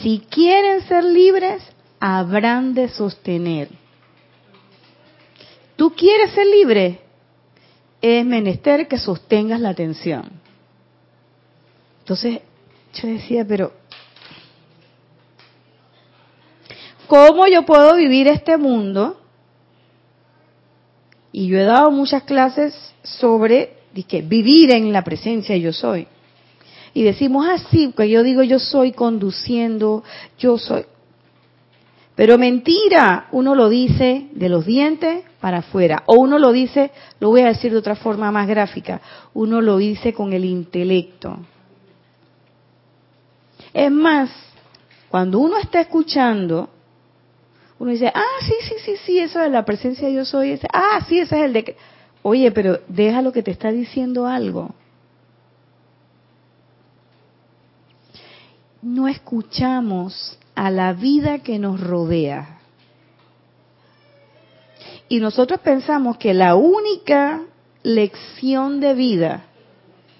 Si 0.00 0.24
quieren 0.30 0.80
ser 0.88 1.04
libres, 1.04 1.62
habrán 2.00 2.74
de 2.74 2.88
sostener. 2.88 3.68
¿Tú 5.88 5.94
quieres 5.94 6.32
ser 6.32 6.46
libre? 6.46 7.00
Es 8.02 8.22
menester 8.22 8.86
que 8.88 8.98
sostengas 8.98 9.58
la 9.58 9.70
atención. 9.70 10.22
Entonces, 12.00 12.40
yo 12.92 13.08
decía, 13.08 13.42
pero 13.48 13.72
¿cómo 17.06 17.46
yo 17.46 17.64
puedo 17.64 17.96
vivir 17.96 18.28
este 18.28 18.58
mundo? 18.58 19.18
Y 21.32 21.46
yo 21.46 21.56
he 21.56 21.64
dado 21.64 21.90
muchas 21.90 22.24
clases 22.24 22.74
sobre 23.02 23.78
vivir 23.94 24.72
en 24.72 24.92
la 24.92 25.02
presencia 25.02 25.56
yo 25.56 25.72
soy. 25.72 26.06
Y 26.92 27.02
decimos 27.02 27.48
así, 27.48 27.94
que 27.96 28.10
yo 28.10 28.22
digo 28.22 28.42
yo 28.42 28.58
soy 28.58 28.92
conduciendo, 28.92 30.04
yo 30.38 30.58
soy. 30.58 30.84
Pero 32.18 32.36
mentira, 32.36 33.28
uno 33.30 33.54
lo 33.54 33.68
dice 33.68 34.26
de 34.32 34.48
los 34.48 34.66
dientes 34.66 35.22
para 35.40 35.58
afuera. 35.58 36.02
O 36.06 36.16
uno 36.16 36.40
lo 36.40 36.50
dice, 36.50 36.90
lo 37.20 37.28
voy 37.28 37.42
a 37.42 37.46
decir 37.46 37.70
de 37.70 37.78
otra 37.78 37.94
forma 37.94 38.32
más 38.32 38.48
gráfica, 38.48 39.00
uno 39.34 39.60
lo 39.60 39.76
dice 39.76 40.12
con 40.12 40.32
el 40.32 40.44
intelecto. 40.44 41.38
Es 43.72 43.92
más, 43.92 44.30
cuando 45.08 45.38
uno 45.38 45.58
está 45.58 45.80
escuchando, 45.80 46.68
uno 47.78 47.92
dice, 47.92 48.10
ah, 48.12 48.40
sí, 48.40 48.54
sí, 48.62 48.74
sí, 48.84 48.96
sí, 49.06 49.18
eso 49.20 49.40
es 49.40 49.52
la 49.52 49.64
presencia 49.64 50.08
de 50.08 50.14
yo 50.14 50.24
soy. 50.24 50.58
Ah, 50.72 51.06
sí, 51.08 51.20
ese 51.20 51.38
es 51.38 51.44
el 51.44 51.52
de... 51.52 51.76
Oye, 52.22 52.50
pero 52.50 52.80
deja 52.88 53.22
lo 53.22 53.30
que 53.30 53.44
te 53.44 53.52
está 53.52 53.70
diciendo 53.70 54.26
algo. 54.26 54.74
No 58.82 59.06
escuchamos 59.06 60.36
a 60.58 60.72
la 60.72 60.92
vida 60.92 61.38
que 61.38 61.60
nos 61.60 61.80
rodea. 61.80 62.58
Y 65.08 65.20
nosotros 65.20 65.60
pensamos 65.60 66.16
que 66.16 66.34
la 66.34 66.56
única 66.56 67.42
lección 67.84 68.80
de 68.80 68.92
vida 68.94 69.44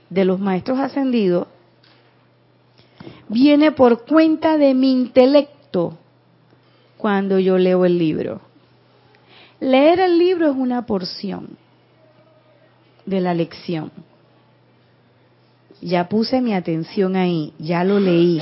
de 0.08 0.24
los 0.24 0.38
maestros 0.38 0.78
ascendidos 0.78 1.48
viene 3.28 3.72
por 3.72 4.06
cuenta 4.06 4.56
de 4.58 4.74
mi 4.74 4.92
intelecto 4.92 5.98
cuando 6.98 7.40
yo 7.40 7.58
leo 7.58 7.84
el 7.84 7.98
libro. 7.98 8.40
Leer 9.58 9.98
el 9.98 10.20
libro 10.20 10.52
es 10.52 10.56
una 10.56 10.86
porción 10.86 11.58
de 13.06 13.20
la 13.20 13.34
lección. 13.34 13.90
Ya 15.80 16.08
puse 16.08 16.40
mi 16.40 16.54
atención 16.54 17.16
ahí, 17.16 17.52
ya 17.58 17.82
lo 17.82 17.98
leí. 17.98 18.40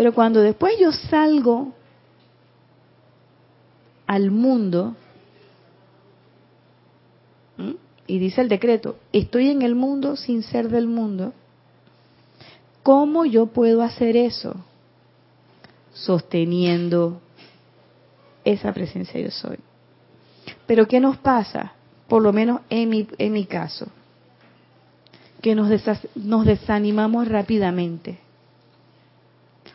Pero 0.00 0.14
cuando 0.14 0.40
después 0.40 0.78
yo 0.80 0.92
salgo 0.92 1.74
al 4.06 4.30
mundo, 4.30 4.96
y 8.06 8.18
dice 8.18 8.40
el 8.40 8.48
decreto, 8.48 8.96
estoy 9.12 9.50
en 9.50 9.60
el 9.60 9.74
mundo 9.74 10.16
sin 10.16 10.42
ser 10.42 10.70
del 10.70 10.86
mundo, 10.86 11.34
¿cómo 12.82 13.26
yo 13.26 13.48
puedo 13.48 13.82
hacer 13.82 14.16
eso? 14.16 14.56
Sosteniendo 15.92 17.20
esa 18.42 18.72
presencia 18.72 19.20
yo 19.20 19.30
soy. 19.30 19.58
Pero 20.66 20.88
¿qué 20.88 20.98
nos 20.98 21.18
pasa? 21.18 21.74
Por 22.08 22.22
lo 22.22 22.32
menos 22.32 22.62
en 22.70 22.88
mi, 22.88 23.06
en 23.18 23.34
mi 23.34 23.44
caso, 23.44 23.86
que 25.42 25.54
nos, 25.54 25.70
nos 26.14 26.46
desanimamos 26.46 27.28
rápidamente 27.28 28.29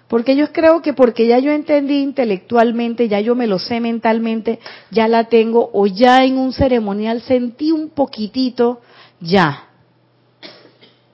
porque 0.08 0.36
yo 0.36 0.52
creo 0.52 0.82
que 0.82 0.94
porque 0.94 1.28
ya 1.28 1.40
yo 1.40 1.52
entendí 1.52 2.02
intelectualmente, 2.02 3.08
ya 3.08 3.20
yo 3.20 3.36
me 3.36 3.48
lo 3.48 3.58
sé 3.58 3.80
mentalmente, 3.80 4.60
ya 4.92 5.08
la 5.08 5.26
tengo, 5.26 5.70
o 5.74 5.88
ya 5.88 6.24
en 6.24 6.38
un 6.38 6.54
ceremonial 6.54 7.22
sentí 7.22 7.72
un 7.72 7.90
poquitito, 7.90 8.82
ya, 9.20 9.70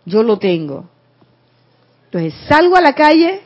yo 0.06 0.24
lo 0.24 0.38
tengo. 0.40 0.90
Entonces 2.06 2.34
salgo 2.48 2.76
a 2.76 2.82
la 2.82 2.94
calle, 2.94 3.42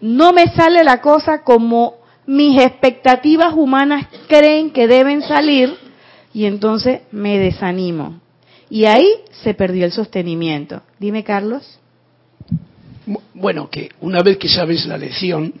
no 0.00 0.32
me 0.32 0.46
sale 0.48 0.84
la 0.84 1.00
cosa 1.00 1.42
como 1.42 1.94
mis 2.26 2.60
expectativas 2.60 3.54
humanas 3.54 4.06
creen 4.28 4.70
que 4.72 4.86
deben 4.86 5.22
salir, 5.22 5.74
y 6.34 6.46
entonces 6.46 7.02
me 7.10 7.38
desanimo. 7.38 8.20
Y 8.68 8.86
ahí 8.86 9.06
se 9.42 9.54
perdió 9.54 9.84
el 9.84 9.92
sostenimiento. 9.92 10.82
Dime, 10.98 11.24
Carlos. 11.24 11.78
Bueno, 13.34 13.68
que 13.68 13.90
una 14.00 14.22
vez 14.22 14.38
que 14.38 14.48
sabes 14.48 14.86
la 14.86 14.96
lección, 14.96 15.52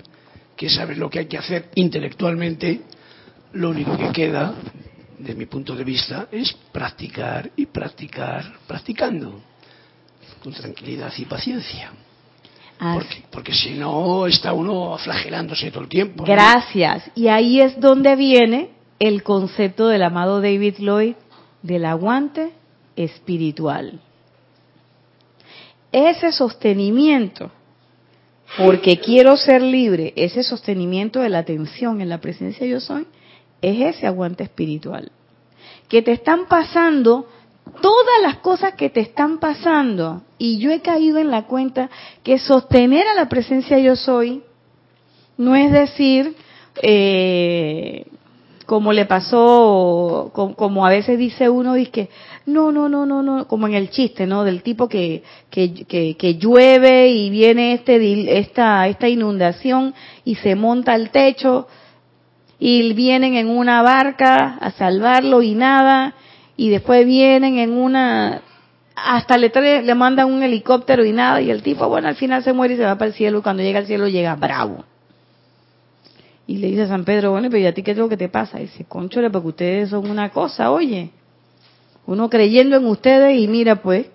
que 0.56 0.68
sabes 0.68 0.96
lo 0.98 1.10
que 1.10 1.20
hay 1.20 1.26
que 1.26 1.38
hacer 1.38 1.70
intelectualmente, 1.74 2.82
lo 3.54 3.70
único 3.70 3.96
que 3.96 4.12
queda, 4.12 4.54
de 5.18 5.34
mi 5.34 5.46
punto 5.46 5.74
de 5.74 5.84
vista, 5.84 6.28
es 6.30 6.52
practicar 6.72 7.50
y 7.56 7.66
practicar, 7.66 8.44
practicando, 8.66 9.40
con 10.42 10.52
tranquilidad 10.52 11.12
y 11.16 11.24
paciencia. 11.24 11.92
Porque, 12.78 13.22
porque, 13.30 13.54
si 13.54 13.74
no, 13.74 14.26
está 14.26 14.52
uno 14.52 14.98
flagelándose 14.98 15.70
todo 15.70 15.84
el 15.84 15.88
tiempo. 15.88 16.24
Gracias. 16.24 17.10
Y 17.14 17.28
ahí 17.28 17.60
es 17.60 17.78
donde 17.78 18.16
viene 18.16 18.70
el 18.98 19.22
concepto 19.22 19.86
del 19.86 20.02
amado 20.02 20.40
David 20.40 20.76
Lloyd 20.78 21.14
del 21.62 21.84
aguante 21.84 22.52
espiritual 22.96 24.00
ese 25.92 26.32
sostenimiento, 26.32 27.50
porque 28.58 28.98
quiero 28.98 29.36
ser 29.36 29.62
libre, 29.62 30.12
ese 30.16 30.42
sostenimiento 30.42 31.20
de 31.20 31.28
la 31.28 31.38
atención 31.38 32.00
en 32.00 32.08
la 32.08 32.20
presencia 32.20 32.66
yo 32.66 32.80
soy, 32.80 33.06
es 33.60 33.96
ese 33.96 34.06
aguante 34.06 34.44
espiritual. 34.44 35.12
Que 35.88 36.02
te 36.02 36.12
están 36.12 36.46
pasando 36.46 37.28
todas 37.80 38.22
las 38.22 38.38
cosas 38.38 38.74
que 38.74 38.90
te 38.90 39.00
están 39.00 39.38
pasando, 39.38 40.22
y 40.38 40.58
yo 40.58 40.70
he 40.70 40.80
caído 40.80 41.18
en 41.18 41.30
la 41.30 41.46
cuenta 41.46 41.88
que 42.22 42.38
sostener 42.38 43.06
a 43.06 43.14
la 43.14 43.28
presencia 43.28 43.78
yo 43.78 43.94
soy 43.94 44.42
no 45.36 45.56
es 45.56 45.72
decir, 45.72 46.36
eh, 46.82 48.06
como 48.66 48.92
le 48.92 49.06
pasó, 49.06 50.30
como, 50.32 50.86
a 50.86 50.90
veces 50.90 51.18
dice 51.18 51.48
uno, 51.48 51.74
dice 51.74 51.90
que 51.90 52.08
no, 52.46 52.72
no, 52.72 52.88
no, 52.88 53.06
no, 53.06 53.22
no, 53.22 53.46
como 53.46 53.66
en 53.66 53.74
el 53.74 53.90
chiste, 53.90 54.26
¿no? 54.26 54.44
Del 54.44 54.62
tipo 54.62 54.88
que, 54.88 55.22
que, 55.50 55.84
que, 55.86 56.34
llueve 56.36 57.08
y 57.08 57.30
viene 57.30 57.74
este, 57.74 58.38
esta, 58.38 58.86
esta 58.88 59.08
inundación 59.08 59.94
y 60.24 60.36
se 60.36 60.54
monta 60.54 60.92
al 60.92 61.10
techo 61.10 61.66
y 62.58 62.92
vienen 62.92 63.34
en 63.34 63.48
una 63.48 63.82
barca 63.82 64.58
a 64.60 64.70
salvarlo 64.70 65.42
y 65.42 65.54
nada, 65.54 66.14
y 66.56 66.68
después 66.68 67.04
vienen 67.04 67.58
en 67.58 67.72
una, 67.72 68.42
hasta 68.94 69.36
le, 69.36 69.50
le 69.82 69.94
mandan 69.94 70.32
un 70.32 70.42
helicóptero 70.42 71.04
y 71.04 71.12
nada, 71.12 71.40
y 71.40 71.50
el 71.50 71.62
tipo, 71.62 71.88
bueno, 71.88 72.08
al 72.08 72.16
final 72.16 72.44
se 72.44 72.52
muere 72.52 72.74
y 72.74 72.76
se 72.76 72.84
va 72.84 72.96
para 72.96 73.08
el 73.08 73.14
cielo, 73.14 73.38
y 73.38 73.42
cuando 73.42 73.62
llega 73.62 73.80
al 73.80 73.86
cielo 73.86 74.08
llega 74.08 74.34
bravo. 74.36 74.84
Y 76.46 76.58
le 76.58 76.68
dice 76.68 76.82
a 76.82 76.88
San 76.88 77.04
Pedro, 77.04 77.30
bueno, 77.30 77.48
pero 77.50 77.62
¿y 77.62 77.66
a 77.66 77.74
ti 77.74 77.82
qué 77.82 77.92
es 77.92 77.96
lo 77.96 78.08
que 78.08 78.16
te 78.16 78.28
pasa? 78.28 78.58
Dice, 78.58 78.84
conchole, 78.84 79.30
porque 79.30 79.48
ustedes 79.48 79.90
son 79.90 80.10
una 80.10 80.30
cosa, 80.30 80.70
oye. 80.70 81.10
Uno 82.06 82.28
creyendo 82.28 82.76
en 82.76 82.86
ustedes 82.86 83.38
y 83.38 83.46
mira 83.46 83.76
pues. 83.76 84.06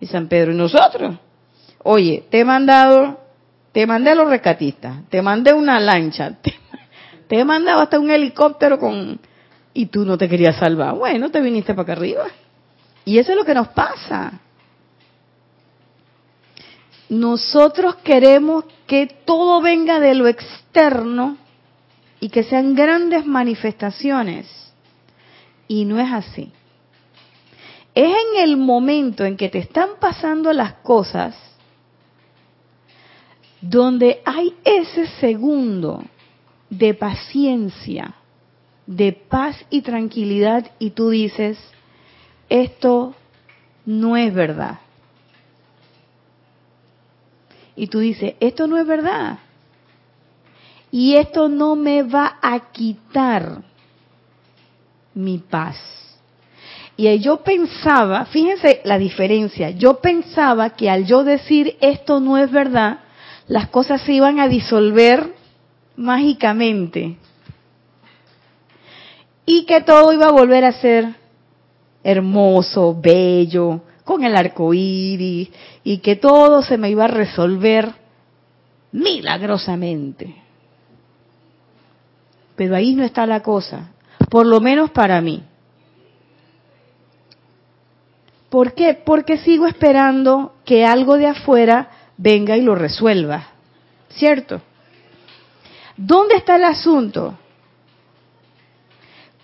Y 0.00 0.06
San 0.06 0.28
Pedro, 0.28 0.52
¿y 0.52 0.56
nosotros? 0.56 1.16
Oye, 1.82 2.24
te 2.30 2.40
he 2.40 2.44
mandado, 2.44 3.18
te 3.72 3.86
mandé 3.86 4.10
a 4.10 4.14
los 4.14 4.28
rescatistas, 4.28 5.08
te 5.08 5.20
mandé 5.20 5.52
una 5.52 5.80
lancha, 5.80 6.38
te, 6.42 6.54
te 7.26 7.38
he 7.38 7.44
mandado 7.44 7.80
hasta 7.80 7.98
un 7.98 8.10
helicóptero 8.10 8.78
con... 8.78 9.18
Y 9.74 9.86
tú 9.86 10.04
no 10.04 10.18
te 10.18 10.28
querías 10.28 10.56
salvar. 10.56 10.94
Bueno, 10.96 11.30
te 11.30 11.40
viniste 11.40 11.72
para 11.72 11.84
acá 11.84 11.92
arriba. 11.92 12.24
Y 13.06 13.16
eso 13.16 13.32
es 13.32 13.38
lo 13.38 13.44
que 13.44 13.54
nos 13.54 13.68
pasa. 13.68 14.40
Nosotros 17.12 17.96
queremos 17.96 18.64
que 18.86 19.06
todo 19.06 19.60
venga 19.60 20.00
de 20.00 20.14
lo 20.14 20.28
externo 20.28 21.36
y 22.20 22.30
que 22.30 22.42
sean 22.42 22.74
grandes 22.74 23.26
manifestaciones. 23.26 24.48
Y 25.68 25.84
no 25.84 26.00
es 26.00 26.10
así. 26.10 26.50
Es 27.94 28.08
en 28.08 28.42
el 28.42 28.56
momento 28.56 29.26
en 29.26 29.36
que 29.36 29.50
te 29.50 29.58
están 29.58 29.90
pasando 30.00 30.54
las 30.54 30.72
cosas 30.76 31.36
donde 33.60 34.22
hay 34.24 34.54
ese 34.64 35.06
segundo 35.20 36.02
de 36.70 36.94
paciencia, 36.94 38.14
de 38.86 39.12
paz 39.12 39.62
y 39.68 39.82
tranquilidad 39.82 40.70
y 40.78 40.92
tú 40.92 41.10
dices, 41.10 41.58
esto 42.48 43.14
no 43.84 44.16
es 44.16 44.32
verdad 44.32 44.81
y 47.76 47.86
tú 47.86 48.00
dices, 48.00 48.34
esto 48.40 48.66
no 48.66 48.78
es 48.78 48.86
verdad. 48.86 49.38
Y 50.90 51.16
esto 51.16 51.48
no 51.48 51.74
me 51.74 52.02
va 52.02 52.38
a 52.42 52.70
quitar 52.72 53.62
mi 55.14 55.38
paz. 55.38 55.76
Y 56.96 57.18
yo 57.20 57.38
pensaba, 57.38 58.26
fíjense 58.26 58.82
la 58.84 58.98
diferencia, 58.98 59.70
yo 59.70 60.00
pensaba 60.00 60.70
que 60.70 60.90
al 60.90 61.06
yo 61.06 61.24
decir 61.24 61.76
esto 61.80 62.20
no 62.20 62.36
es 62.36 62.50
verdad, 62.50 63.00
las 63.48 63.68
cosas 63.68 64.02
se 64.02 64.12
iban 64.12 64.38
a 64.38 64.48
disolver 64.48 65.34
mágicamente. 65.96 67.16
Y 69.46 69.64
que 69.64 69.80
todo 69.80 70.12
iba 70.12 70.26
a 70.26 70.32
volver 70.32 70.64
a 70.64 70.72
ser 70.72 71.14
hermoso, 72.04 72.96
bello, 73.00 73.80
con 74.04 74.24
el 74.24 74.36
arco 74.36 74.74
iris, 74.74 75.50
y 75.84 75.98
que 75.98 76.16
todo 76.16 76.62
se 76.62 76.78
me 76.78 76.90
iba 76.90 77.04
a 77.04 77.08
resolver 77.08 77.92
milagrosamente. 78.92 80.36
Pero 82.56 82.76
ahí 82.76 82.94
no 82.94 83.04
está 83.04 83.26
la 83.26 83.42
cosa, 83.42 83.92
por 84.28 84.46
lo 84.46 84.60
menos 84.60 84.90
para 84.90 85.20
mí. 85.20 85.42
¿Por 88.50 88.74
qué? 88.74 88.94
Porque 88.94 89.38
sigo 89.38 89.66
esperando 89.66 90.54
que 90.66 90.84
algo 90.84 91.16
de 91.16 91.26
afuera 91.26 91.88
venga 92.18 92.56
y 92.56 92.60
lo 92.60 92.74
resuelva. 92.74 93.48
¿Cierto? 94.10 94.60
¿Dónde 95.96 96.36
está 96.36 96.56
el 96.56 96.64
asunto? 96.64 97.38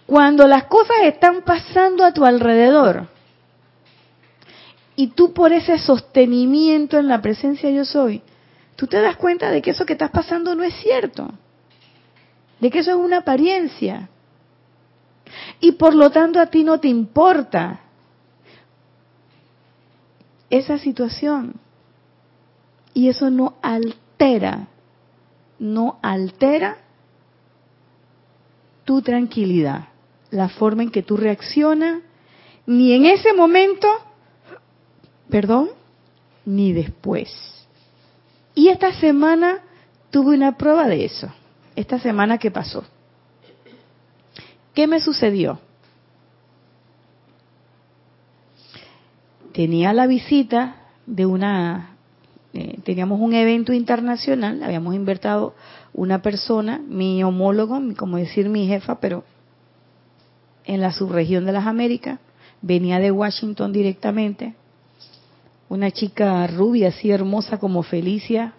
Cuando 0.05 0.47
las 0.47 0.65
cosas 0.65 0.97
están 1.05 1.43
pasando 1.43 2.05
a 2.05 2.13
tu 2.13 2.25
alrededor 2.25 3.09
y 4.99 5.07
tú 5.07 5.33
por 5.33 5.53
ese 5.53 5.79
sostenimiento 5.79 6.99
en 6.99 7.07
la 7.07 7.23
presencia 7.23 7.71
yo 7.71 7.85
soy, 7.85 8.21
tú 8.75 8.89
te 8.89 9.01
das 9.01 9.17
cuenta 9.17 9.49
de 9.49 9.63
que 9.63 9.71
eso 9.71 9.87
que 9.87 9.93
estás 9.93 10.11
pasando 10.11 10.57
no 10.57 10.65
es 10.65 10.75
cierto, 10.75 11.31
de 12.59 12.69
que 12.69 12.81
eso 12.81 12.91
es 12.91 12.97
una 12.97 13.19
apariencia. 13.19 14.09
Y 15.61 15.71
por 15.73 15.95
lo 15.95 16.11
tanto 16.11 16.41
a 16.41 16.47
ti 16.47 16.65
no 16.65 16.81
te 16.81 16.89
importa 16.89 17.79
esa 20.51 20.79
situación. 20.79 21.55
Y 22.93 23.09
eso 23.09 23.31
no 23.31 23.55
altera, 23.63 24.67
no 25.61 26.01
altera 26.03 26.79
tu 28.85 29.01
tranquilidad, 29.03 29.91
la 30.33 30.49
forma 30.49 30.83
en 30.83 30.91
que 30.91 31.05
tú 31.05 31.17
reaccionas, 31.17 32.03
ni 32.67 32.95
en 32.95 33.07
ese 33.07 33.33
momento, 33.33 33.87
perdón, 35.31 35.69
ni 36.45 36.73
después. 36.73 37.29
Y 38.55 38.69
esta 38.69 38.93
semana 38.93 39.61
tuve 40.11 40.35
una 40.35 40.57
prueba 40.57 40.89
de 40.89 41.05
eso, 41.05 41.29
esta 41.77 41.99
semana 41.99 42.39
que 42.39 42.51
pasó. 42.51 42.85
¿Qué 44.75 44.87
me 44.87 45.01
sucedió? 45.01 45.61
Tenía 49.53 49.93
la 49.93 50.07
visita 50.07 50.77
de 51.07 51.27
una, 51.27 51.97
eh, 52.53 52.79
teníamos 52.85 53.21
un 53.21 53.35
evento 53.35 53.73
internacional, 53.73 54.63
habíamos 54.63 54.95
invertido 54.95 55.55
una 55.93 56.23
persona, 56.23 56.81
mi 56.87 57.23
homólogo, 57.25 57.81
como 57.97 58.19
decir 58.19 58.49
mi 58.49 58.69
jefa, 58.69 59.01
pero 59.01 59.25
en 60.65 60.81
la 60.81 60.93
subregión 60.93 61.45
de 61.45 61.53
las 61.53 61.67
Américas, 61.67 62.21
venía 62.61 62.99
de 62.99 63.11
Washington 63.11 63.73
directamente, 63.73 64.55
una 65.69 65.91
chica 65.91 66.47
rubia, 66.47 66.89
así 66.89 67.11
hermosa 67.11 67.59
como 67.59 67.83
Felicia, 67.83 68.55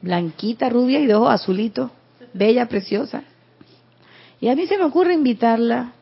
blanquita, 0.00 0.68
rubia 0.68 1.00
y 1.00 1.06
de 1.06 1.14
ojos 1.14 1.30
azulitos, 1.30 1.90
bella, 2.32 2.66
preciosa. 2.66 3.24
Y 4.40 4.48
a 4.48 4.54
mí 4.54 4.66
se 4.66 4.78
me 4.78 4.84
ocurre 4.84 5.14
invitarla 5.14 5.92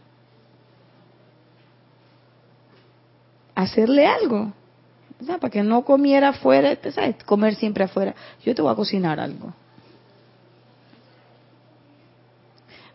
a 3.54 3.62
hacerle 3.62 4.06
algo, 4.06 4.52
para 5.26 5.50
que 5.50 5.62
no 5.62 5.82
comiera 5.84 6.28
afuera, 6.28 6.76
¿sabes? 6.92 7.16
Comer 7.24 7.54
siempre 7.54 7.84
afuera. 7.84 8.14
Yo 8.44 8.54
te 8.54 8.60
voy 8.60 8.70
a 8.70 8.76
cocinar 8.76 9.18
algo. 9.18 9.54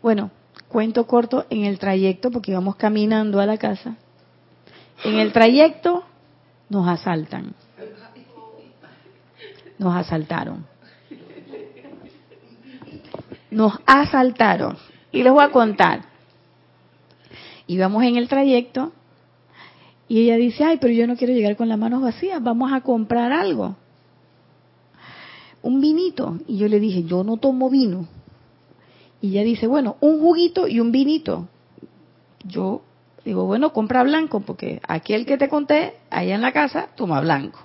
Bueno, 0.03 0.29
cuento 0.67 1.07
corto 1.07 1.47
en 1.49 1.65
el 1.65 1.79
trayecto, 1.79 2.29
porque 2.29 2.51
íbamos 2.51 2.75
caminando 2.75 3.39
a 3.39 3.47
la 3.47 3.57
casa. 3.57 3.95
En 5.03 5.17
el 5.17 5.33
trayecto 5.33 6.03
nos 6.72 6.88
asaltan. 6.88 7.53
Nos 9.78 9.93
asaltaron. 9.93 10.65
Nos 13.51 13.74
asaltaron. 13.86 14.78
Y 15.11 15.22
les 15.22 15.34
voy 15.34 15.43
a 15.43 15.51
contar. 15.51 16.05
Íbamos 17.67 18.03
en 18.05 18.15
el 18.15 18.30
trayecto 18.30 18.93
y 20.07 20.22
ella 20.22 20.38
dice, 20.38 20.63
ay, 20.63 20.78
pero 20.80 20.93
yo 20.93 21.07
no 21.07 21.17
quiero 21.17 21.34
llegar 21.34 21.57
con 21.57 21.67
las 21.67 21.78
manos 21.78 22.01
vacías, 22.01 22.41
vamos 22.41 22.72
a 22.72 22.80
comprar 22.80 23.34
algo. 23.34 23.76
Un 25.61 25.82
vinito. 25.82 26.39
Y 26.47 26.57
yo 26.57 26.69
le 26.69 26.80
dije, 26.80 27.03
yo 27.03 27.26
no 27.26 27.36
tomo 27.36 27.69
vino. 27.69 28.07
Y 29.19 29.32
ella 29.32 29.43
dice, 29.43 29.67
bueno, 29.67 29.97
un 29.99 30.22
juguito 30.22 30.69
y 30.69 30.80
un 30.80 30.93
vinito. 30.93 31.49
Yo 32.45 32.82
digo, 33.26 33.45
bueno, 33.45 33.74
compra 33.74 34.03
blanco, 34.03 34.41
porque 34.41 34.82
aquel 34.88 35.26
que 35.26 35.38
te 35.38 35.49
conté, 35.49 35.95
allá 36.09 36.36
en 36.36 36.41
la 36.41 36.51
casa, 36.51 36.88
toma 36.95 37.22
blanco. 37.22 37.59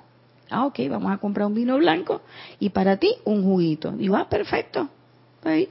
Ah, 0.51 0.67
ok, 0.67 0.79
vamos 0.89 1.13
a 1.13 1.19
comprar 1.19 1.47
un 1.47 1.55
vino 1.55 1.77
blanco 1.77 2.21
y 2.61 2.71
para 2.71 2.99
ti 2.99 3.15
un 3.25 3.43
juguito. 3.43 3.91
Digo, 3.93 4.17
ah, 4.17 4.29
perfecto. 4.29 4.89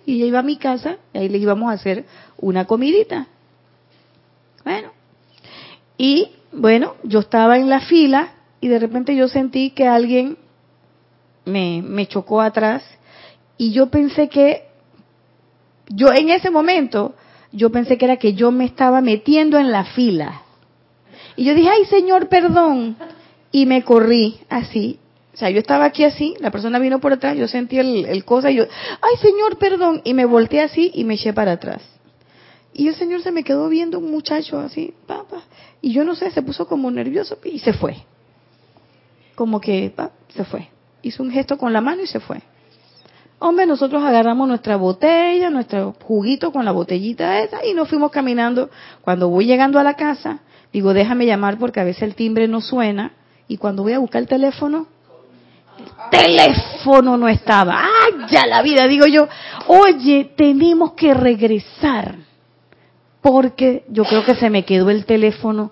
Y 0.06 0.16
ella 0.16 0.26
iba 0.26 0.40
a 0.40 0.44
mi 0.44 0.58
casa 0.58 0.98
y 1.14 1.18
ahí 1.18 1.30
le 1.30 1.38
íbamos 1.38 1.70
a 1.70 1.74
hacer 1.74 2.06
una 2.38 2.66
comidita. 2.66 3.28
Bueno, 4.64 4.92
y 5.98 6.32
bueno, 6.52 6.96
yo 7.04 7.20
estaba 7.20 7.58
en 7.58 7.70
la 7.70 7.82
fila 7.82 8.34
y 8.62 8.68
de 8.68 8.80
repente 8.80 9.16
yo 9.16 9.28
sentí 9.28 9.72
que 9.72 9.88
alguien 9.88 10.38
me, 11.46 11.82
me 11.82 12.08
chocó 12.08 12.42
atrás 12.42 12.84
y 13.58 13.72
yo 13.72 13.90
pensé 13.90 14.30
que 14.30 14.64
yo 15.88 16.08
en 16.14 16.30
ese 16.30 16.50
momento, 16.50 17.14
yo 17.56 17.72
pensé 17.72 17.98
que 17.98 18.06
era 18.06 18.18
que 18.18 18.34
yo 18.34 18.52
me 18.52 18.66
estaba 18.66 19.02
metiendo 19.02 19.58
en 19.58 19.72
la 19.72 19.86
fila. 19.86 20.42
Y 21.36 21.46
yo 21.46 21.56
dije, 21.56 21.70
ay 21.70 21.86
Señor, 21.86 22.28
perdón. 22.28 22.98
Y 23.52 23.66
me 23.66 23.84
corrí 23.84 24.40
así. 24.50 25.00
O 25.34 25.38
sea, 25.38 25.50
yo 25.50 25.60
estaba 25.60 25.86
aquí 25.86 26.04
así, 26.04 26.34
la 26.40 26.50
persona 26.50 26.80
vino 26.80 27.00
por 27.00 27.12
atrás, 27.12 27.36
yo 27.38 27.48
sentí 27.50 27.78
el, 27.78 28.24
cosa 28.24 28.52
y 28.52 28.56
yo, 28.56 28.64
ay 28.64 29.18
Señor, 29.22 29.58
perdón. 29.58 30.02
Y 30.04 30.14
me 30.14 30.26
volteé 30.26 30.62
así 30.62 30.92
y 30.94 31.04
me 31.04 31.16
eché 31.16 31.34
para 31.34 31.54
atrás. 31.54 31.82
Y 32.74 32.88
el 32.88 32.96
Señor 32.96 33.22
se 33.22 33.32
me 33.32 33.44
quedó 33.44 33.70
viendo 33.70 34.00
un 34.00 34.12
muchacho 34.12 34.60
así, 34.60 34.94
papá. 35.08 35.44
Y 35.82 35.94
yo 35.94 36.04
no 36.04 36.16
sé, 36.16 36.32
se 36.32 36.42
puso 36.42 36.68
como 36.68 36.92
nervioso 36.92 37.38
y 37.44 37.60
se 37.60 37.74
fue. 37.74 37.98
Como 39.36 39.62
que, 39.62 39.92
pa, 39.96 40.12
se 40.30 40.44
fue. 40.44 40.70
Hizo 41.02 41.24
un 41.24 41.32
gesto 41.32 41.58
con 41.58 41.72
la 41.72 41.82
mano 41.82 42.02
y 42.02 42.08
se 42.08 42.20
fue. 42.20 42.42
Hombre, 43.48 43.68
nosotros 43.68 44.04
agarramos 44.04 44.48
nuestra 44.48 44.76
botella, 44.76 45.52
nuestro 45.52 45.94
juguito 46.02 46.52
con 46.52 46.66
la 46.66 46.72
botellita 46.72 47.42
esa 47.42 47.64
y 47.64 47.76
nos 47.76 47.88
fuimos 47.88 48.10
caminando. 48.10 48.72
Cuando 49.02 49.30
voy 49.30 49.46
llegando 49.46 49.78
a 49.78 49.84
la 49.84 49.94
casa, 49.94 50.40
digo, 50.74 50.96
déjame 50.96 51.28
llamar 51.28 51.60
porque 51.60 51.80
a 51.80 51.84
veces 51.84 52.02
el 52.02 52.16
timbre 52.16 52.48
no 52.48 52.60
suena. 52.60 53.12
Y 53.48 53.58
cuando 53.58 53.84
voy 53.84 53.94
a 53.94 54.00
buscar 54.00 54.24
el 54.24 54.28
teléfono, 54.28 54.88
el 55.78 56.10
teléfono 56.10 57.18
no 57.18 57.28
estaba. 57.28 57.84
¡Ay, 57.84 58.26
ya 58.32 58.48
la 58.48 58.64
vida! 58.64 58.88
Digo 58.88 59.06
yo, 59.06 59.28
oye, 59.68 60.34
tenemos 60.36 60.94
que 60.94 61.14
regresar. 61.14 62.16
Porque 63.22 63.86
yo 63.90 64.06
creo 64.06 64.26
que 64.26 64.34
se 64.34 64.50
me 64.50 64.66
quedó 64.66 64.90
el 64.90 65.06
teléfono 65.06 65.70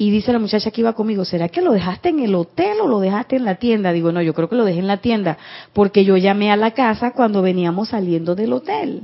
y 0.00 0.12
dice 0.12 0.32
la 0.32 0.38
muchacha 0.38 0.70
que 0.70 0.80
iba 0.80 0.92
conmigo, 0.92 1.24
¿será 1.24 1.48
que 1.48 1.60
lo 1.60 1.72
dejaste 1.72 2.10
en 2.10 2.20
el 2.20 2.32
hotel 2.36 2.80
o 2.80 2.86
lo 2.86 3.00
dejaste 3.00 3.34
en 3.34 3.44
la 3.44 3.56
tienda? 3.56 3.92
Digo, 3.92 4.12
no, 4.12 4.22
yo 4.22 4.32
creo 4.32 4.48
que 4.48 4.54
lo 4.54 4.64
dejé 4.64 4.78
en 4.78 4.86
la 4.86 4.98
tienda, 4.98 5.38
porque 5.72 6.04
yo 6.04 6.16
llamé 6.16 6.52
a 6.52 6.56
la 6.56 6.70
casa 6.70 7.10
cuando 7.10 7.42
veníamos 7.42 7.88
saliendo 7.88 8.36
del 8.36 8.52
hotel. 8.52 9.02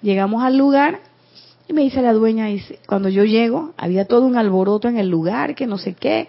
Llegamos 0.00 0.44
al 0.44 0.56
lugar 0.56 1.00
y 1.66 1.72
me 1.72 1.82
dice 1.82 2.02
la 2.02 2.12
dueña, 2.12 2.46
dice, 2.46 2.78
cuando 2.86 3.08
yo 3.08 3.24
llego, 3.24 3.72
había 3.76 4.04
todo 4.06 4.26
un 4.26 4.36
alboroto 4.36 4.86
en 4.86 4.98
el 4.98 5.08
lugar, 5.08 5.56
que 5.56 5.66
no 5.66 5.76
sé 5.76 5.94
qué, 5.94 6.28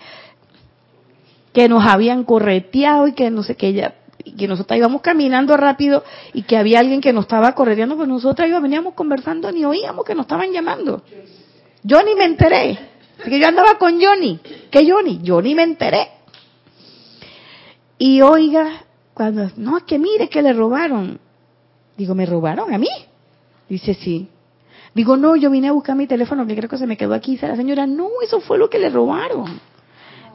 que 1.53 1.70
nos 1.70 1.86
habían 1.86 2.24
correteado 2.24 3.07
y 3.07 3.13
que 3.13 3.30
no 3.30 3.43
sé 3.43 3.55
qué, 3.55 3.68
ella, 3.68 3.93
que 4.38 4.47
nosotros 4.47 4.76
íbamos 4.76 5.01
caminando 5.01 5.55
rápido 5.55 6.03
y 6.34 6.43
que 6.43 6.57
había 6.57 6.80
alguien 6.80 6.99
que 6.99 7.13
nos 7.13 7.26
estaba 7.26 7.51
correteando, 7.51 7.95
pues 7.95 8.07
nosotros 8.07 8.47
íbamos, 8.47 8.63
veníamos 8.63 8.95
conversando 8.95 9.51
ni 9.51 9.66
oíamos 9.66 10.03
que 10.03 10.16
nos 10.16 10.24
estaban 10.24 10.51
llamando. 10.51 11.03
Yo 11.86 12.01
ni 12.03 12.15
me 12.15 12.25
enteré. 12.25 12.77
Que 13.23 13.39
yo 13.39 13.47
andaba 13.47 13.77
con 13.77 14.01
Johnny. 14.01 14.39
¿Qué 14.71 14.89
Johnny? 14.89 15.19
Yo 15.23 15.41
ni 15.41 15.55
me 15.55 15.63
enteré. 15.63 16.07
Y 17.97 18.21
oiga, 18.21 18.83
cuando, 19.13 19.49
no, 19.57 19.77
es 19.77 19.83
que 19.83 19.97
mire 19.99 20.27
que 20.27 20.41
le 20.41 20.53
robaron. 20.53 21.19
Digo, 21.95 22.13
¿me 22.15 22.25
robaron 22.25 22.73
a 22.73 22.77
mí? 22.77 22.89
Dice, 23.69 23.93
sí. 23.93 24.27
Digo, 24.93 25.15
no, 25.17 25.36
yo 25.36 25.49
vine 25.49 25.69
a 25.69 25.71
buscar 25.73 25.95
mi 25.95 26.07
teléfono, 26.07 26.45
que 26.45 26.55
creo 26.55 26.69
que 26.69 26.77
se 26.77 26.88
me 26.88 26.97
quedó 26.97 27.13
aquí. 27.13 27.31
Dice 27.31 27.47
la 27.47 27.55
señora, 27.55 27.86
no, 27.88 28.09
eso 28.23 28.41
fue 28.41 28.57
lo 28.57 28.69
que 28.69 28.79
le 28.79 28.89
robaron. 28.89 29.59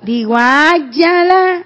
Digo, 0.02 0.34
ah, 0.36 0.72
ya 0.92 1.24
la. 1.24 1.64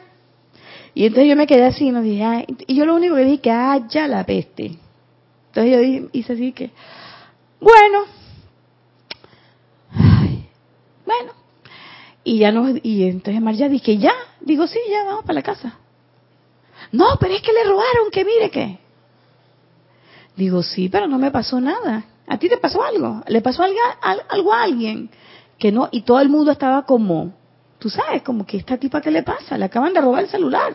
Y 0.95 1.07
entonces 1.07 1.29
yo 1.29 1.37
me 1.37 1.47
quedé 1.47 1.65
así, 1.65 1.91
no 1.91 2.03
dije, 2.03 2.23
ay, 2.25 2.45
y 2.67 2.75
yo 2.75 2.87
lo 2.87 2.95
único 2.95 3.17
que 3.17 3.25
dije 3.25 3.41
que, 3.41 3.51
ah, 3.51 3.87
ya 3.89 4.25
peste. 4.25 4.77
Entonces 5.49 5.73
yo 5.73 5.79
di- 5.81 6.09
hice 6.13 6.33
así 6.35 6.53
que, 6.53 6.71
bueno, 7.61 8.05
ay, 8.05 8.14
bueno. 11.07 11.33
Y 12.25 12.39
ya 12.39 12.53
no, 12.53 12.69
y 12.83 13.05
entonces 13.05 13.43
María 13.43 13.69
dije, 13.69 13.99
ya, 13.99 14.15
digo, 14.41 14.67
sí, 14.67 14.79
ya 14.91 15.05
vamos 15.05 15.23
para 15.25 15.35
la 15.35 15.43
casa. 15.43 15.79
No, 16.93 17.17
pero 17.21 17.35
es 17.35 17.43
que 17.43 17.53
le 17.53 17.65
robaron, 17.65 18.11
que 18.11 18.25
mire 18.25 18.51
que. 18.51 18.79
Digo, 20.37 20.63
sí, 20.63 20.89
pero 20.89 21.07
no 21.07 21.19
me 21.19 21.31
pasó 21.31 21.61
nada. 21.61 22.05
¿A 22.27 22.39
ti 22.39 22.49
te 22.49 22.57
pasó 22.57 22.83
algo? 22.83 23.23
¿Le 23.27 23.41
pasó 23.43 23.63
algo, 23.63 23.79
al- 24.01 24.23
algo 24.29 24.53
a 24.53 24.63
alguien? 24.63 25.11
Que 25.59 25.71
no, 25.71 25.89
y 25.93 26.03
todo 26.03 26.21
el 26.21 26.29
mundo 26.29 26.51
estaba 26.51 26.85
como, 26.85 27.33
tú 27.79 27.91
sabes, 27.91 28.23
como 28.23 28.47
que 28.47 28.57
esta 28.57 28.79
tipa, 28.79 29.01
¿qué 29.01 29.11
le 29.11 29.23
pasa? 29.23 29.59
Le 29.59 29.67
acaban 29.67 29.93
de 29.93 30.01
robar 30.01 30.25
el 30.25 30.31
celular. 30.31 30.75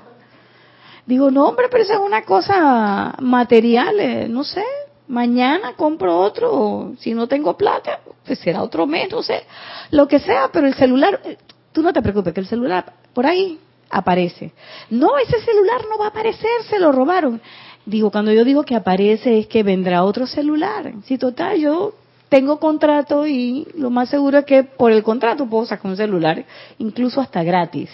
Digo, 1.05 1.31
no, 1.31 1.47
hombre, 1.47 1.67
pero 1.71 1.83
eso 1.83 1.93
es 1.93 1.99
una 1.99 2.21
cosa 2.23 3.15
material, 3.19 3.99
eh, 3.99 4.27
no 4.29 4.43
sé. 4.43 4.63
Mañana 5.09 5.73
compro 5.73 6.19
otro, 6.19 6.93
si 6.99 7.15
no 7.15 7.27
tengo 7.27 7.57
plata, 7.57 7.99
pues 8.23 8.37
será 8.37 8.61
otro 8.61 8.85
mes, 8.85 9.09
no 9.09 9.23
sé. 9.23 9.41
Lo 9.89 10.07
que 10.07 10.19
sea, 10.19 10.51
pero 10.53 10.67
el 10.67 10.75
celular, 10.75 11.19
eh, 11.25 11.35
tú 11.71 11.81
no 11.81 11.91
te 11.91 12.03
preocupes, 12.03 12.31
que 12.31 12.41
el 12.41 12.45
celular 12.45 12.93
por 13.11 13.25
ahí 13.25 13.59
aparece. 13.89 14.53
No, 14.91 15.17
ese 15.17 15.41
celular 15.41 15.81
no 15.89 15.97
va 15.97 16.05
a 16.05 16.09
aparecer, 16.09 16.51
se 16.69 16.77
lo 16.77 16.91
robaron. 16.91 17.41
Digo, 17.87 18.11
cuando 18.11 18.31
yo 18.31 18.45
digo 18.45 18.61
que 18.61 18.75
aparece 18.75 19.39
es 19.39 19.47
que 19.47 19.63
vendrá 19.63 20.03
otro 20.03 20.27
celular. 20.27 20.93
Si 21.05 21.17
total, 21.17 21.59
yo 21.59 21.95
tengo 22.29 22.59
contrato 22.59 23.25
y 23.25 23.67
lo 23.75 23.89
más 23.89 24.09
seguro 24.09 24.37
es 24.37 24.45
que 24.45 24.63
por 24.63 24.91
el 24.91 25.01
contrato 25.01 25.47
puedo 25.47 25.65
sacar 25.65 25.89
un 25.89 25.97
celular, 25.97 26.45
incluso 26.77 27.19
hasta 27.19 27.41
gratis. 27.41 27.89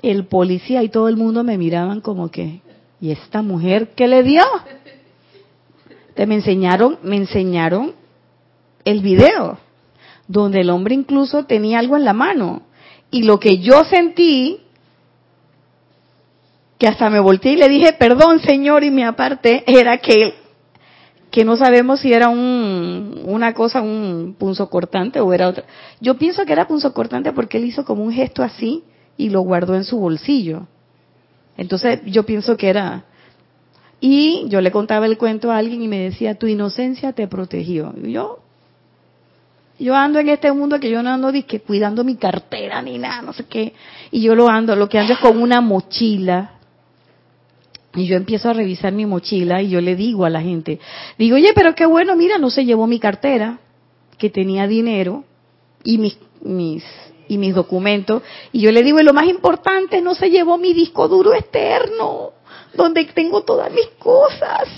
El 0.00 0.24
policía 0.24 0.82
y 0.82 0.88
todo 0.88 1.08
el 1.08 1.18
mundo 1.18 1.44
me 1.44 1.58
miraban 1.58 2.00
como 2.00 2.30
que, 2.30 2.62
¿y 3.02 3.10
esta 3.10 3.42
mujer 3.42 3.90
qué 3.94 4.08
le 4.08 4.22
dio? 4.22 4.44
Me 6.16 6.34
enseñaron, 6.34 6.98
me 7.02 7.16
enseñaron 7.16 7.92
el 8.84 9.00
video, 9.00 9.58
donde 10.28 10.60
el 10.60 10.70
hombre 10.70 10.94
incluso 10.94 11.44
tenía 11.44 11.78
algo 11.78 11.96
en 11.96 12.04
la 12.04 12.12
mano. 12.12 12.62
Y 13.10 13.22
lo 13.22 13.40
que 13.40 13.58
yo 13.58 13.84
sentí, 13.84 14.60
que 16.78 16.86
hasta 16.86 17.10
me 17.10 17.20
volteé 17.20 17.52
y 17.52 17.56
le 17.56 17.68
dije, 17.68 17.92
perdón 17.94 18.40
señor, 18.40 18.84
y 18.84 18.90
me 18.90 19.04
aparté, 19.04 19.64
era 19.66 19.98
que, 19.98 20.34
que 21.30 21.44
no 21.44 21.56
sabemos 21.56 22.00
si 22.00 22.12
era 22.12 22.28
un, 22.28 23.22
una 23.24 23.52
cosa, 23.54 23.82
un 23.82 24.36
punzo 24.38 24.68
cortante 24.70 25.20
o 25.20 25.32
era 25.32 25.48
otra. 25.48 25.64
Yo 26.00 26.16
pienso 26.16 26.44
que 26.44 26.52
era 26.52 26.68
punzo 26.68 26.92
cortante 26.94 27.32
porque 27.32 27.58
él 27.58 27.64
hizo 27.64 27.84
como 27.84 28.04
un 28.04 28.12
gesto 28.12 28.42
así 28.42 28.84
y 29.16 29.30
lo 29.30 29.40
guardó 29.40 29.74
en 29.74 29.84
su 29.84 29.98
bolsillo. 29.98 30.66
Entonces 31.56 32.00
yo 32.06 32.24
pienso 32.24 32.56
que 32.56 32.68
era... 32.68 33.04
Y 34.06 34.44
yo 34.50 34.60
le 34.60 34.70
contaba 34.70 35.06
el 35.06 35.16
cuento 35.16 35.50
a 35.50 35.56
alguien 35.56 35.80
y 35.80 35.88
me 35.88 35.98
decía, 35.98 36.34
tu 36.34 36.46
inocencia 36.46 37.14
te 37.14 37.26
protegió. 37.26 37.94
Y 38.04 38.12
yo, 38.12 38.40
yo 39.78 39.94
ando 39.96 40.18
en 40.18 40.28
este 40.28 40.52
mundo 40.52 40.78
que 40.78 40.90
yo 40.90 41.02
no 41.02 41.08
ando 41.08 41.32
que 41.46 41.60
cuidando 41.60 42.04
mi 42.04 42.16
cartera 42.16 42.82
ni 42.82 42.98
nada, 42.98 43.22
no 43.22 43.32
sé 43.32 43.46
qué. 43.46 43.72
Y 44.10 44.20
yo 44.20 44.34
lo 44.34 44.46
ando, 44.46 44.76
lo 44.76 44.90
que 44.90 44.98
ando 44.98 45.14
es 45.14 45.18
con 45.20 45.40
una 45.40 45.62
mochila. 45.62 46.58
Y 47.94 48.04
yo 48.04 48.16
empiezo 48.16 48.50
a 48.50 48.52
revisar 48.52 48.92
mi 48.92 49.06
mochila 49.06 49.62
y 49.62 49.70
yo 49.70 49.80
le 49.80 49.96
digo 49.96 50.26
a 50.26 50.28
la 50.28 50.42
gente, 50.42 50.80
digo, 51.16 51.36
oye, 51.36 51.52
pero 51.54 51.74
qué 51.74 51.86
bueno, 51.86 52.14
mira, 52.14 52.36
no 52.36 52.50
se 52.50 52.66
llevó 52.66 52.86
mi 52.86 53.00
cartera, 53.00 53.60
que 54.18 54.28
tenía 54.28 54.66
dinero, 54.66 55.24
y 55.82 55.96
mis, 55.96 56.18
mis, 56.42 56.84
y 57.26 57.38
mis 57.38 57.54
documentos. 57.54 58.22
Y 58.52 58.60
yo 58.60 58.70
le 58.70 58.82
digo, 58.82 59.00
y 59.00 59.02
lo 59.02 59.14
más 59.14 59.28
importante, 59.28 60.02
no 60.02 60.14
se 60.14 60.28
llevó 60.28 60.58
mi 60.58 60.74
disco 60.74 61.08
duro 61.08 61.32
externo, 61.32 62.33
donde 62.76 63.04
tengo 63.06 63.42
todas 63.42 63.72
mis 63.72 63.86
cosas. 63.98 64.68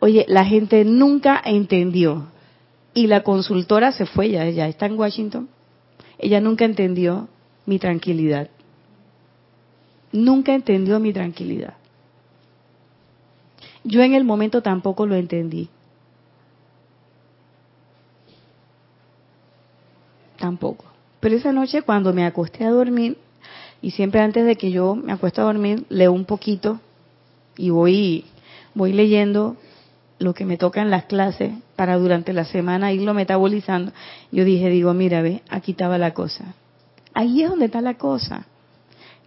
Oye, 0.00 0.24
la 0.28 0.44
gente 0.44 0.84
nunca 0.84 1.40
entendió. 1.44 2.26
Y 2.94 3.06
la 3.06 3.22
consultora 3.22 3.92
se 3.92 4.04
fue, 4.04 4.30
ya, 4.30 4.48
ya 4.50 4.68
está 4.68 4.86
en 4.86 4.98
Washington. 4.98 5.48
Ella 6.18 6.40
nunca 6.40 6.64
entendió 6.64 7.28
mi 7.64 7.78
tranquilidad. 7.78 8.50
Nunca 10.12 10.54
entendió 10.54 11.00
mi 11.00 11.12
tranquilidad. 11.12 11.74
Yo 13.84 14.02
en 14.02 14.14
el 14.14 14.24
momento 14.24 14.62
tampoco 14.62 15.06
lo 15.06 15.14
entendí. 15.14 15.68
Tampoco. 20.38 20.84
Pero 21.20 21.36
esa 21.36 21.52
noche 21.52 21.82
cuando 21.82 22.12
me 22.12 22.26
acosté 22.26 22.64
a 22.64 22.70
dormir, 22.70 23.16
y 23.82 23.90
siempre 23.90 24.20
antes 24.20 24.46
de 24.46 24.56
que 24.56 24.70
yo 24.70 24.94
me 24.94 25.12
acuesto 25.12 25.42
a 25.42 25.44
dormir, 25.44 25.84
leo 25.88 26.12
un 26.12 26.24
poquito 26.24 26.80
y 27.56 27.70
voy, 27.70 28.24
voy 28.74 28.92
leyendo 28.92 29.56
lo 30.20 30.34
que 30.34 30.44
me 30.44 30.56
toca 30.56 30.80
en 30.80 30.90
las 30.90 31.06
clases 31.06 31.52
para 31.74 31.98
durante 31.98 32.32
la 32.32 32.44
semana 32.44 32.92
irlo 32.92 33.12
metabolizando. 33.12 33.92
Yo 34.30 34.44
dije, 34.44 34.68
digo, 34.68 34.94
mira, 34.94 35.20
ve, 35.20 35.42
aquí 35.48 35.72
estaba 35.72 35.98
la 35.98 36.14
cosa. 36.14 36.54
Ahí 37.12 37.42
es 37.42 37.50
donde 37.50 37.66
está 37.66 37.80
la 37.80 37.94
cosa. 37.94 38.46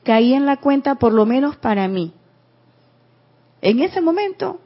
Caí 0.04 0.34
en 0.34 0.46
la 0.46 0.58
cuenta, 0.58 0.96
por 0.96 1.12
lo 1.12 1.26
menos 1.26 1.58
para 1.58 1.90
mí. 1.90 2.14
En 3.62 3.82
ese 3.82 4.00
momento, 4.00 4.62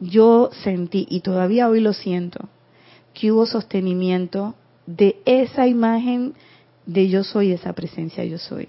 yo 0.00 0.50
sentí, 0.64 1.06
y 1.08 1.20
todavía 1.20 1.68
hoy 1.68 1.80
lo 1.80 1.92
siento, 1.92 2.48
que 3.14 3.30
hubo 3.30 3.46
sostenimiento 3.46 4.54
de 4.86 5.20
esa 5.26 5.68
imagen 5.68 6.34
de 6.86 7.08
yo 7.08 7.22
soy, 7.22 7.52
esa 7.52 7.72
presencia 7.72 8.24
yo 8.24 8.38
soy. 8.38 8.68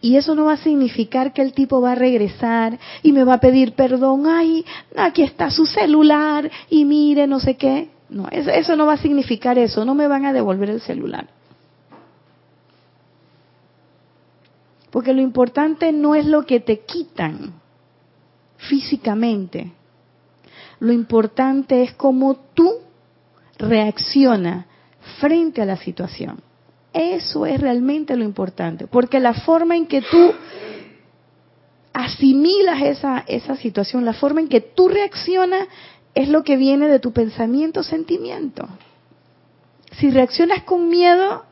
Y 0.00 0.16
eso 0.16 0.34
no 0.34 0.44
va 0.44 0.54
a 0.54 0.58
significar 0.58 1.32
que 1.32 1.42
el 1.42 1.52
tipo 1.52 1.80
va 1.80 1.92
a 1.92 1.96
regresar 1.96 2.78
y 3.02 3.12
me 3.12 3.24
va 3.24 3.34
a 3.34 3.40
pedir 3.40 3.72
perdón. 3.72 4.26
Ay, 4.26 4.64
aquí 4.96 5.22
está 5.22 5.50
su 5.50 5.66
celular 5.66 6.50
y 6.70 6.84
mire, 6.84 7.26
no 7.26 7.40
sé 7.40 7.56
qué. 7.56 7.90
No, 8.08 8.28
eso, 8.30 8.76
no 8.76 8.86
va 8.86 8.94
a 8.94 8.98
significar 8.98 9.58
eso. 9.58 9.84
No 9.84 9.94
me 9.94 10.06
van 10.06 10.24
a 10.26 10.32
devolver 10.32 10.70
el 10.70 10.80
celular. 10.80 11.26
Porque 14.90 15.12
lo 15.12 15.20
importante 15.20 15.90
no 15.92 16.14
es 16.14 16.24
lo 16.24 16.46
que 16.46 16.60
te 16.60 16.80
quitan 16.80 17.54
físicamente. 18.56 19.72
Lo 20.78 20.92
importante 20.92 21.82
es 21.82 21.94
cómo 21.94 22.36
tú 22.54 22.74
reaccionas 23.58 24.66
frente 25.18 25.62
a 25.62 25.64
la 25.64 25.76
situación. 25.76 26.43
Eso 26.94 27.44
es 27.44 27.60
realmente 27.60 28.16
lo 28.16 28.24
importante, 28.24 28.86
porque 28.86 29.20
la 29.20 29.34
forma 29.34 29.76
en 29.76 29.86
que 29.86 30.00
tú 30.00 30.32
asimilas 31.92 32.82
esa, 32.82 33.24
esa 33.26 33.56
situación, 33.56 34.04
la 34.04 34.12
forma 34.14 34.40
en 34.40 34.48
que 34.48 34.60
tú 34.60 34.88
reaccionas 34.88 35.68
es 36.14 36.28
lo 36.28 36.44
que 36.44 36.56
viene 36.56 36.88
de 36.88 37.00
tu 37.00 37.12
pensamiento, 37.12 37.82
sentimiento. 37.82 38.68
Si 39.98 40.10
reaccionas 40.10 40.62
con 40.62 40.88
miedo, 40.88 41.44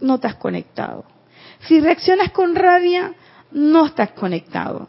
no 0.00 0.14
estás 0.14 0.36
conectado. 0.36 1.04
Si 1.66 1.80
reaccionas 1.80 2.30
con 2.30 2.54
rabia, 2.54 3.14
no 3.50 3.86
estás 3.86 4.12
conectado. 4.12 4.88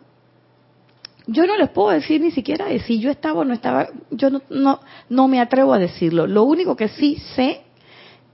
Yo 1.25 1.47
no 1.47 1.57
les 1.57 1.69
puedo 1.69 1.89
decir 1.89 2.19
ni 2.21 2.31
siquiera 2.31 2.65
de 2.65 2.79
si 2.79 2.99
yo 2.99 3.09
estaba 3.09 3.41
o 3.41 3.45
no 3.45 3.53
estaba, 3.53 3.87
yo 4.11 4.29
no, 4.29 5.27
me 5.27 5.39
atrevo 5.39 5.73
a 5.73 5.79
decirlo. 5.79 6.27
Lo 6.27 6.43
único 6.43 6.75
que 6.75 6.89
sí 6.89 7.17
sé 7.35 7.61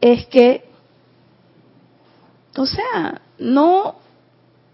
es 0.01 0.25
que 0.27 0.68
o 2.59 2.65
sea, 2.65 3.21
no, 3.37 3.95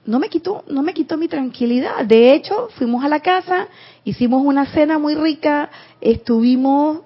no 0.07 0.17
me 0.17 0.27
quitó, 0.27 0.63
no 0.67 0.81
me 0.81 0.95
quitó 0.95 1.17
mi 1.17 1.27
tranquilidad. 1.27 2.03
De 2.03 2.33
hecho, 2.33 2.69
fuimos 2.79 3.05
a 3.05 3.07
la 3.07 3.19
casa, 3.19 3.67
hicimos 4.03 4.43
una 4.43 4.65
cena 4.65 4.97
muy 4.97 5.13
rica, 5.13 5.69
estuvimos, 6.01 7.01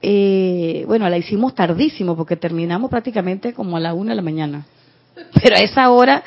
eh, 0.00 0.84
bueno, 0.86 1.08
la 1.08 1.18
hicimos 1.18 1.56
tardísimo 1.56 2.16
porque 2.16 2.36
terminamos 2.36 2.88
prácticamente 2.88 3.52
como 3.52 3.76
a 3.76 3.80
la 3.80 3.92
una 3.92 4.10
de 4.10 4.16
la 4.16 4.22
mañana. 4.22 4.64
Pero 5.42 5.56
a 5.56 5.58
esa 5.58 5.90
hora, 5.90 6.22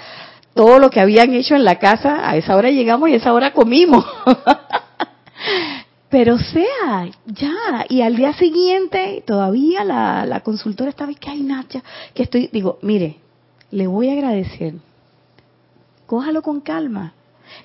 todo 0.53 0.77
lo 0.79 0.89
que 0.89 0.99
habían 0.99 1.33
hecho 1.33 1.55
en 1.55 1.63
la 1.63 1.79
casa, 1.79 2.29
a 2.29 2.35
esa 2.35 2.57
hora 2.57 2.69
llegamos 2.69 3.07
y 3.07 3.13
a 3.13 3.17
esa 3.17 3.31
hora 3.31 3.53
comimos. 3.53 4.05
Pero 6.09 6.37
sea, 6.37 7.07
ya, 7.25 7.85
y 7.87 8.01
al 8.01 8.17
día 8.17 8.33
siguiente 8.33 9.23
todavía 9.25 9.85
la, 9.85 10.25
la 10.25 10.41
consultora 10.41 10.89
estaba, 10.89 11.13
que 11.13 11.29
hay 11.29 11.41
Nacha, 11.41 11.81
que 12.13 12.23
estoy, 12.23 12.49
digo, 12.51 12.77
mire, 12.81 13.22
le 13.73 13.87
voy 13.87 14.09
a 14.09 14.13
agradecer. 14.13 14.75
Cójalo 16.05 16.41
con 16.41 16.61
calma. 16.61 17.13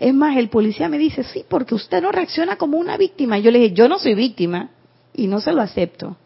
Es 0.00 0.14
más, 0.14 0.36
el 0.36 0.48
policía 0.48 0.88
me 0.88 0.98
dice, 0.98 1.22
sí, 1.22 1.44
porque 1.48 1.74
usted 1.74 2.02
no 2.02 2.12
reacciona 2.12 2.56
como 2.56 2.78
una 2.78 2.96
víctima. 2.96 3.38
Y 3.38 3.42
yo 3.42 3.50
le 3.50 3.59
dije, 3.59 3.74
yo 3.74 3.88
no 3.88 3.98
soy 3.98 4.14
víctima 4.14 4.70
y 5.14 5.26
no 5.26 5.40
se 5.40 5.52
lo 5.52 5.61
acepto. 5.61 6.16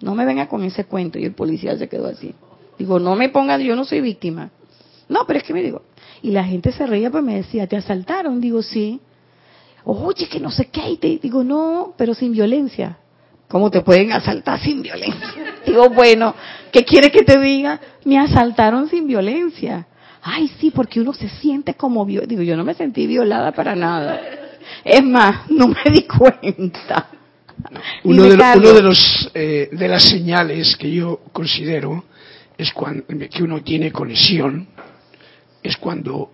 No 0.00 0.14
me 0.14 0.24
venga 0.24 0.48
con 0.48 0.64
ese 0.64 0.84
cuento. 0.84 1.18
Y 1.18 1.24
el 1.24 1.34
policía 1.34 1.76
se 1.76 1.88
quedó 1.88 2.06
así. 2.06 2.34
Digo, 2.78 2.98
no 2.98 3.16
me 3.16 3.28
ponga, 3.28 3.58
yo 3.58 3.76
no 3.76 3.84
soy 3.84 4.00
víctima. 4.00 4.50
No, 5.08 5.26
pero 5.26 5.40
es 5.40 5.44
que 5.44 5.52
me 5.52 5.62
digo. 5.62 5.82
Y 6.22 6.30
la 6.30 6.44
gente 6.44 6.72
se 6.72 6.86
reía, 6.86 7.10
pues 7.10 7.22
me 7.22 7.36
decía, 7.36 7.66
¿te 7.66 7.76
asaltaron? 7.76 8.40
Digo, 8.40 8.62
sí. 8.62 9.00
Oye, 9.84 10.26
que 10.28 10.40
no 10.40 10.50
sé 10.50 10.66
qué. 10.66 10.90
Y 10.90 10.96
te 10.96 11.18
digo, 11.18 11.44
no, 11.44 11.92
pero 11.98 12.14
sin 12.14 12.32
violencia. 12.32 12.98
¿Cómo 13.48 13.70
te 13.70 13.82
pueden 13.82 14.12
asaltar 14.12 14.58
sin 14.60 14.80
violencia? 14.80 15.49
Digo, 15.66 15.88
bueno, 15.90 16.34
¿qué 16.72 16.84
quieres 16.84 17.10
que 17.12 17.22
te 17.22 17.38
diga? 17.38 17.80
Me 18.04 18.18
asaltaron 18.18 18.88
sin 18.88 19.06
violencia. 19.06 19.86
Ay, 20.22 20.48
sí, 20.58 20.70
porque 20.70 21.00
uno 21.00 21.12
se 21.12 21.28
siente 21.28 21.74
como 21.74 22.04
violada. 22.04 22.26
Digo, 22.28 22.42
yo 22.42 22.56
no 22.56 22.64
me 22.64 22.74
sentí 22.74 23.06
violada 23.06 23.52
para 23.52 23.74
nada. 23.74 24.20
Es 24.84 25.02
más, 25.02 25.50
no 25.50 25.68
me 25.68 25.90
di 25.90 26.02
cuenta. 26.02 27.08
Uno 28.04 28.22
de, 28.24 28.36
lo- 28.36 28.44
uno 28.58 28.72
de 28.72 28.82
los 28.82 29.30
eh, 29.34 29.68
de 29.72 29.88
las 29.88 30.02
señales 30.04 30.76
que 30.76 30.90
yo 30.90 31.20
considero 31.32 32.04
es 32.56 32.72
cuando 32.72 33.04
que 33.06 33.42
uno 33.42 33.62
tiene 33.62 33.92
conexión 33.92 34.66
es 35.62 35.76
cuando 35.76 36.30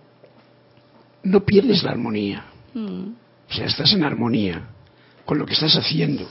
no 1.23 1.43
pierdes 1.45 1.83
la 1.83 1.91
armonía. 1.91 2.45
Mm. 2.73 3.09
O 3.49 3.53
sea, 3.53 3.65
estás 3.65 3.91
en 3.93 4.03
armonía 4.03 4.61
con 5.25 5.37
lo 5.37 5.45
que 5.45 5.53
estás 5.53 5.75
haciendo. 5.75 6.29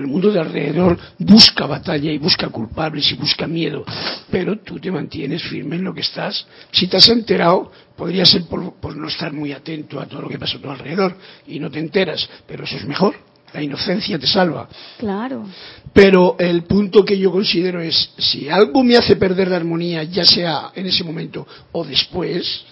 El 0.00 0.06
mundo 0.06 0.32
de 0.32 0.40
alrededor 0.40 0.98
busca 1.18 1.66
batalla 1.66 2.10
y 2.10 2.16
busca 2.16 2.48
culpables 2.48 3.12
y 3.12 3.16
busca 3.16 3.46
miedo, 3.46 3.84
pero 4.30 4.58
tú 4.58 4.78
te 4.78 4.90
mantienes 4.90 5.42
firme 5.42 5.76
en 5.76 5.84
lo 5.84 5.92
que 5.92 6.00
estás. 6.00 6.46
Si 6.72 6.86
te 6.86 6.96
has 6.96 7.06
enterado, 7.10 7.70
podría 7.96 8.24
ser 8.24 8.44
por, 8.44 8.80
por 8.80 8.96
no 8.96 9.08
estar 9.08 9.30
muy 9.30 9.52
atento 9.52 10.00
a 10.00 10.06
todo 10.06 10.22
lo 10.22 10.28
que 10.30 10.38
pasa 10.38 10.56
a 10.56 10.60
tu 10.62 10.70
alrededor 10.70 11.18
y 11.46 11.60
no 11.60 11.70
te 11.70 11.80
enteras, 11.80 12.26
pero 12.46 12.64
eso 12.64 12.78
es 12.78 12.86
mejor. 12.86 13.14
La 13.52 13.62
inocencia 13.62 14.18
te 14.18 14.26
salva. 14.26 14.70
Claro. 14.96 15.44
Pero 15.92 16.36
el 16.38 16.62
punto 16.62 17.04
que 17.04 17.18
yo 17.18 17.30
considero 17.30 17.82
es, 17.82 18.14
si 18.16 18.48
algo 18.48 18.82
me 18.82 18.96
hace 18.96 19.16
perder 19.16 19.48
la 19.48 19.56
armonía, 19.56 20.02
ya 20.04 20.24
sea 20.24 20.70
en 20.74 20.86
ese 20.86 21.04
momento 21.04 21.46
o 21.72 21.84
después, 21.84 22.64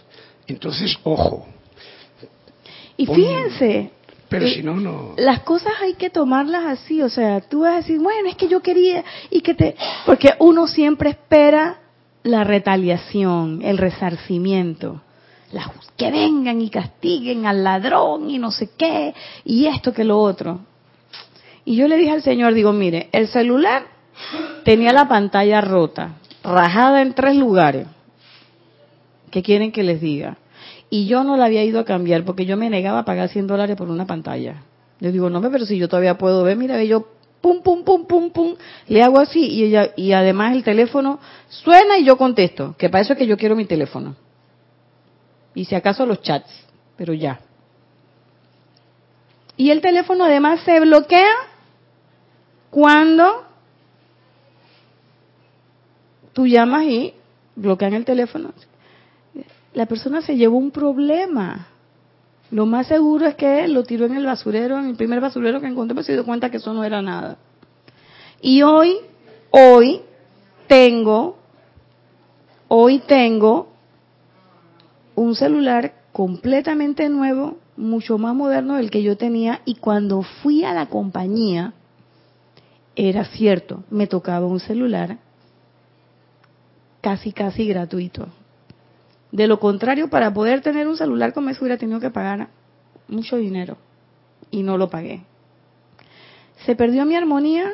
entonces, 0.47 0.97
ojo. 1.03 1.47
Y 2.97 3.05
fíjense, 3.05 3.98
Pero 4.29 4.45
Eh, 4.47 4.55
si 4.57 4.62
no, 4.62 4.74
no... 4.76 5.14
las 5.16 5.41
cosas 5.41 5.72
hay 5.81 5.95
que 5.95 6.11
tomarlas 6.11 6.64
así, 6.66 7.01
o 7.03 7.09
sea, 7.09 7.41
tú 7.41 7.61
vas 7.61 7.72
a 7.72 7.76
decir, 7.76 7.99
bueno, 7.99 8.29
es 8.29 8.37
que 8.37 8.49
yo 8.49 8.61
quería 8.61 9.03
y 9.31 9.41
que 9.41 9.55
te... 9.55 9.74
Porque 10.05 10.35
uno 10.39 10.66
siempre 10.66 11.11
espera 11.11 11.79
la 12.24 12.45
retaliación, 12.45 13.61
el 13.62 13.79
resarcimiento, 13.79 15.01
la- 15.53 15.72
que 15.97 16.11
vengan 16.11 16.61
y 16.61 16.68
castiguen 16.68 17.47
al 17.47 17.64
ladrón 17.64 18.29
y 18.29 18.39
no 18.39 18.51
sé 18.51 18.70
qué, 18.76 19.14
y 19.45 19.66
esto 19.66 19.93
que 19.95 20.05
lo 20.05 20.18
otro. 20.18 20.61
Y 21.64 21.76
yo 21.76 21.89
le 21.89 21.97
dije 21.97 22.11
al 22.12 22.22
Señor, 22.22 22.53
digo, 22.55 22.72
mire, 22.72 23.09
el 23.12 23.29
celular 23.29 23.87
tenía 24.64 24.93
la 24.93 25.09
pantalla 25.09 25.61
rota, 25.62 26.16
rajada 26.43 27.01
en 27.03 27.14
tres 27.14 27.35
lugares. 27.37 27.87
¿Qué 29.31 29.43
quieren 29.43 29.72
que 29.72 29.83
les 29.83 30.01
diga? 30.01 30.37
Y 30.91 31.07
yo 31.07 31.22
no 31.24 31.36
la 31.36 31.47
había 31.47 31.64
ido 31.64 31.80
a 31.80 31.84
cambiar 31.84 32.24
porque 32.24 32.47
yo 32.47 32.57
me 32.57 32.70
negaba 32.70 33.01
a 33.01 33.05
pagar 33.05 33.28
100 33.28 33.47
dólares 33.47 33.76
por 33.76 33.91
una 33.91 34.07
pantalla. 34.07 34.62
Yo 35.01 35.12
digo, 35.12 35.30
no, 35.30 35.41
pero 35.51 35.66
si 35.66 35.78
yo 35.78 35.89
todavía 35.89 36.18
puedo 36.18 36.43
ver, 36.43 36.57
mira, 36.57 36.82
yo 36.82 37.07
pum, 37.41 37.62
pum, 37.62 37.84
pum, 37.84 38.07
pum, 38.07 38.30
pum, 38.30 38.57
le 38.89 39.03
hago 39.03 39.18
así 39.20 39.41
y, 39.41 39.64
ella, 39.64 39.93
y 39.97 40.12
además 40.12 40.55
el 40.55 40.64
teléfono 40.64 41.20
suena 41.49 41.99
y 41.99 42.05
yo 42.05 42.16
contesto, 42.16 42.74
que 42.76 42.89
para 42.89 43.03
eso 43.03 43.12
es 43.12 43.18
que 43.18 43.26
yo 43.26 43.36
quiero 43.36 43.55
mi 43.55 43.64
teléfono. 43.64 44.16
Y 45.55 45.64
si 45.64 45.74
acaso 45.74 46.07
los 46.07 46.22
chats, 46.22 46.51
pero 46.97 47.12
ya. 47.12 47.41
Y 49.57 49.70
el 49.70 49.80
teléfono 49.80 50.24
además 50.24 50.61
se 50.64 50.78
bloquea 50.80 51.34
cuando 52.70 53.45
tú 56.32 56.47
llamas 56.47 56.84
y 56.84 57.14
bloquean 57.57 57.95
el 57.95 58.05
teléfono. 58.05 58.53
La 59.79 59.87
persona 59.87 60.22
se 60.22 60.37
llevó 60.37 60.59
un 60.59 60.72
problema. 60.72 61.68
Lo 62.51 62.66
más 62.66 62.89
seguro 62.89 63.26
es 63.26 63.37
que 63.37 63.68
lo 63.68 63.85
tiró 63.85 64.07
en 64.07 64.16
el 64.16 64.26
basurero, 64.26 64.76
en 64.76 64.87
el 64.87 64.97
primer 64.97 65.20
basurero 65.20 65.61
que 65.61 65.68
encontró, 65.68 65.95
pero 65.95 66.05
se 66.05 66.14
dio 66.14 66.24
cuenta 66.24 66.51
que 66.51 66.57
eso 66.57 66.74
no 66.74 66.83
era 66.83 67.01
nada. 67.01 67.39
Y 68.41 68.62
hoy, 68.62 68.97
hoy 69.53 70.01
tengo, 70.66 71.39
hoy 72.66 72.99
tengo 73.07 73.68
un 75.14 75.37
celular 75.37 75.95
completamente 76.11 77.09
nuevo, 77.09 77.59
mucho 77.76 78.18
más 78.18 78.35
moderno 78.35 78.74
del 78.74 78.91
que 78.91 79.05
yo 79.05 79.16
tenía, 79.16 79.61
y 79.64 79.76
cuando 79.76 80.22
fui 80.22 80.64
a 80.64 80.74
la 80.74 80.87
compañía, 80.87 81.72
era 82.97 83.26
cierto, 83.26 83.85
me 83.91 84.09
tocaba 84.09 84.45
un 84.45 84.59
celular 84.59 85.18
casi, 87.01 87.31
casi 87.31 87.68
gratuito. 87.68 88.26
De 89.31 89.47
lo 89.47 89.61
contrario, 89.61 90.09
para 90.09 90.33
poder 90.33 90.62
tener 90.62 90.89
un 90.89 90.97
celular 90.97 91.33
como 91.33 91.51
ese 91.51 91.61
hubiera 91.61 91.79
tenido 91.79 92.01
que 92.01 92.11
pagar 92.11 92.49
mucho 93.09 93.37
dinero 93.37 93.76
y 94.51 94.62
no 94.62 94.79
lo 94.79 94.89
pagué. 94.89 95.22
¿Se 96.64 96.74
perdió 96.74 97.05
mi 97.05 97.14
armonía, 97.14 97.72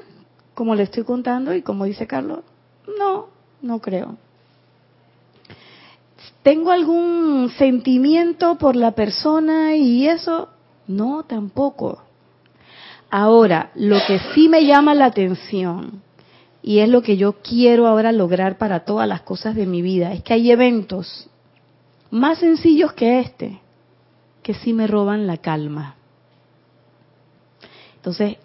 como 0.55 0.75
le 0.75 0.83
estoy 0.83 1.05
contando 1.05 1.55
y 1.55 1.63
como 1.63 1.85
dice 1.85 2.07
Carlos? 2.07 2.41
No, 2.99 3.29
no 3.63 3.81
creo. 3.81 4.17
¿Tengo 6.43 6.73
algún 6.73 7.51
sentimiento 7.57 8.57
por 8.59 8.77
la 8.77 8.93
persona 8.93 9.77
y 9.77 10.07
eso? 10.07 10.51
No, 10.87 11.23
tampoco. 11.23 12.03
Ahora, 13.11 13.71
lo 13.75 13.97
que 14.07 14.19
sí 14.35 14.49
me 14.49 14.67
llama 14.67 14.95
la 14.95 15.07
atención 15.07 16.03
y 16.63 16.81
es 16.81 16.89
lo 16.89 17.03
que 17.03 17.17
yo 17.17 17.35
quiero 17.43 17.87
ahora 17.87 18.13
lograr 18.13 18.59
para 18.59 18.81
todas 18.81 19.09
las 19.09 19.23
cosas 19.23 19.55
de 19.55 19.67
mi 19.67 19.83
vida, 19.83 20.13
es 20.13 20.23
que 20.23 20.35
hay 20.35 20.51
eventos 20.51 21.31
más 22.15 22.39
sencillos 22.39 22.93
que 22.93 23.19
este 23.19 23.61
que 24.45 24.55
sí 24.55 24.73
me 24.73 24.87
roban 24.87 25.27
la 25.27 25.39
calma. 25.39 25.97
Entonces, 27.97 28.37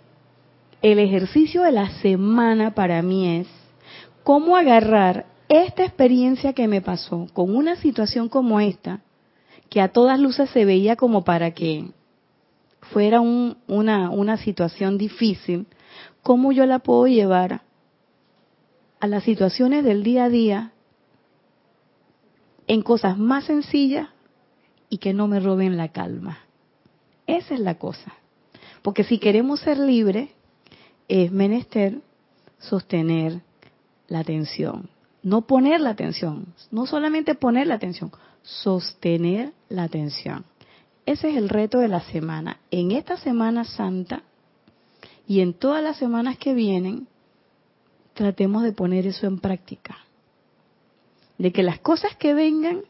el 0.81 0.97
ejercicio 0.97 1.61
de 1.61 1.71
la 1.73 1.89
semana 2.01 2.73
para 2.73 3.01
mí 3.03 3.27
es 3.41 3.47
cómo 4.23 4.55
agarrar 4.55 5.27
esta 5.49 5.83
experiencia 5.83 6.53
que 6.53 6.67
me 6.67 6.81
pasó 6.81 7.27
con 7.33 7.55
una 7.55 7.75
situación 7.75 8.27
como 8.27 8.59
esta, 8.59 9.01
que 9.69 9.81
a 9.81 9.89
todas 9.89 10.19
luces 10.19 10.49
se 10.49 10.65
veía 10.65 10.95
como 10.95 11.23
para 11.23 11.51
que 11.51 11.91
fuera 12.81 13.19
un- 13.21 13.57
una, 13.67 14.09
una 14.09 14.37
situación 14.37 14.97
difícil, 14.97 15.67
cómo 16.23 16.51
yo 16.51 16.65
la 16.65 16.79
puedo 16.79 17.05
llevar 17.05 17.61
a 18.99 19.05
las 19.07 19.23
situaciones 19.25 19.83
del 19.83 20.01
día 20.01 20.23
a 20.23 20.29
día 20.29 20.71
en 22.69 22.83
cosas 22.83 23.17
más 23.17 23.45
sencillas 23.45 24.09
y 24.89 24.99
que 24.99 25.11
no 25.11 25.27
me 25.27 25.39
roben 25.39 25.75
la 25.75 25.89
calma. 25.89 26.37
Esa 27.25 27.55
es 27.55 27.59
la 27.59 27.79
cosa. 27.79 28.13
Porque 28.83 29.03
si 29.03 29.17
queremos 29.17 29.59
ser 29.59 29.79
libres, 29.79 30.29
es 31.07 31.31
menester 31.31 31.99
sostener 32.59 33.41
la 34.07 34.19
atención. 34.19 34.87
No 35.23 35.41
poner 35.41 35.81
la 35.81 35.89
atención, 35.89 36.53
no 36.69 36.85
solamente 36.85 37.33
poner 37.33 37.65
la 37.65 37.75
atención, 37.75 38.11
sostener 38.43 39.51
la 39.67 39.83
atención. 39.83 40.45
Ese 41.07 41.31
es 41.31 41.37
el 41.37 41.49
reto 41.49 41.79
de 41.79 41.87
la 41.87 42.01
semana. 42.01 42.59
En 42.69 42.91
esta 42.91 43.17
Semana 43.17 43.65
Santa 43.65 44.21
y 45.27 45.41
en 45.41 45.53
todas 45.53 45.83
las 45.83 45.97
semanas 45.97 46.37
que 46.37 46.53
vienen, 46.53 47.07
tratemos 48.13 48.61
de 48.61 48.73
poner 48.73 49.07
eso 49.07 49.25
en 49.25 49.39
práctica. 49.39 49.97
De 51.39 51.51
que 51.51 51.63
las 51.63 51.79
cosas 51.79 52.15
que 52.17 52.35
vengan, 52.35 52.81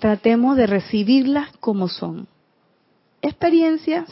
tratemos 0.00 0.56
de 0.56 0.66
recibirlas 0.66 1.56
como 1.58 1.88
son. 1.88 2.26
Experiencias 3.22 4.08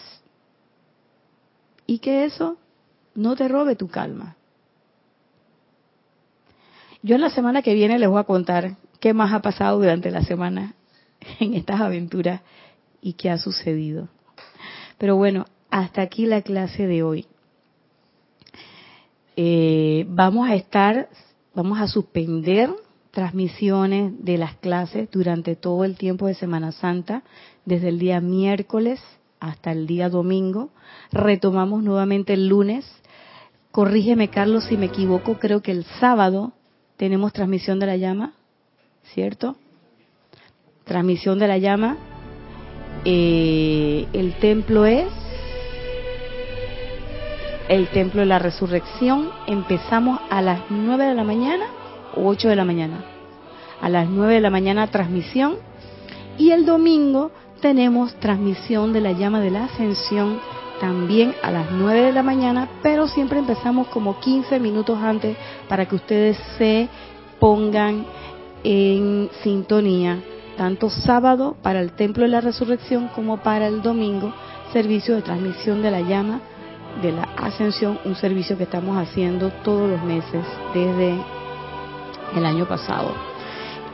y 1.86 1.98
que 1.98 2.24
eso 2.24 2.56
no 3.14 3.36
te 3.36 3.48
robe 3.48 3.76
tu 3.76 3.88
calma. 3.88 4.36
Yo 7.02 7.14
en 7.14 7.20
la 7.20 7.30
semana 7.30 7.62
que 7.62 7.74
viene 7.74 7.98
les 7.98 8.08
voy 8.08 8.20
a 8.20 8.24
contar 8.24 8.76
qué 9.00 9.14
más 9.14 9.32
ha 9.32 9.40
pasado 9.40 9.78
durante 9.78 10.10
la 10.10 10.22
semana 10.22 10.74
en 11.40 11.54
estas 11.54 11.80
aventuras 11.80 12.42
y 13.00 13.14
qué 13.14 13.30
ha 13.30 13.38
sucedido. 13.38 14.08
Pero 14.98 15.16
bueno, 15.16 15.46
hasta 15.70 16.02
aquí 16.02 16.26
la 16.26 16.42
clase 16.42 16.86
de 16.86 17.02
hoy. 17.02 17.26
Eh, 19.36 20.06
vamos 20.08 20.48
a 20.48 20.54
estar, 20.54 21.08
vamos 21.54 21.78
a 21.78 21.86
suspender 21.86 22.70
transmisiones 23.16 24.12
de 24.22 24.36
las 24.36 24.56
clases 24.56 25.10
durante 25.10 25.56
todo 25.56 25.84
el 25.86 25.96
tiempo 25.96 26.26
de 26.26 26.34
Semana 26.34 26.70
Santa, 26.70 27.22
desde 27.64 27.88
el 27.88 27.98
día 27.98 28.20
miércoles 28.20 29.00
hasta 29.40 29.72
el 29.72 29.86
día 29.86 30.10
domingo. 30.10 30.68
Retomamos 31.12 31.82
nuevamente 31.82 32.34
el 32.34 32.48
lunes. 32.48 32.84
Corrígeme, 33.72 34.28
Carlos, 34.28 34.64
si 34.64 34.76
me 34.76 34.84
equivoco, 34.84 35.38
creo 35.38 35.62
que 35.62 35.72
el 35.72 35.84
sábado 35.98 36.52
tenemos 36.98 37.32
transmisión 37.32 37.78
de 37.78 37.86
la 37.86 37.96
llama, 37.96 38.34
¿cierto? 39.14 39.56
Transmisión 40.84 41.38
de 41.38 41.48
la 41.48 41.56
llama. 41.56 41.96
Eh, 43.06 44.06
el 44.12 44.34
templo 44.40 44.84
es 44.84 45.08
el 47.70 47.88
templo 47.88 48.20
de 48.20 48.26
la 48.26 48.38
resurrección. 48.38 49.30
Empezamos 49.46 50.20
a 50.28 50.42
las 50.42 50.60
9 50.68 51.06
de 51.06 51.14
la 51.14 51.24
mañana 51.24 51.64
8 52.16 52.48
de 52.48 52.56
la 52.56 52.64
mañana. 52.64 53.04
A 53.80 53.88
las 53.88 54.08
9 54.08 54.34
de 54.34 54.40
la 54.40 54.50
mañana 54.50 54.86
transmisión. 54.88 55.56
Y 56.38 56.50
el 56.50 56.66
domingo 56.66 57.30
tenemos 57.60 58.14
transmisión 58.16 58.92
de 58.92 59.00
la 59.00 59.12
llama 59.12 59.40
de 59.40 59.50
la 59.50 59.64
ascensión 59.64 60.40
también 60.80 61.34
a 61.42 61.50
las 61.50 61.70
9 61.70 62.02
de 62.02 62.12
la 62.12 62.22
mañana, 62.22 62.68
pero 62.82 63.08
siempre 63.08 63.38
empezamos 63.38 63.88
como 63.88 64.20
15 64.20 64.60
minutos 64.60 64.98
antes 64.98 65.36
para 65.68 65.86
que 65.86 65.94
ustedes 65.94 66.36
se 66.58 66.88
pongan 67.38 68.06
en 68.62 69.30
sintonía, 69.42 70.18
tanto 70.56 70.90
sábado 70.90 71.56
para 71.62 71.80
el 71.80 71.92
Templo 71.92 72.24
de 72.24 72.30
la 72.30 72.40
Resurrección 72.40 73.08
como 73.14 73.38
para 73.38 73.68
el 73.68 73.82
domingo, 73.82 74.34
servicio 74.72 75.14
de 75.14 75.22
transmisión 75.22 75.82
de 75.82 75.90
la 75.90 76.00
llama 76.00 76.40
de 77.02 77.12
la 77.12 77.22
ascensión, 77.36 77.98
un 78.04 78.14
servicio 78.16 78.56
que 78.56 78.64
estamos 78.64 78.96
haciendo 78.96 79.50
todos 79.62 79.90
los 79.90 80.02
meses 80.02 80.44
desde 80.72 81.14
el 82.34 82.44
año 82.44 82.66
pasado. 82.66 83.14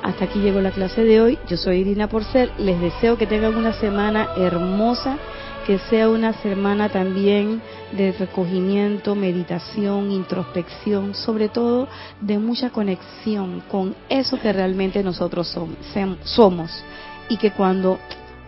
Hasta 0.03 0.24
aquí 0.24 0.41
llegó 0.41 0.61
la 0.61 0.72
clase 0.72 1.05
de 1.05 1.20
hoy. 1.20 1.39
Yo 1.49 1.57
soy 1.57 1.78
Irina 1.78 2.09
Porcel. 2.09 2.51
Les 2.59 2.80
deseo 2.80 3.16
que 3.16 3.26
tengan 3.26 3.55
una 3.55 3.72
semana 3.72 4.30
hermosa, 4.37 5.16
que 5.64 5.78
sea 5.78 6.09
una 6.09 6.33
semana 6.33 6.89
también 6.89 7.62
de 7.93 8.11
recogimiento, 8.11 9.14
meditación, 9.14 10.11
introspección, 10.11 11.14
sobre 11.14 11.49
todo 11.49 11.87
de 12.20 12.39
mucha 12.39 12.70
conexión 12.70 13.62
con 13.70 13.95
eso 14.09 14.41
que 14.41 14.53
realmente 14.53 15.05
nosotros 15.05 15.57
somos. 16.24 16.85
Y 17.28 17.37
que 17.37 17.53
cuando 17.53 18.01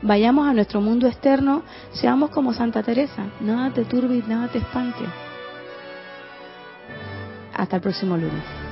vayamos 0.03 0.49
a 0.49 0.55
nuestro 0.55 0.81
mundo 0.81 1.07
externo, 1.07 1.63
seamos 1.93 2.31
como 2.31 2.53
Santa 2.53 2.83
Teresa, 2.83 3.27
nada 3.41 3.71
te 3.73 3.85
turbe 3.85 4.23
nada 4.27 4.49
te 4.49 4.59
espante. 4.59 5.05
Hasta 7.55 7.77
el 7.77 7.83
próximo 7.83 8.17
lunes. 8.17 8.64